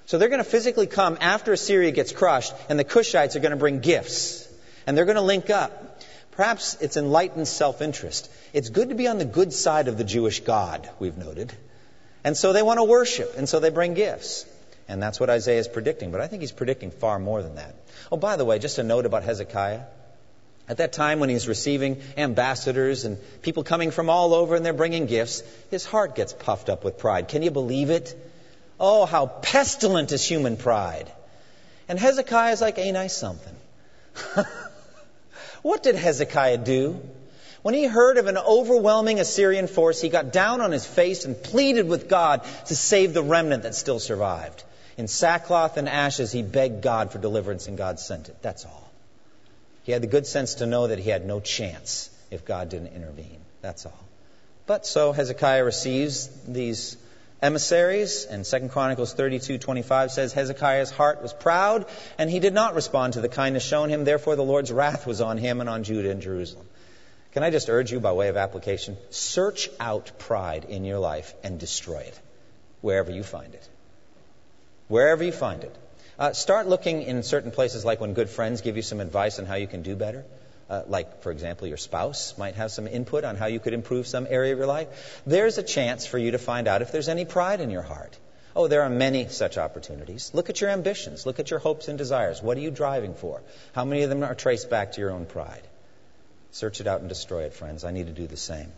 So 0.06 0.18
they're 0.18 0.28
going 0.28 0.42
to 0.42 0.50
physically 0.56 0.88
come 0.88 1.18
after 1.20 1.52
Assyria 1.52 1.92
gets 1.92 2.10
crushed 2.10 2.52
and 2.68 2.76
the 2.80 2.84
Cushites 2.84 3.36
are 3.36 3.40
going 3.40 3.52
to 3.52 3.64
bring 3.64 3.78
gifts 3.78 4.48
and 4.84 4.98
they're 4.98 5.04
going 5.04 5.14
to 5.14 5.22
link 5.22 5.50
up. 5.50 6.02
Perhaps 6.32 6.78
it's 6.80 6.96
enlightened 6.96 7.46
self-interest. 7.46 8.28
It's 8.52 8.70
good 8.70 8.88
to 8.88 8.96
be 8.96 9.06
on 9.06 9.18
the 9.18 9.24
good 9.24 9.52
side 9.52 9.86
of 9.86 9.98
the 9.98 10.04
Jewish 10.04 10.40
God, 10.40 10.90
we've 10.98 11.16
noted. 11.16 11.52
And 12.24 12.36
so 12.36 12.52
they 12.52 12.62
want 12.62 12.78
to 12.78 12.84
worship 12.84 13.34
and 13.38 13.48
so 13.48 13.60
they 13.60 13.70
bring 13.70 13.94
gifts. 13.94 14.46
And 14.92 15.02
that's 15.02 15.18
what 15.18 15.30
Isaiah 15.30 15.58
is 15.58 15.68
predicting. 15.68 16.10
But 16.10 16.20
I 16.20 16.26
think 16.26 16.42
he's 16.42 16.52
predicting 16.52 16.90
far 16.90 17.18
more 17.18 17.42
than 17.42 17.56
that. 17.56 17.74
Oh, 18.10 18.16
by 18.16 18.36
the 18.36 18.44
way, 18.44 18.58
just 18.58 18.78
a 18.78 18.82
note 18.82 19.06
about 19.06 19.22
Hezekiah. 19.22 19.80
At 20.68 20.76
that 20.76 20.92
time 20.92 21.18
when 21.18 21.28
he's 21.28 21.48
receiving 21.48 22.00
ambassadors 22.16 23.04
and 23.04 23.18
people 23.42 23.64
coming 23.64 23.90
from 23.90 24.10
all 24.10 24.34
over 24.34 24.54
and 24.54 24.64
they're 24.64 24.72
bringing 24.72 25.06
gifts, 25.06 25.42
his 25.70 25.84
heart 25.84 26.14
gets 26.14 26.32
puffed 26.32 26.68
up 26.68 26.84
with 26.84 26.98
pride. 26.98 27.28
Can 27.28 27.42
you 27.42 27.50
believe 27.50 27.90
it? 27.90 28.14
Oh, 28.78 29.06
how 29.06 29.26
pestilent 29.26 30.12
is 30.12 30.24
human 30.24 30.56
pride. 30.56 31.10
And 31.88 31.98
Hezekiah 31.98 32.52
is 32.52 32.60
like, 32.60 32.78
ain't 32.78 32.96
I 32.96 33.08
something? 33.08 33.56
What 35.62 35.84
did 35.84 35.94
Hezekiah 35.94 36.58
do? 36.58 37.00
When 37.62 37.74
he 37.74 37.84
heard 37.84 38.18
of 38.18 38.26
an 38.26 38.36
overwhelming 38.36 39.20
Assyrian 39.20 39.68
force, 39.68 40.00
he 40.00 40.08
got 40.08 40.32
down 40.32 40.60
on 40.60 40.72
his 40.72 40.84
face 40.84 41.24
and 41.24 41.40
pleaded 41.40 41.88
with 41.88 42.08
God 42.08 42.42
to 42.66 42.74
save 42.74 43.14
the 43.14 43.22
remnant 43.22 43.62
that 43.62 43.76
still 43.76 44.00
survived. 44.00 44.64
In 44.96 45.08
sackcloth 45.08 45.76
and 45.76 45.88
ashes, 45.88 46.32
he 46.32 46.42
begged 46.42 46.82
God 46.82 47.12
for 47.12 47.18
deliverance, 47.18 47.66
and 47.68 47.78
God 47.78 47.98
sent 47.98 48.28
it. 48.28 48.36
That's 48.42 48.64
all. 48.64 48.90
He 49.84 49.92
had 49.92 50.02
the 50.02 50.06
good 50.06 50.26
sense 50.26 50.54
to 50.56 50.66
know 50.66 50.86
that 50.86 50.98
he 50.98 51.10
had 51.10 51.26
no 51.26 51.40
chance 51.40 52.10
if 52.30 52.44
God 52.44 52.68
didn't 52.68 52.94
intervene. 52.94 53.40
That's 53.62 53.86
all. 53.86 54.04
But 54.66 54.86
so 54.86 55.12
Hezekiah 55.12 55.64
receives 55.64 56.28
these 56.46 56.96
emissaries, 57.42 58.24
and 58.26 58.44
2 58.46 58.68
Chronicles 58.68 59.14
32:25 59.14 60.10
says 60.10 60.32
Hezekiah's 60.32 60.90
heart 60.90 61.20
was 61.20 61.32
proud, 61.32 61.86
and 62.16 62.30
he 62.30 62.38
did 62.38 62.54
not 62.54 62.74
respond 62.74 63.14
to 63.14 63.20
the 63.20 63.28
kindness 63.28 63.64
shown 63.64 63.88
him. 63.88 64.04
Therefore, 64.04 64.36
the 64.36 64.44
Lord's 64.44 64.70
wrath 64.70 65.06
was 65.06 65.20
on 65.20 65.38
him 65.38 65.60
and 65.60 65.68
on 65.68 65.82
Judah 65.82 66.10
and 66.10 66.22
Jerusalem. 66.22 66.68
Can 67.32 67.42
I 67.42 67.50
just 67.50 67.68
urge 67.68 67.90
you, 67.90 67.98
by 67.98 68.12
way 68.12 68.28
of 68.28 68.36
application, 68.36 68.96
search 69.10 69.70
out 69.80 70.12
pride 70.18 70.66
in 70.68 70.84
your 70.84 70.98
life 70.98 71.34
and 71.42 71.58
destroy 71.58 72.00
it 72.00 72.18
wherever 72.82 73.10
you 73.10 73.22
find 73.22 73.54
it. 73.54 73.68
Wherever 74.92 75.24
you 75.24 75.32
find 75.32 75.64
it. 75.64 75.74
Uh, 76.18 76.34
start 76.34 76.66
looking 76.68 77.00
in 77.00 77.22
certain 77.22 77.50
places, 77.50 77.82
like 77.82 77.98
when 77.98 78.12
good 78.12 78.28
friends 78.28 78.60
give 78.60 78.76
you 78.76 78.82
some 78.82 79.00
advice 79.00 79.38
on 79.38 79.46
how 79.46 79.54
you 79.54 79.66
can 79.66 79.80
do 79.80 79.96
better. 79.96 80.26
Uh, 80.68 80.82
like, 80.86 81.22
for 81.22 81.32
example, 81.32 81.66
your 81.66 81.78
spouse 81.78 82.36
might 82.36 82.56
have 82.56 82.70
some 82.70 82.86
input 82.86 83.24
on 83.24 83.36
how 83.36 83.46
you 83.46 83.58
could 83.58 83.72
improve 83.72 84.06
some 84.06 84.26
area 84.28 84.52
of 84.52 84.58
your 84.58 84.66
life. 84.66 85.22
There's 85.26 85.56
a 85.56 85.62
chance 85.62 86.04
for 86.04 86.18
you 86.18 86.32
to 86.32 86.38
find 86.38 86.68
out 86.68 86.82
if 86.82 86.92
there's 86.92 87.08
any 87.08 87.24
pride 87.24 87.62
in 87.62 87.70
your 87.70 87.80
heart. 87.80 88.18
Oh, 88.54 88.68
there 88.68 88.82
are 88.82 88.90
many 88.90 89.28
such 89.28 89.56
opportunities. 89.56 90.30
Look 90.34 90.50
at 90.50 90.60
your 90.60 90.68
ambitions. 90.68 91.24
Look 91.24 91.40
at 91.40 91.50
your 91.50 91.60
hopes 91.60 91.88
and 91.88 91.96
desires. 91.96 92.42
What 92.42 92.58
are 92.58 92.60
you 92.60 92.70
driving 92.70 93.14
for? 93.14 93.40
How 93.74 93.86
many 93.86 94.02
of 94.02 94.10
them 94.10 94.22
are 94.22 94.34
traced 94.34 94.68
back 94.68 94.92
to 94.92 95.00
your 95.00 95.12
own 95.12 95.24
pride? 95.24 95.66
Search 96.50 96.82
it 96.82 96.86
out 96.86 97.00
and 97.00 97.08
destroy 97.08 97.44
it, 97.44 97.54
friends. 97.54 97.82
I 97.82 97.92
need 97.92 98.08
to 98.08 98.20
do 98.22 98.26
the 98.26 98.36
same. 98.36 98.70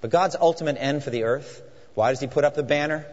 But 0.00 0.08
God's 0.08 0.34
ultimate 0.40 0.78
end 0.80 1.04
for 1.04 1.10
the 1.10 1.24
earth, 1.24 1.60
why 1.92 2.10
does 2.10 2.20
He 2.20 2.26
put 2.26 2.44
up 2.44 2.54
the 2.54 2.62
banner 2.62 3.04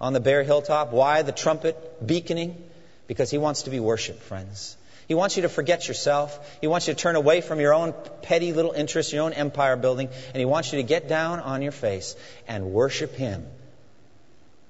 on 0.00 0.12
the 0.12 0.20
bare 0.20 0.42
hilltop? 0.42 0.92
Why 0.92 1.22
the 1.22 1.32
trumpet 1.32 2.06
beaconing? 2.06 2.62
Because 3.06 3.30
He 3.30 3.38
wants 3.38 3.62
to 3.62 3.70
be 3.70 3.80
worshiped, 3.80 4.22
friends. 4.22 4.76
He 5.08 5.14
wants 5.14 5.36
you 5.36 5.42
to 5.42 5.48
forget 5.48 5.88
yourself. 5.88 6.58
He 6.60 6.66
wants 6.66 6.86
you 6.86 6.94
to 6.94 7.00
turn 7.00 7.16
away 7.16 7.40
from 7.40 7.60
your 7.60 7.72
own 7.72 7.94
petty 8.20 8.52
little 8.52 8.72
interests, 8.72 9.12
your 9.12 9.22
own 9.22 9.32
empire 9.32 9.76
building, 9.76 10.08
and 10.28 10.36
He 10.36 10.44
wants 10.44 10.72
you 10.72 10.78
to 10.78 10.82
get 10.82 11.08
down 11.08 11.40
on 11.40 11.62
your 11.62 11.72
face 11.72 12.14
and 12.46 12.72
worship 12.72 13.14
Him 13.14 13.46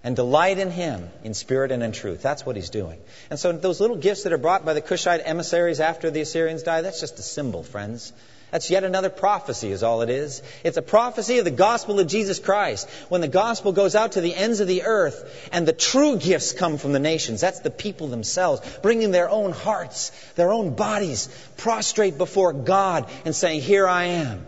and 0.05 0.15
delight 0.15 0.59
in 0.59 0.71
Him 0.71 1.11
in 1.25 1.35
spirit 1.35 1.73
and 1.73 1.83
in 1.83 1.91
truth. 1.91 2.23
That's 2.23 2.47
what 2.47 2.55
He's 2.55 2.71
doing. 2.71 3.01
And 3.31 3.39
so 3.39 3.51
those 3.51 3.81
little 3.81 3.97
gifts 3.97 4.23
that 4.23 4.33
are 4.33 4.39
brought 4.39 4.65
by 4.65 4.75
the 4.75 4.81
Cushite 4.81 5.23
emissaries 5.25 5.81
after 5.81 6.11
the 6.11 6.21
Assyrians 6.21 6.63
die, 6.63 6.83
that's 6.83 7.01
just 7.01 7.19
a 7.19 7.23
symbol, 7.23 7.65
friends. 7.65 8.13
That's 8.51 8.71
yet 8.71 8.83
another 8.83 9.11
prophecy, 9.11 9.71
is 9.71 9.83
all 9.83 10.01
it 10.01 10.09
is. 10.09 10.43
It's 10.65 10.79
a 10.79 10.83
prophecy 10.83 11.39
of 11.39 11.45
the 11.45 11.51
gospel 11.51 12.01
of 12.01 12.07
Jesus 12.07 12.39
Christ. 12.39 12.89
When 13.11 13.21
the 13.21 13.29
gospel 13.29 13.73
goes 13.73 13.95
out 13.95 14.13
to 14.13 14.23
the 14.23 14.35
ends 14.35 14.61
of 14.61 14.69
the 14.69 14.85
earth 14.85 15.49
and 15.53 15.69
the 15.69 15.75
true 15.75 16.17
gifts 16.17 16.53
come 16.53 16.79
from 16.79 16.93
the 16.93 16.99
nations, 16.99 17.43
that's 17.43 17.61
the 17.61 17.71
people 17.71 18.09
themselves, 18.09 18.63
bringing 18.81 19.11
their 19.11 19.29
own 19.29 19.53
hearts, 19.53 20.11
their 20.37 20.51
own 20.51 20.75
bodies, 20.75 21.29
prostrate 21.59 22.17
before 22.17 22.55
God 22.55 23.11
and 23.27 23.37
saying, 23.37 23.61
Here 23.61 23.87
I 23.87 24.05
am. 24.05 24.47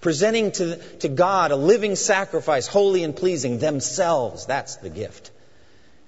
Presenting 0.00 0.52
to, 0.52 0.76
to 0.98 1.08
God 1.08 1.52
a 1.52 1.56
living 1.56 1.94
sacrifice, 1.94 2.66
holy 2.66 3.04
and 3.04 3.14
pleasing 3.14 3.58
themselves. 3.58 4.46
That's 4.46 4.76
the 4.76 4.90
gift. 4.90 5.30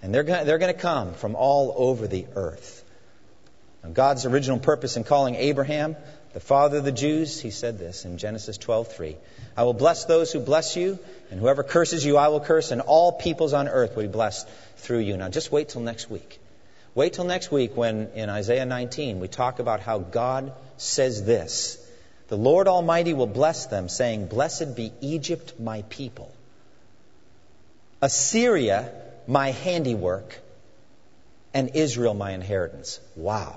And 0.03 0.13
they're 0.13 0.25
going 0.25 0.45
they're 0.45 0.59
to 0.59 0.75
come 0.75 1.15
from 1.15 1.37
all 1.37 1.73
over 1.77 2.07
the 2.07 2.27
earth. 2.35 2.85
Now, 3.83 3.91
God's 3.91 4.27
original 4.27 4.59
purpose 4.59 4.97
in 4.97 5.05
calling 5.05 5.37
Abraham 5.37 5.97
the 6.35 6.41
father 6.41 6.79
of 6.79 6.85
the 6.85 6.93
Jews, 6.93 7.41
he 7.41 7.51
said 7.51 7.79
this 7.79 8.05
in 8.05 8.19
Genesis 8.19 8.59
12:3. 8.59 9.17
I 9.57 9.63
will 9.63 9.75
bless 9.75 10.05
those 10.05 10.31
who 10.31 10.41
bless 10.41 10.77
you, 10.77 10.99
and 11.31 11.41
whoever 11.41 11.63
curses 11.63 12.05
you 12.05 12.17
I 12.17 12.29
will 12.29 12.41
curse, 12.41 12.71
and 12.71 12.81
all 12.81 13.13
peoples 13.13 13.53
on 13.53 13.69
earth 13.69 13.97
will 13.97 14.03
be 14.03 14.09
blessed 14.09 14.47
through 14.77 15.01
you. 15.01 15.17
Now 15.17 15.29
just 15.29 15.51
wait 15.51 15.71
till 15.71 15.81
next 15.81 16.11
week. 16.11 16.39
Wait 16.95 17.15
till 17.15 17.25
next 17.25 17.51
week 17.51 17.77
when 17.77 18.11
in 18.15 18.29
Isaiah 18.29 18.67
19 18.67 19.21
we 19.21 19.29
talk 19.29 19.59
about 19.59 19.81
how 19.81 19.99
God 19.99 20.53
says 20.77 21.25
this. 21.25 21.79
The 22.29 22.37
Lord 22.37 22.69
Almighty 22.69 23.15
will 23.15 23.27
bless 23.27 23.67
them, 23.67 23.89
saying, 23.89 24.27
Blessed 24.27 24.77
be 24.77 24.93
Egypt, 25.01 25.59
my 25.59 25.83
people. 25.89 26.31
Assyria, 28.03 28.93
my 29.27 29.53
handiwork, 29.53 30.39
and 31.55 31.71
Israel, 31.75 32.13
my 32.13 32.33
inheritance. 32.33 33.01
Wow, 33.17 33.57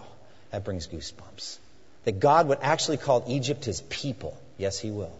that 0.51 0.63
brings 0.63 0.87
goosebumps 0.87 1.57
that 2.05 2.19
God 2.19 2.47
would 2.47 2.59
actually 2.61 2.97
call 2.97 3.23
Egypt 3.27 3.65
his 3.65 3.81
people. 3.81 4.37
Yes, 4.57 4.79
he 4.79 4.91
will, 4.91 5.13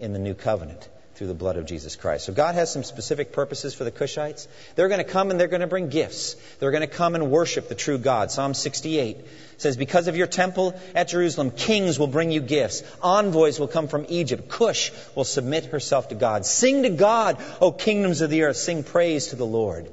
in 0.00 0.12
the 0.12 0.18
new 0.18 0.34
covenant 0.34 0.88
through 1.14 1.28
the 1.28 1.34
blood 1.34 1.56
of 1.56 1.64
Jesus 1.64 1.94
Christ. 1.94 2.24
So 2.24 2.32
God 2.32 2.56
has 2.56 2.72
some 2.72 2.82
specific 2.82 3.32
purposes 3.32 3.72
for 3.72 3.84
the 3.84 3.92
Cushites. 3.92 4.48
They're 4.74 4.88
going 4.88 5.04
to 5.04 5.10
come 5.10 5.30
and 5.30 5.38
they're 5.38 5.48
going 5.48 5.60
to 5.60 5.68
bring 5.68 5.88
gifts. 5.88 6.34
They're 6.58 6.72
going 6.72 6.80
to 6.80 6.88
come 6.88 7.14
and 7.14 7.30
worship 7.30 7.68
the 7.68 7.76
true 7.76 7.98
God. 7.98 8.32
Psalm 8.32 8.52
68 8.52 9.18
says, 9.58 9.76
Because 9.76 10.08
of 10.08 10.16
your 10.16 10.26
temple 10.26 10.78
at 10.94 11.08
Jerusalem, 11.08 11.52
kings 11.52 11.98
will 11.98 12.08
bring 12.08 12.32
you 12.32 12.40
gifts. 12.40 12.82
Envoys 13.00 13.60
will 13.60 13.68
come 13.68 13.86
from 13.86 14.06
Egypt. 14.08 14.48
Cush 14.48 14.90
will 15.14 15.24
submit 15.24 15.66
herself 15.66 16.08
to 16.08 16.16
God. 16.16 16.44
Sing 16.44 16.82
to 16.82 16.90
God, 16.90 17.40
O 17.60 17.70
kingdoms 17.70 18.20
of 18.20 18.30
the 18.30 18.42
earth. 18.42 18.56
Sing 18.56 18.82
praise 18.82 19.28
to 19.28 19.36
the 19.36 19.46
Lord. 19.46 19.88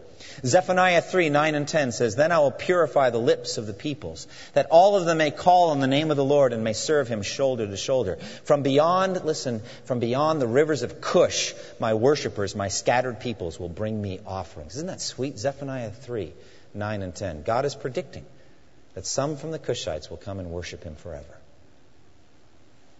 Zephaniah 0.46 1.02
3, 1.02 1.30
9 1.30 1.56
and 1.56 1.67
10 1.67 1.91
says, 1.91 2.15
Then 2.15 2.32
I 2.32 2.39
will 2.39 2.52
purify 2.52 3.10
the 3.10 3.17
lips 3.17 3.58
of 3.58 3.67
the 3.67 3.74
peoples, 3.74 4.28
that 4.54 4.67
all 4.72 4.96
of 4.96 5.06
them 5.06 5.17
may 5.17 5.32
call 5.32 5.72
on 5.72 5.80
the 5.80 5.88
name 5.88 6.12
of 6.12 6.17
the 6.17 6.24
Lord 6.24 6.54
and 6.54 6.63
may 6.63 6.74
serve 6.74 7.08
him 7.08 7.22
shoulder 7.22 7.67
to 7.67 7.78
shoulder. 7.78 8.17
From 8.44 8.63
beyond, 8.63 9.24
listen, 9.24 9.62
from 9.86 10.00
beyond 10.00 10.41
the 10.41 10.48
rivers 10.48 10.84
of 10.84 11.02
Cush, 11.02 11.54
my 11.80 11.94
worshippers, 11.94 12.56
my 12.56 12.67
scattered 12.67 13.20
peoples 13.20 13.60
will 13.60 13.70
bring 13.70 14.02
me 14.02 14.20
offerings. 14.26 14.76
Isn't 14.76 14.88
that 14.88 15.02
sweet? 15.02 15.38
Zephaniah 15.38 15.91
3, 15.91 16.34
9 16.74 17.02
and 17.02 17.15
10. 17.15 17.44
God 17.44 17.65
is 17.65 17.76
predicting 17.76 18.26
that 18.94 19.06
some 19.06 19.38
from 19.38 19.52
the 19.52 19.60
Cushites 19.60 20.10
will 20.10 20.17
come 20.17 20.39
and 20.39 20.50
worship 20.50 20.84
him 20.84 20.96
forever. 20.96 21.38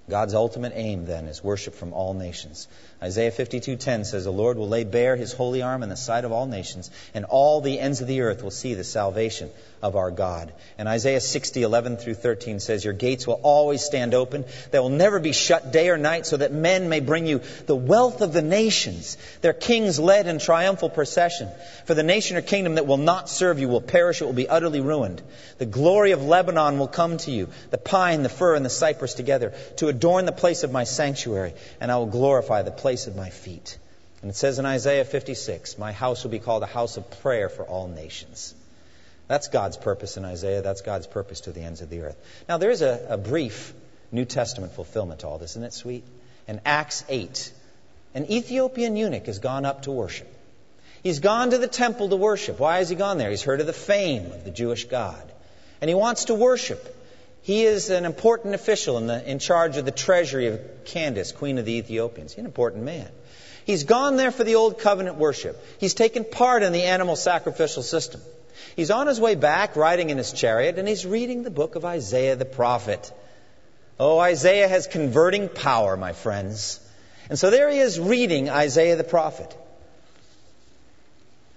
God's 0.10 0.34
ultimate 0.34 0.74
aim 0.76 1.06
then 1.06 1.28
is 1.28 1.44
worship 1.44 1.76
from 1.76 1.94
all 1.94 2.14
nations. 2.14 2.68
Isaiah 3.04 3.32
52:10 3.32 4.06
says 4.06 4.26
the 4.26 4.32
Lord 4.32 4.58
will 4.58 4.70
lay 4.70 4.84
bare 4.84 5.16
his 5.16 5.34
holy 5.34 5.64
arm 5.64 5.82
in 5.82 5.90
the 5.90 5.96
sight 5.96 6.24
of 6.24 6.32
all 6.32 6.46
nations 6.46 6.92
and 7.16 7.26
all 7.26 7.60
the 7.60 7.80
ends 7.80 8.00
of 8.02 8.08
the 8.08 8.22
earth 8.22 8.44
will 8.44 8.52
see 8.52 8.76
the 8.76 8.84
salvation 8.84 9.50
of 9.82 9.96
our 9.96 10.12
God. 10.12 10.52
And 10.78 10.88
Isaiah 10.88 11.20
60:11 11.20 11.98
through 11.98 12.14
13 12.14 12.60
says 12.60 12.86
your 12.86 12.94
gates 12.94 13.26
will 13.26 13.40
always 13.42 13.82
stand 13.84 14.14
open. 14.14 14.46
They 14.70 14.78
will 14.78 14.90
never 14.90 15.20
be 15.20 15.32
shut 15.32 15.72
day 15.72 15.90
or 15.90 15.98
night 15.98 16.28
so 16.28 16.38
that 16.38 16.52
men 16.52 16.90
may 16.90 17.00
bring 17.00 17.26
you 17.26 17.42
the 17.66 17.76
wealth 17.76 18.22
of 18.22 18.34
the 18.34 18.44
nations, 18.44 19.18
their 19.42 19.54
kings 19.54 20.00
led 20.00 20.28
in 20.28 20.38
triumphal 20.38 20.90
procession. 20.90 21.50
For 21.86 21.96
the 21.96 22.04
nation 22.04 22.38
or 22.38 22.42
kingdom 22.42 22.76
that 22.76 22.86
will 22.86 22.98
not 22.98 23.30
serve 23.30 23.60
you 23.60 23.68
will 23.68 23.82
perish, 23.82 24.22
it 24.22 24.26
will 24.26 24.34
be 24.34 24.48
utterly 24.48 24.80
ruined. 24.80 25.24
The 25.58 25.66
glory 25.66 26.12
of 26.12 26.24
Lebanon 26.24 26.78
will 26.78 26.88
come 26.88 27.18
to 27.18 27.32
you, 27.32 27.50
the 27.72 27.80
pine, 27.80 28.22
the 28.22 28.30
fir 28.30 28.54
and 28.54 28.64
the 28.64 28.70
cypress 28.70 29.16
together 29.16 29.54
to 29.78 29.88
adorn 29.88 30.26
the 30.26 30.32
place 30.32 30.64
of 30.64 30.72
my 30.72 30.84
sanctuary, 30.84 31.54
and 31.80 31.92
I 31.92 31.98
will 31.98 32.06
glorify 32.06 32.62
the 32.62 32.72
place 32.72 32.91
of 33.08 33.16
my 33.16 33.30
feet. 33.30 33.78
And 34.22 34.30
it 34.30 34.36
says 34.36 34.60
in 34.60 34.66
Isaiah 34.66 35.06
56, 35.06 35.78
My 35.78 35.92
house 35.92 36.24
will 36.24 36.32
be 36.32 36.40
called 36.40 36.64
a 36.64 36.68
house 36.68 36.98
of 36.98 37.22
prayer 37.22 37.50
for 37.50 37.64
all 37.64 37.88
nations. 37.88 38.54
That's 39.28 39.48
God's 39.48 39.78
purpose 39.78 40.18
in 40.18 40.26
Isaiah. 40.26 40.62
That's 40.62 40.82
God's 40.82 41.08
purpose 41.08 41.42
to 41.42 41.52
the 41.52 41.62
ends 41.62 41.82
of 41.82 41.90
the 41.90 42.02
earth. 42.02 42.18
Now, 42.50 42.58
there's 42.58 42.82
a, 42.82 43.08
a 43.10 43.18
brief 43.18 43.74
New 44.12 44.26
Testament 44.26 44.74
fulfillment 44.74 45.22
to 45.22 45.28
all 45.28 45.38
this. 45.38 45.52
Isn't 45.52 45.64
it 45.64 45.74
sweet? 45.74 46.04
In 46.48 46.60
Acts 46.66 47.06
8, 47.08 47.54
an 48.14 48.30
Ethiopian 48.30 48.96
eunuch 48.96 49.26
has 49.28 49.40
gone 49.40 49.66
up 49.66 49.84
to 49.84 49.92
worship. 49.92 50.28
He's 51.02 51.20
gone 51.20 51.52
to 51.52 51.58
the 51.58 51.68
temple 51.68 52.10
to 52.10 52.16
worship. 52.16 52.60
Why 52.60 52.78
has 52.78 52.90
he 52.90 52.96
gone 52.96 53.18
there? 53.18 53.30
He's 53.30 53.42
heard 53.42 53.62
of 53.62 53.68
the 53.68 53.74
fame 53.74 54.26
of 54.28 54.44
the 54.44 54.52
Jewish 54.52 54.86
God. 54.86 55.32
And 55.80 55.90
he 55.90 55.96
wants 55.96 56.26
to 56.26 56.36
worship. 56.36 56.96
He 57.44 57.64
is 57.64 57.90
an 57.90 58.06
important 58.06 58.54
official 58.54 58.98
in, 58.98 59.08
the, 59.08 59.30
in 59.30 59.40
charge 59.40 59.78
of 59.78 59.86
the 59.86 59.92
treasury 59.92 60.48
of 60.48 60.60
Candace, 60.86 61.32
queen 61.32 61.58
of 61.58 61.66
the 61.66 61.74
Ethiopians. 61.74 62.34
He's 62.34 62.40
an 62.40 62.46
important 62.46 62.84
man. 62.84 63.10
He's 63.66 63.84
gone 63.84 64.16
there 64.18 64.32
for 64.32 64.44
the 64.44 64.56
old 64.56 64.80
covenant 64.80 65.18
worship. 65.18 65.64
He's 65.80 65.94
taken 65.94 66.24
part 66.24 66.64
in 66.64 66.74
the 66.74 66.84
animal 66.84 67.16
sacrificial 67.16 67.84
system. 67.84 68.22
He's 68.76 68.92
on 68.92 69.08
his 69.08 69.20
way 69.20 69.36
back, 69.36 69.76
riding 69.76 70.10
in 70.10 70.18
his 70.18 70.32
chariot, 70.32 70.78
and 70.78 70.88
he's 70.88 71.06
reading 71.06 71.44
the 71.44 71.52
book 71.52 71.76
of 71.76 71.84
Isaiah 71.84 72.36
the 72.36 72.46
prophet. 72.46 73.12
Oh, 74.00 74.20
Isaiah 74.20 74.68
has 74.68 74.88
converting 74.88 75.50
power, 75.50 75.98
my 75.98 76.14
friends. 76.14 76.80
And 77.30 77.38
so 77.38 77.50
there 77.50 77.70
he 77.70 77.80
is 77.80 78.00
reading 78.00 78.50
Isaiah 78.50 78.96
the 78.96 79.04
prophet. 79.04 79.56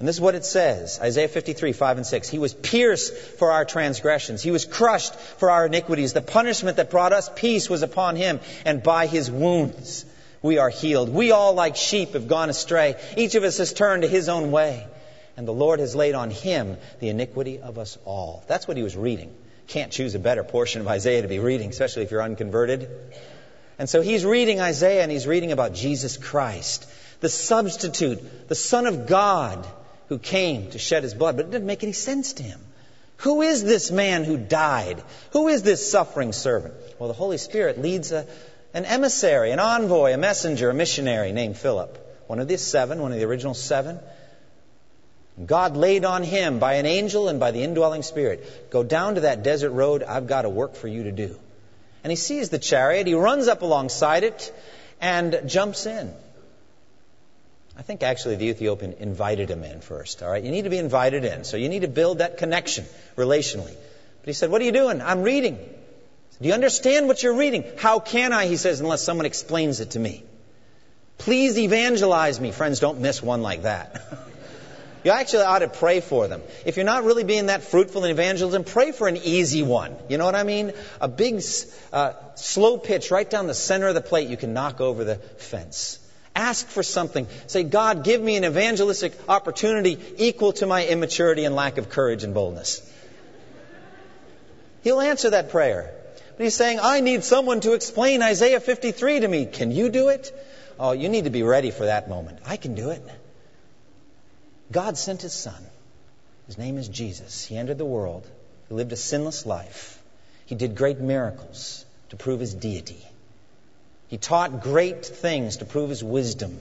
And 0.05 0.09
this 0.11 0.17
is 0.17 0.21
what 0.21 0.35
it 0.35 0.45
says 0.45 1.01
Isaiah 1.01 1.29
53, 1.29 1.73
5 1.73 1.97
and 1.97 2.07
6. 2.07 2.29
He 2.29 2.39
was 2.39 2.53
pierced 2.53 3.17
for 3.17 3.53
our 3.53 3.65
transgressions, 3.65 4.43
he 4.43 4.51
was 4.51 4.67
crushed 4.67 5.15
for 5.15 5.51
our 5.51 5.65
iniquities. 5.65 6.13
The 6.13 6.21
punishment 6.21 6.77
that 6.77 6.91
brought 6.91 7.15
us 7.15 7.31
peace 7.35 7.71
was 7.71 7.81
upon 7.81 8.15
him, 8.15 8.41
and 8.67 8.83
by 8.83 9.07
his 9.07 9.31
wounds 9.31 10.05
we 10.43 10.59
are 10.59 10.69
healed. 10.69 11.09
We 11.09 11.31
all, 11.31 11.55
like 11.55 11.77
sheep, 11.77 12.13
have 12.13 12.29
gone 12.29 12.51
astray. 12.51 12.97
Each 13.17 13.35
of 13.35 13.45
us 13.45 13.57
has 13.57 13.73
turned 13.73 14.03
to 14.03 14.09
his 14.09 14.29
own 14.29 14.51
way, 14.51 14.87
and 15.39 15.49
the 15.49 15.55
Lord 15.55 15.81
has 15.81 15.97
laid 15.97 16.15
on 16.15 16.29
him 16.29 16.77
the 17.01 17.09
iniquity 17.09 17.61
of 17.61 17.79
us 17.79 17.97
all. 18.05 18.45
That's 18.47 18.69
what 18.69 18.77
he 18.77 18.83
was 18.83 18.95
reading 18.95 19.35
Can't 19.69 19.91
choose 19.91 20.15
a 20.15 20.19
better 20.19 20.45
portion 20.45 20.83
of 20.83 20.87
Isaiah 20.87 21.23
to 21.23 21.29
be 21.29 21.39
reading, 21.39 21.71
especially 21.71 22.03
if 22.03 22.11
you're 22.11 22.23
unconverted. 22.23 22.91
And 23.79 23.89
so 23.89 24.03
he's 24.03 24.23
reading 24.23 24.61
Isaiah 24.61 25.03
and 25.03 25.11
he's 25.11 25.27
reading 25.27 25.51
about 25.51 25.73
Jesus 25.73 26.19
Christ, 26.19 26.87
the 27.21 27.31
substitute, 27.31 28.49
the 28.49 28.55
Son 28.55 28.87
of 28.87 29.07
God 29.07 29.67
who 30.09 30.19
came 30.19 30.71
to 30.71 30.79
shed 30.79 31.03
his 31.03 31.15
blood. 31.15 31.37
But 31.37 31.47
it 31.47 31.51
didn't 31.51 31.67
make 31.67 31.83
any 31.83 31.93
sense 31.93 32.35
to 32.35 32.43
him. 32.43 32.61
Who 33.19 33.43
is 33.43 33.63
this 33.63 33.91
man 33.91 34.25
who 34.25 34.37
died? 34.37 35.03
Who 35.33 35.49
is 35.49 35.63
this 35.63 35.91
suffering 35.91 36.33
servant? 36.33 36.75
Well, 36.99 37.09
the 37.09 37.15
Holy 37.15 37.39
Spirit 37.39 37.81
leads 37.81 38.13
a, 38.13 38.27
an 38.75 38.85
emissary, 38.85 39.53
an 39.53 39.61
envoy, 39.61 40.13
a 40.13 40.19
messenger, 40.19 40.71
a 40.71 40.75
missionary 40.75 41.33
named 41.33 41.57
Philip. 41.57 42.01
One 42.27 42.39
of 42.39 42.49
the 42.49 42.59
seven, 42.59 43.01
one 43.01 43.13
of 43.13 43.19
the 43.19 43.25
original 43.25 43.55
seven. 43.55 43.99
God 45.45 45.77
laid 45.77 46.05
on 46.05 46.23
him 46.23 46.59
by 46.59 46.75
an 46.75 46.87
angel 46.87 47.29
and 47.29 47.41
by 47.41 47.51
the 47.51 47.63
indwelling 47.63 48.03
spirit, 48.03 48.71
go 48.71 48.83
down 48.83 49.17
to 49.17 49.23
that 49.23 49.43
desert 49.43 49.71
road. 49.71 50.03
I've 50.03 50.27
got 50.27 50.45
a 50.45 50.49
work 50.49 50.77
for 50.77 50.87
you 50.87 51.05
to 51.05 51.13
do. 51.13 51.39
And 52.03 52.11
he 52.11 52.17
sees 52.17 52.51
the 52.51 52.59
chariot. 52.59 53.07
He 53.07 53.15
runs 53.15 53.49
up 53.49 53.63
alongside 53.63 54.23
it 54.23 54.55
and 55.01 55.43
jumps 55.47 55.87
in. 55.87 56.13
I 57.77 57.83
think 57.83 58.03
actually 58.03 58.37
the 58.37 58.47
Ethiopian 58.47 58.95
invited 58.95 59.51
him 59.51 59.65
in 59.65 59.81
first. 59.81 60.23
All 60.23 60.31
right, 60.31 60.43
you 60.43 60.51
need 60.51 60.63
to 60.63 60.71
be 60.71 60.79
invited 60.79 61.25
in, 61.25 61.45
so 61.45 61.57
you 61.57 61.69
need 61.69 61.83
to 61.83 61.89
build 61.89 62.19
that 62.19 62.39
connection 62.39 62.85
relationally. 63.17 63.75
But 63.75 64.27
he 64.27 64.33
said, 64.33 64.51
"What 64.51 64.61
are 64.63 64.65
you 64.65 64.73
doing? 64.73 65.03
I'm 65.03 65.23
reading." 65.23 65.59
Do 66.41 66.49
you 66.49 66.55
understand 66.55 67.07
what 67.07 67.23
you're 67.23 67.37
reading? 67.37 67.65
How 67.79 68.01
can 68.01 68.33
I? 68.33 68.47
He 68.47 68.57
says, 68.57 68.81
unless 68.81 69.03
someone 69.03 69.25
explains 69.25 69.79
it 69.81 69.93
to 69.93 70.01
me. 70.01 70.25
Please 71.17 71.57
evangelize 71.57 72.41
me. 72.41 72.51
Friends, 72.51 72.81
don't 72.81 73.01
miss 73.01 73.23
one 73.23 73.43
like 73.43 73.63
that. 73.63 74.03
You 75.05 75.11
actually 75.11 75.43
ought 75.43 75.59
to 75.59 75.69
pray 75.69 76.01
for 76.01 76.29
them. 76.29 76.41
If 76.65 76.77
you're 76.77 76.87
not 76.87 77.05
really 77.05 77.25
being 77.25 77.47
that 77.47 77.63
fruitful 77.63 78.07
in 78.07 78.11
evangelism, 78.11 78.65
pray 78.65 78.91
for 78.91 79.07
an 79.07 79.19
easy 79.19 79.63
one. 79.63 79.95
You 80.09 80.17
know 80.17 80.25
what 80.25 80.35
I 80.35 80.45
mean? 80.45 80.73
A 80.99 81.09
big, 81.09 81.43
uh, 81.93 82.15
slow 82.37 82.79
pitch 82.79 83.11
right 83.11 83.29
down 83.29 83.47
the 83.47 83.53
center 83.53 83.89
of 83.89 83.95
the 83.95 84.01
plate 84.01 84.31
you 84.31 84.39
can 84.39 84.55
knock 84.55 84.81
over 84.81 85.05
the 85.05 85.17
fence. 85.17 85.99
Ask 86.35 86.67
for 86.67 86.83
something. 86.83 87.29
Say, 87.47 87.63
God, 87.63 88.03
give 88.05 88.21
me 88.21 88.37
an 88.37 88.45
evangelistic 88.45 89.13
opportunity 89.29 89.99
equal 90.19 90.53
to 90.55 90.67
my 90.67 90.87
immaturity 90.87 91.45
and 91.45 91.55
lack 91.55 91.79
of 91.79 91.89
courage 91.89 92.25
and 92.25 92.35
boldness. 92.35 92.91
He'll 94.83 95.01
answer 95.01 95.31
that 95.31 95.51
prayer. 95.51 95.95
But 96.37 96.45
he's 96.45 96.55
saying, 96.55 96.81
I 96.83 97.01
need 97.01 97.23
someone 97.23 97.61
to 97.61 97.75
explain 97.75 98.21
Isaiah 98.21 98.59
53 98.59 99.21
to 99.21 99.29
me. 99.29 99.47
Can 99.47 99.71
you 99.71 99.89
do 99.89 100.09
it? 100.09 100.33
Oh, 100.79 100.91
you 100.91 101.09
need 101.09 101.25
to 101.25 101.31
be 101.31 101.45
ready 101.45 101.71
for 101.71 101.87
that 101.87 102.09
moment. 102.09 102.41
I 102.45 102.57
can 102.57 102.75
do 102.75 102.91
it. 102.91 103.03
God 104.73 104.99
sent 104.99 105.23
his 105.23 105.33
son. 105.33 105.65
His 106.47 106.59
name 106.59 106.77
is 106.79 106.89
Jesus. 106.89 107.45
He 107.45 107.57
entered 107.57 107.79
the 107.79 107.85
world. 107.85 108.29
He 108.69 108.75
lived 108.75 108.93
a 108.93 108.97
sinless 108.97 109.47
life. 109.47 110.03
He 110.47 110.57
did 110.57 110.75
great 110.75 110.99
miracles 110.99 111.85
to 112.11 112.17
prove 112.17 112.41
his 112.41 112.53
deity. 112.53 113.07
He 114.09 114.19
taught 114.19 114.63
great 114.63 115.05
things 115.05 115.59
to 115.59 115.65
prove 115.65 115.91
his 115.91 116.05
wisdom. 116.05 116.59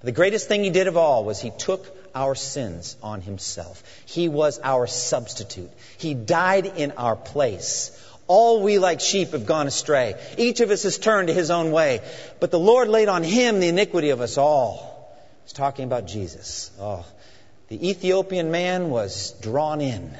The 0.00 0.12
greatest 0.12 0.48
thing 0.48 0.62
he 0.62 0.70
did 0.70 0.86
of 0.86 0.96
all 0.96 1.24
was 1.24 1.40
he 1.40 1.50
took 1.50 1.84
our 2.14 2.34
sins 2.34 2.96
on 3.02 3.20
himself. 3.20 3.82
He 4.06 4.28
was 4.28 4.60
our 4.62 4.86
substitute. 4.86 5.70
He 5.98 6.14
died 6.14 6.66
in 6.66 6.92
our 6.92 7.16
place. 7.16 7.92
All 8.28 8.62
we 8.62 8.78
like 8.78 9.00
sheep 9.00 9.30
have 9.30 9.46
gone 9.46 9.66
astray. 9.66 10.14
Each 10.36 10.60
of 10.60 10.70
us 10.70 10.82
has 10.84 10.98
turned 10.98 11.28
to 11.28 11.34
his 11.34 11.50
own 11.50 11.72
way. 11.72 12.00
But 12.40 12.50
the 12.50 12.58
Lord 12.58 12.88
laid 12.88 13.08
on 13.08 13.24
him 13.24 13.58
the 13.58 13.68
iniquity 13.68 14.10
of 14.10 14.20
us 14.20 14.38
all. 14.38 15.18
He's 15.44 15.52
talking 15.52 15.84
about 15.84 16.06
Jesus. 16.06 16.70
Oh, 16.78 17.04
the 17.68 17.90
Ethiopian 17.90 18.50
man 18.50 18.90
was 18.90 19.32
drawn 19.40 19.80
in. 19.80 20.14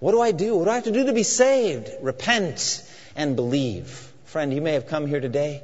What 0.00 0.12
do 0.12 0.20
I 0.20 0.32
do? 0.32 0.56
What 0.56 0.64
do 0.64 0.70
I 0.70 0.74
have 0.74 0.84
to 0.84 0.92
do 0.92 1.06
to 1.06 1.12
be 1.12 1.22
saved? 1.22 1.90
Repent 2.02 2.82
and 3.14 3.36
believe. 3.36 4.05
Friend, 4.36 4.52
you 4.52 4.60
may 4.60 4.74
have 4.74 4.86
come 4.86 5.06
here 5.06 5.20
today 5.20 5.62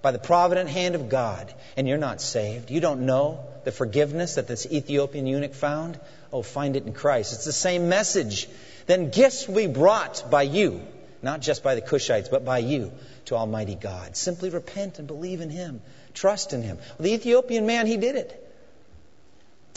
by 0.00 0.12
the 0.12 0.18
provident 0.20 0.70
hand 0.70 0.94
of 0.94 1.08
God, 1.08 1.52
and 1.76 1.88
you're 1.88 1.98
not 1.98 2.20
saved. 2.20 2.70
You 2.70 2.78
don't 2.78 3.04
know 3.04 3.44
the 3.64 3.72
forgiveness 3.72 4.36
that 4.36 4.46
this 4.46 4.64
Ethiopian 4.64 5.26
eunuch 5.26 5.54
found. 5.54 5.98
Oh, 6.32 6.42
find 6.42 6.76
it 6.76 6.86
in 6.86 6.92
Christ. 6.92 7.32
It's 7.32 7.46
the 7.46 7.52
same 7.52 7.88
message. 7.88 8.48
Then 8.86 9.10
gifts 9.10 9.48
we 9.48 9.66
brought 9.66 10.30
by 10.30 10.42
you, 10.42 10.82
not 11.20 11.40
just 11.40 11.64
by 11.64 11.74
the 11.74 11.80
Cushites, 11.80 12.30
but 12.30 12.44
by 12.44 12.58
you 12.58 12.92
to 13.24 13.34
Almighty 13.34 13.74
God. 13.74 14.16
Simply 14.16 14.50
repent 14.50 15.00
and 15.00 15.08
believe 15.08 15.40
in 15.40 15.50
Him. 15.50 15.82
Trust 16.14 16.52
in 16.52 16.62
him. 16.62 16.76
Well, 16.76 17.08
the 17.08 17.14
Ethiopian 17.14 17.66
man, 17.66 17.88
he 17.88 17.96
did 17.96 18.14
it. 18.14 18.54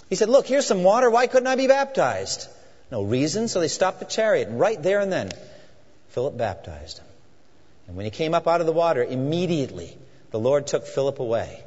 He 0.08 0.16
said, 0.16 0.30
Look, 0.30 0.46
here's 0.46 0.68
some 0.68 0.84
water. 0.84 1.10
Why 1.10 1.26
couldn't 1.26 1.48
I 1.48 1.56
be 1.56 1.66
baptized? 1.66 2.48
No 2.92 3.02
reason, 3.02 3.48
so 3.48 3.60
they 3.60 3.70
stopped 3.70 4.02
the 4.02 4.06
chariot. 4.06 4.50
And 4.50 4.60
right 4.60 4.80
there 4.84 5.00
and 5.00 5.12
then, 5.12 5.32
Philip 6.10 6.38
baptized 6.38 7.00
him. 7.00 7.05
And 7.88 7.96
when 7.96 8.06
he 8.06 8.12
came 8.12 8.34
up 8.34 8.48
out 8.48 8.62
of 8.62 8.68
the 8.68 8.74
water, 8.74 9.04
immediately 9.04 9.98
the 10.32 10.40
Lord 10.40 10.68
took 10.68 10.88
Philip 10.88 11.20
away. 11.20 11.64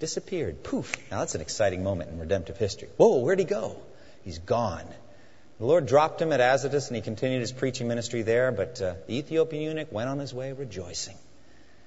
Disappeared. 0.00 0.62
Poof. 0.62 0.96
Now 1.10 1.20
that's 1.20 1.34
an 1.34 1.40
exciting 1.40 1.84
moment 1.84 2.10
in 2.10 2.18
redemptive 2.18 2.58
history. 2.58 2.88
Whoa, 2.96 3.18
where'd 3.18 3.38
he 3.38 3.44
go? 3.44 3.76
He's 4.24 4.38
gone. 4.38 4.86
The 5.58 5.66
Lord 5.66 5.86
dropped 5.86 6.20
him 6.20 6.32
at 6.32 6.40
Azotus 6.40 6.88
and 6.88 6.96
he 6.96 7.02
continued 7.02 7.40
his 7.40 7.52
preaching 7.52 7.86
ministry 7.86 8.22
there, 8.22 8.50
but 8.50 8.80
uh, 8.82 8.94
the 9.06 9.18
Ethiopian 9.18 9.62
eunuch 9.62 9.92
went 9.92 10.08
on 10.08 10.18
his 10.18 10.34
way 10.34 10.52
rejoicing. 10.52 11.16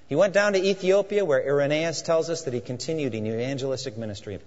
He 0.08 0.14
went 0.14 0.32
down 0.32 0.52
to 0.52 0.62
Ethiopia, 0.62 1.24
where 1.24 1.44
Irenaeus 1.44 2.02
tells 2.02 2.30
us 2.30 2.42
that 2.42 2.54
he 2.54 2.60
continued 2.60 3.14
in 3.14 3.26
evangelistic 3.26 3.98
ministry 3.98 4.38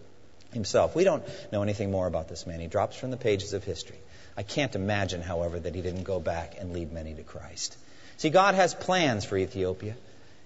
himself. 0.53 0.95
We 0.95 1.03
don't 1.03 1.23
know 1.51 1.61
anything 1.61 1.91
more 1.91 2.07
about 2.07 2.29
this 2.29 2.47
man. 2.47 2.59
He 2.59 2.67
drops 2.67 2.95
from 2.95 3.11
the 3.11 3.17
pages 3.17 3.53
of 3.53 3.63
history. 3.63 3.99
I 4.37 4.43
can't 4.43 4.73
imagine, 4.73 5.21
however, 5.21 5.59
that 5.59 5.75
he 5.75 5.81
didn't 5.81 6.03
go 6.03 6.19
back 6.19 6.55
and 6.59 6.73
lead 6.73 6.93
many 6.93 7.13
to 7.13 7.23
Christ. 7.23 7.77
See, 8.19 8.29
God 8.29 8.55
has 8.55 8.73
plans 8.73 9.23
for 9.23 9.37
Ethiopia. 9.37 9.95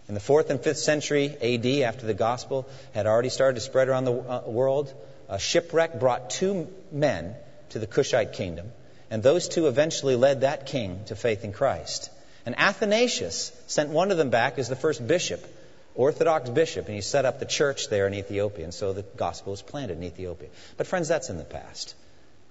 In 0.07 0.13
the 0.13 0.19
4th 0.19 0.51
and 0.51 0.59
5th 0.59 0.77
century 0.77 1.35
AD, 1.41 1.65
after 1.89 2.05
the 2.05 2.13
gospel 2.13 2.69
had 2.93 3.07
already 3.07 3.29
started 3.29 3.55
to 3.55 3.61
spread 3.61 3.89
around 3.89 4.05
the 4.05 4.13
uh, 4.13 4.41
world, 4.45 4.93
a 5.27 5.39
shipwreck 5.39 5.99
brought 5.99 6.29
two 6.29 6.67
men 6.91 7.33
to 7.69 7.79
the 7.79 7.87
Cushite 7.87 8.33
kingdom, 8.33 8.71
and 9.09 9.23
those 9.23 9.47
two 9.49 9.65
eventually 9.65 10.15
led 10.15 10.41
that 10.41 10.67
king 10.67 11.03
to 11.05 11.15
faith 11.15 11.43
in 11.43 11.51
Christ. 11.51 12.11
And 12.45 12.53
Athanasius 12.59 13.51
sent 13.65 13.89
one 13.89 14.11
of 14.11 14.17
them 14.17 14.29
back 14.29 14.59
as 14.59 14.69
the 14.69 14.75
first 14.75 15.05
bishop, 15.07 15.43
Orthodox 15.95 16.51
bishop, 16.51 16.85
and 16.85 16.93
he 16.93 17.01
set 17.01 17.25
up 17.25 17.39
the 17.39 17.47
church 17.47 17.89
there 17.89 18.05
in 18.05 18.13
Ethiopia. 18.13 18.65
And 18.65 18.73
so 18.73 18.93
the 18.93 19.01
gospel 19.17 19.49
was 19.49 19.63
planted 19.63 19.97
in 19.97 20.03
Ethiopia. 20.03 20.49
But, 20.77 20.85
friends, 20.85 21.07
that's 21.07 21.31
in 21.31 21.37
the 21.37 21.43
past. 21.43 21.95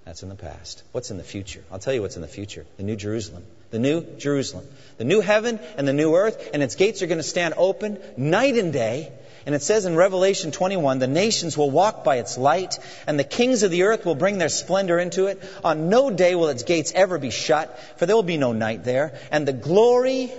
That's 0.05 0.25
in 0.25 0.31
the 0.31 0.35
past. 0.35 0.83
What's 0.91 1.13
in 1.13 1.17
the 1.17 1.23
future? 1.23 1.63
I'll 1.71 1.79
tell 1.79 1.95
you 1.95 2.03
what's 2.03 2.17
in 2.17 2.23
the 2.23 2.35
future 2.41 2.67
the 2.77 2.83
New 2.83 2.97
Jerusalem. 2.97 3.45
The 3.73 3.81
New 3.81 4.07
Jerusalem. 4.19 4.69
The 4.99 5.05
new 5.05 5.21
heaven 5.21 5.59
and 5.77 5.89
the 5.89 5.93
new 5.93 6.15
earth, 6.15 6.51
and 6.55 6.63
its 6.63 6.77
gates 6.77 7.03
are 7.03 7.09
going 7.09 7.19
to 7.19 7.25
stand 7.25 7.55
open 7.57 7.99
night 8.17 8.57
and 8.57 8.73
day 8.73 9.11
and 9.45 9.55
it 9.55 9.63
says 9.63 9.87
in 9.87 9.97
Revelation 9.97 10.53
21, 10.53 10.99
the 10.99 11.07
nations 11.09 11.59
will 11.59 11.71
walk 11.71 12.05
by 12.05 12.17
its 12.17 12.39
light, 12.39 12.79
and 13.07 13.19
the 13.19 13.25
kings 13.25 13.63
of 13.63 13.71
the 13.71 13.85
earth 13.85 14.05
will 14.05 14.15
bring 14.15 14.39
their 14.39 14.49
splendor 14.49 14.99
into 14.99 15.27
it. 15.27 15.43
On 15.65 15.89
no 15.89 16.11
day 16.11 16.35
will 16.35 16.49
its 16.49 16.63
gates 16.63 16.93
ever 16.95 17.19
be 17.19 17.31
shut, 17.31 17.77
for 17.97 18.07
there 18.07 18.15
will 18.15 18.23
be 18.23 18.37
no 18.37 18.53
night 18.53 18.85
there. 18.85 19.19
And 19.31 19.47
the 19.47 19.53
glory 19.53 20.31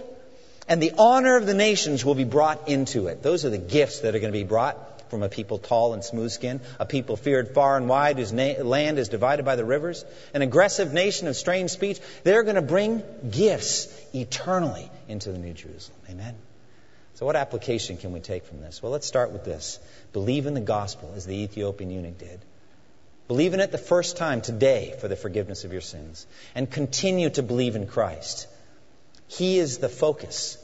and 0.70 0.82
the 0.82 0.94
honor 0.98 1.36
of 1.36 1.46
the 1.46 1.54
nations 1.54 2.06
will 2.06 2.16
be 2.16 2.24
brought 2.24 2.70
into 2.70 3.08
it. 3.08 3.22
Those 3.22 3.44
are 3.44 3.50
the 3.50 3.58
gifts 3.58 4.00
that 4.00 4.16
are 4.16 4.20
going 4.20 4.32
to 4.32 4.40
be 4.40 4.46
brought 4.46 4.93
from 5.14 5.22
a 5.22 5.30
people 5.30 5.60
tall 5.60 5.94
and 5.94 6.04
smooth 6.04 6.32
skinned, 6.32 6.60
a 6.80 6.88
people 6.88 7.16
feared 7.16 7.54
far 7.54 7.78
and 7.78 7.88
wide, 7.88 8.18
whose 8.18 8.34
na- 8.34 8.64
land 8.64 8.98
is 8.98 9.10
divided 9.10 9.46
by 9.46 9.56
the 9.56 9.64
rivers, 9.64 10.04
an 10.34 10.42
aggressive 10.42 10.92
nation 10.92 11.28
of 11.28 11.36
strange 11.36 11.70
speech. 11.70 12.00
They're 12.24 12.42
going 12.42 12.56
to 12.56 12.64
bring 12.64 13.04
gifts 13.30 13.96
eternally 14.12 14.90
into 15.08 15.32
the 15.32 15.38
New 15.38 15.54
Jerusalem. 15.54 16.00
Amen. 16.10 16.36
So, 17.14 17.28
what 17.28 17.36
application 17.36 17.98
can 17.98 18.12
we 18.12 18.22
take 18.22 18.44
from 18.46 18.60
this? 18.62 18.82
Well, 18.82 18.92
let's 18.92 19.06
start 19.06 19.32
with 19.32 19.46
this 19.46 19.78
believe 20.14 20.48
in 20.48 20.56
the 20.56 20.62
gospel 20.62 21.14
as 21.16 21.28
the 21.28 21.36
Ethiopian 21.44 21.92
eunuch 21.92 22.18
did. 22.18 22.40
Believe 23.28 23.54
in 23.54 23.60
it 23.60 23.72
the 23.72 23.78
first 23.78 24.18
time 24.18 24.42
today 24.42 24.96
for 25.00 25.08
the 25.08 25.16
forgiveness 25.16 25.64
of 25.64 25.72
your 25.72 25.82
sins. 25.82 26.26
And 26.56 26.72
continue 26.72 27.30
to 27.30 27.44
believe 27.44 27.76
in 27.76 27.86
Christ. 27.86 28.48
He 29.28 29.60
is 29.60 29.78
the 29.78 29.90
focus 29.90 30.58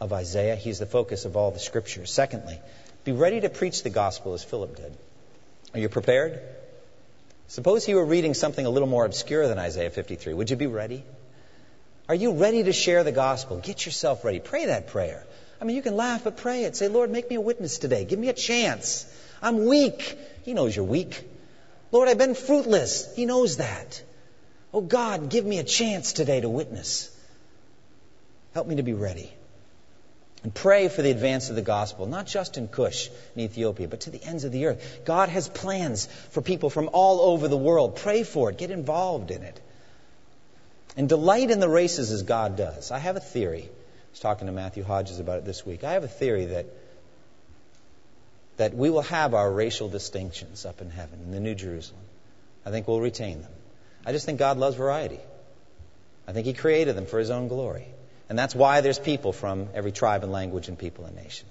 of 0.00 0.12
Isaiah, 0.12 0.54
He's 0.54 0.78
the 0.78 0.86
focus 0.86 1.24
of 1.24 1.36
all 1.36 1.50
the 1.50 1.58
scriptures. 1.58 2.12
Secondly, 2.12 2.60
be 3.06 3.12
ready 3.12 3.40
to 3.40 3.48
preach 3.48 3.84
the 3.84 3.90
gospel 3.90 4.34
as 4.34 4.42
Philip 4.42 4.74
did. 4.74 4.92
Are 5.72 5.78
you 5.78 5.88
prepared? 5.88 6.40
Suppose 7.46 7.86
you 7.86 7.94
were 7.94 8.04
reading 8.04 8.34
something 8.34 8.66
a 8.66 8.68
little 8.68 8.88
more 8.88 9.04
obscure 9.04 9.46
than 9.46 9.60
Isaiah 9.60 9.90
53. 9.90 10.34
Would 10.34 10.50
you 10.50 10.56
be 10.56 10.66
ready? 10.66 11.04
Are 12.08 12.16
you 12.16 12.32
ready 12.32 12.64
to 12.64 12.72
share 12.72 13.04
the 13.04 13.12
gospel? 13.12 13.58
Get 13.58 13.86
yourself 13.86 14.24
ready. 14.24 14.40
Pray 14.40 14.66
that 14.66 14.88
prayer. 14.88 15.24
I 15.60 15.64
mean, 15.64 15.76
you 15.76 15.82
can 15.82 15.94
laugh, 15.94 16.24
but 16.24 16.36
pray 16.36 16.64
it. 16.64 16.74
Say, 16.74 16.88
Lord, 16.88 17.10
make 17.10 17.30
me 17.30 17.36
a 17.36 17.40
witness 17.40 17.78
today. 17.78 18.04
Give 18.04 18.18
me 18.18 18.28
a 18.28 18.32
chance. 18.32 19.06
I'm 19.40 19.66
weak. 19.66 20.18
He 20.42 20.52
knows 20.52 20.74
you're 20.74 20.84
weak. 20.84 21.22
Lord, 21.92 22.08
I've 22.08 22.18
been 22.18 22.34
fruitless. 22.34 23.14
He 23.14 23.24
knows 23.24 23.58
that. 23.58 24.02
Oh, 24.74 24.80
God, 24.80 25.30
give 25.30 25.46
me 25.46 25.60
a 25.60 25.64
chance 25.64 26.12
today 26.12 26.40
to 26.40 26.48
witness. 26.48 27.16
Help 28.52 28.66
me 28.66 28.76
to 28.76 28.82
be 28.82 28.94
ready. 28.94 29.32
And 30.46 30.54
pray 30.54 30.86
for 30.86 31.02
the 31.02 31.10
advance 31.10 31.50
of 31.50 31.56
the 31.56 31.60
gospel, 31.60 32.06
not 32.06 32.24
just 32.24 32.56
in 32.56 32.68
Cush 32.68 33.10
in 33.34 33.42
Ethiopia, 33.42 33.88
but 33.88 34.02
to 34.02 34.10
the 34.10 34.22
ends 34.22 34.44
of 34.44 34.52
the 34.52 34.66
earth. 34.66 35.00
God 35.04 35.28
has 35.28 35.48
plans 35.48 36.06
for 36.30 36.40
people 36.40 36.70
from 36.70 36.88
all 36.92 37.32
over 37.32 37.48
the 37.48 37.56
world. 37.56 37.96
Pray 37.96 38.22
for 38.22 38.50
it. 38.50 38.56
Get 38.56 38.70
involved 38.70 39.32
in 39.32 39.42
it. 39.42 39.60
And 40.96 41.08
delight 41.08 41.50
in 41.50 41.58
the 41.58 41.68
races 41.68 42.12
as 42.12 42.22
God 42.22 42.56
does. 42.56 42.92
I 42.92 43.00
have 43.00 43.16
a 43.16 43.20
theory. 43.20 43.64
I 43.64 44.10
was 44.12 44.20
talking 44.20 44.46
to 44.46 44.52
Matthew 44.52 44.84
Hodges 44.84 45.18
about 45.18 45.38
it 45.38 45.44
this 45.44 45.66
week. 45.66 45.82
I 45.82 45.94
have 45.94 46.04
a 46.04 46.14
theory 46.22 46.44
that 46.44 46.66
that 48.56 48.72
we 48.72 48.88
will 48.88 49.02
have 49.02 49.34
our 49.34 49.50
racial 49.50 49.88
distinctions 49.88 50.64
up 50.64 50.80
in 50.80 50.90
heaven, 50.90 51.22
in 51.24 51.32
the 51.32 51.40
New 51.40 51.56
Jerusalem. 51.56 52.04
I 52.64 52.70
think 52.70 52.86
we'll 52.86 53.00
retain 53.00 53.42
them. 53.42 53.50
I 54.06 54.12
just 54.12 54.26
think 54.26 54.38
God 54.38 54.58
loves 54.58 54.76
variety. 54.76 55.18
I 56.28 56.32
think 56.32 56.46
He 56.46 56.52
created 56.52 56.96
them 56.96 57.06
for 57.06 57.18
His 57.18 57.30
own 57.30 57.48
glory. 57.48 57.88
And 58.28 58.38
that's 58.38 58.54
why 58.54 58.80
there's 58.80 58.98
people 58.98 59.32
from 59.32 59.68
every 59.74 59.92
tribe 59.92 60.24
and 60.24 60.32
language 60.32 60.68
and 60.68 60.78
people 60.78 61.04
and 61.04 61.14
nation. 61.14 61.46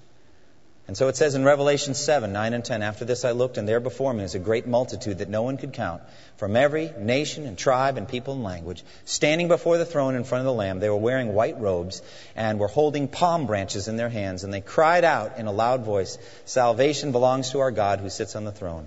And 0.87 0.95
so 0.95 1.07
it 1.07 1.15
says 1.15 1.33
in 1.33 1.43
Revelation 1.43 1.95
7, 1.95 2.31
9 2.31 2.53
and 2.53 2.63
10, 2.63 2.83
After 2.83 3.05
this 3.05 3.25
I 3.25 3.31
looked, 3.31 3.57
and 3.57 3.67
there 3.67 3.79
before 3.79 4.13
me 4.13 4.21
was 4.21 4.35
a 4.35 4.39
great 4.39 4.67
multitude 4.67 5.17
that 5.17 5.29
no 5.29 5.41
one 5.41 5.57
could 5.57 5.73
count, 5.73 6.03
from 6.37 6.55
every 6.55 6.91
nation 6.99 7.47
and 7.47 7.57
tribe 7.57 7.97
and 7.97 8.07
people 8.07 8.35
and 8.35 8.43
language, 8.43 8.83
standing 9.03 9.47
before 9.47 9.79
the 9.79 9.85
throne 9.85 10.13
in 10.13 10.23
front 10.23 10.41
of 10.41 10.45
the 10.45 10.53
Lamb. 10.53 10.79
They 10.79 10.89
were 10.89 10.95
wearing 10.95 11.33
white 11.33 11.59
robes 11.59 12.03
and 12.35 12.59
were 12.59 12.67
holding 12.67 13.07
palm 13.07 13.47
branches 13.47 13.87
in 13.87 13.97
their 13.97 14.09
hands, 14.09 14.43
and 14.43 14.53
they 14.53 14.61
cried 14.61 15.03
out 15.03 15.39
in 15.39 15.47
a 15.47 15.51
loud 15.51 15.83
voice, 15.83 16.19
Salvation 16.45 17.11
belongs 17.11 17.49
to 17.51 17.61
our 17.61 17.71
God 17.71 17.99
who 17.99 18.09
sits 18.11 18.35
on 18.35 18.43
the 18.43 18.51
throne 18.51 18.85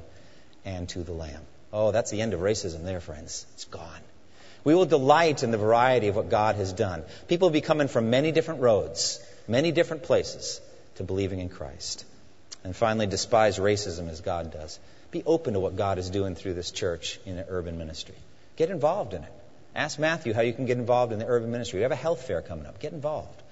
and 0.65 0.89
to 0.91 1.03
the 1.03 1.13
Lamb. 1.13 1.43
Oh, 1.73 1.91
that's 1.91 2.13
the 2.13 2.21
end 2.21 2.33
of 2.33 2.41
racism 2.41 2.85
there, 2.85 3.01
friends. 3.01 3.45
It's 3.55 3.65
gone. 3.65 4.03
We 4.65 4.75
will 4.75 4.87
delight 4.87 5.43
in 5.43 5.51
the 5.51 5.59
variety 5.59 6.09
of 6.09 6.17
what 6.17 6.31
God 6.31 6.57
has 6.57 6.73
done. 6.73 7.05
People 7.29 7.49
will 7.49 7.53
be 7.53 7.61
coming 7.61 7.89
from 7.89 8.11
many 8.11 8.33
different 8.33 8.61
roads, 8.61 9.21
many 9.47 9.73
different 9.73 10.03
places 10.03 10.61
to 10.97 11.05
believing 11.05 11.41
in 11.41 11.49
Christ. 11.49 12.05
And 12.65 12.75
finally, 12.75 13.07
despise 13.07 13.59
racism 13.59 14.09
as 14.09 14.21
God 14.21 14.53
does. 14.53 14.79
Be 15.11 15.23
open 15.25 15.55
to 15.55 15.61
what 15.61 15.77
God 15.77 15.99
is 15.99 16.11
doing 16.11 16.35
through 16.35 16.55
this 16.55 16.71
church 16.71 17.19
in 17.25 17.39
an 17.39 17.47
urban 17.49 17.79
ministry. 17.79 18.17
Get 18.57 18.71
involved 18.71 19.15
in 19.15 19.23
it. 19.23 19.33
Ask 19.75 19.99
Matthew 19.99 20.35
how 20.35 20.41
you 20.43 20.53
can 20.53 20.67
get 20.67 20.77
involved 20.77 21.13
in 21.13 21.19
the 21.19 21.27
urban 21.27 21.51
ministry. 21.51 21.79
We 21.79 21.83
have 21.85 21.93
a 21.93 21.97
health 21.97 22.27
fair 22.27 22.43
coming 22.43 22.67
up. 22.67 22.81
Get 22.81 22.93
involved. 22.93 23.43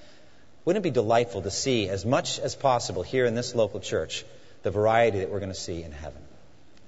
Wouldn't 0.64 0.84
it 0.84 0.88
be 0.88 0.92
delightful 0.92 1.42
to 1.42 1.50
see 1.50 1.88
as 1.88 2.04
much 2.04 2.40
as 2.40 2.56
possible 2.56 3.04
here 3.04 3.24
in 3.24 3.36
this 3.36 3.54
local 3.54 3.78
church 3.78 4.24
the 4.64 4.72
variety 4.72 5.20
that 5.20 5.30
we're 5.30 5.38
going 5.38 5.52
to 5.52 5.54
see 5.54 5.82
in 5.84 5.92
heaven? 5.92 6.20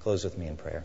Close 0.01 0.25
with 0.25 0.37
me 0.37 0.49
in 0.49 0.57
prayer. 0.57 0.85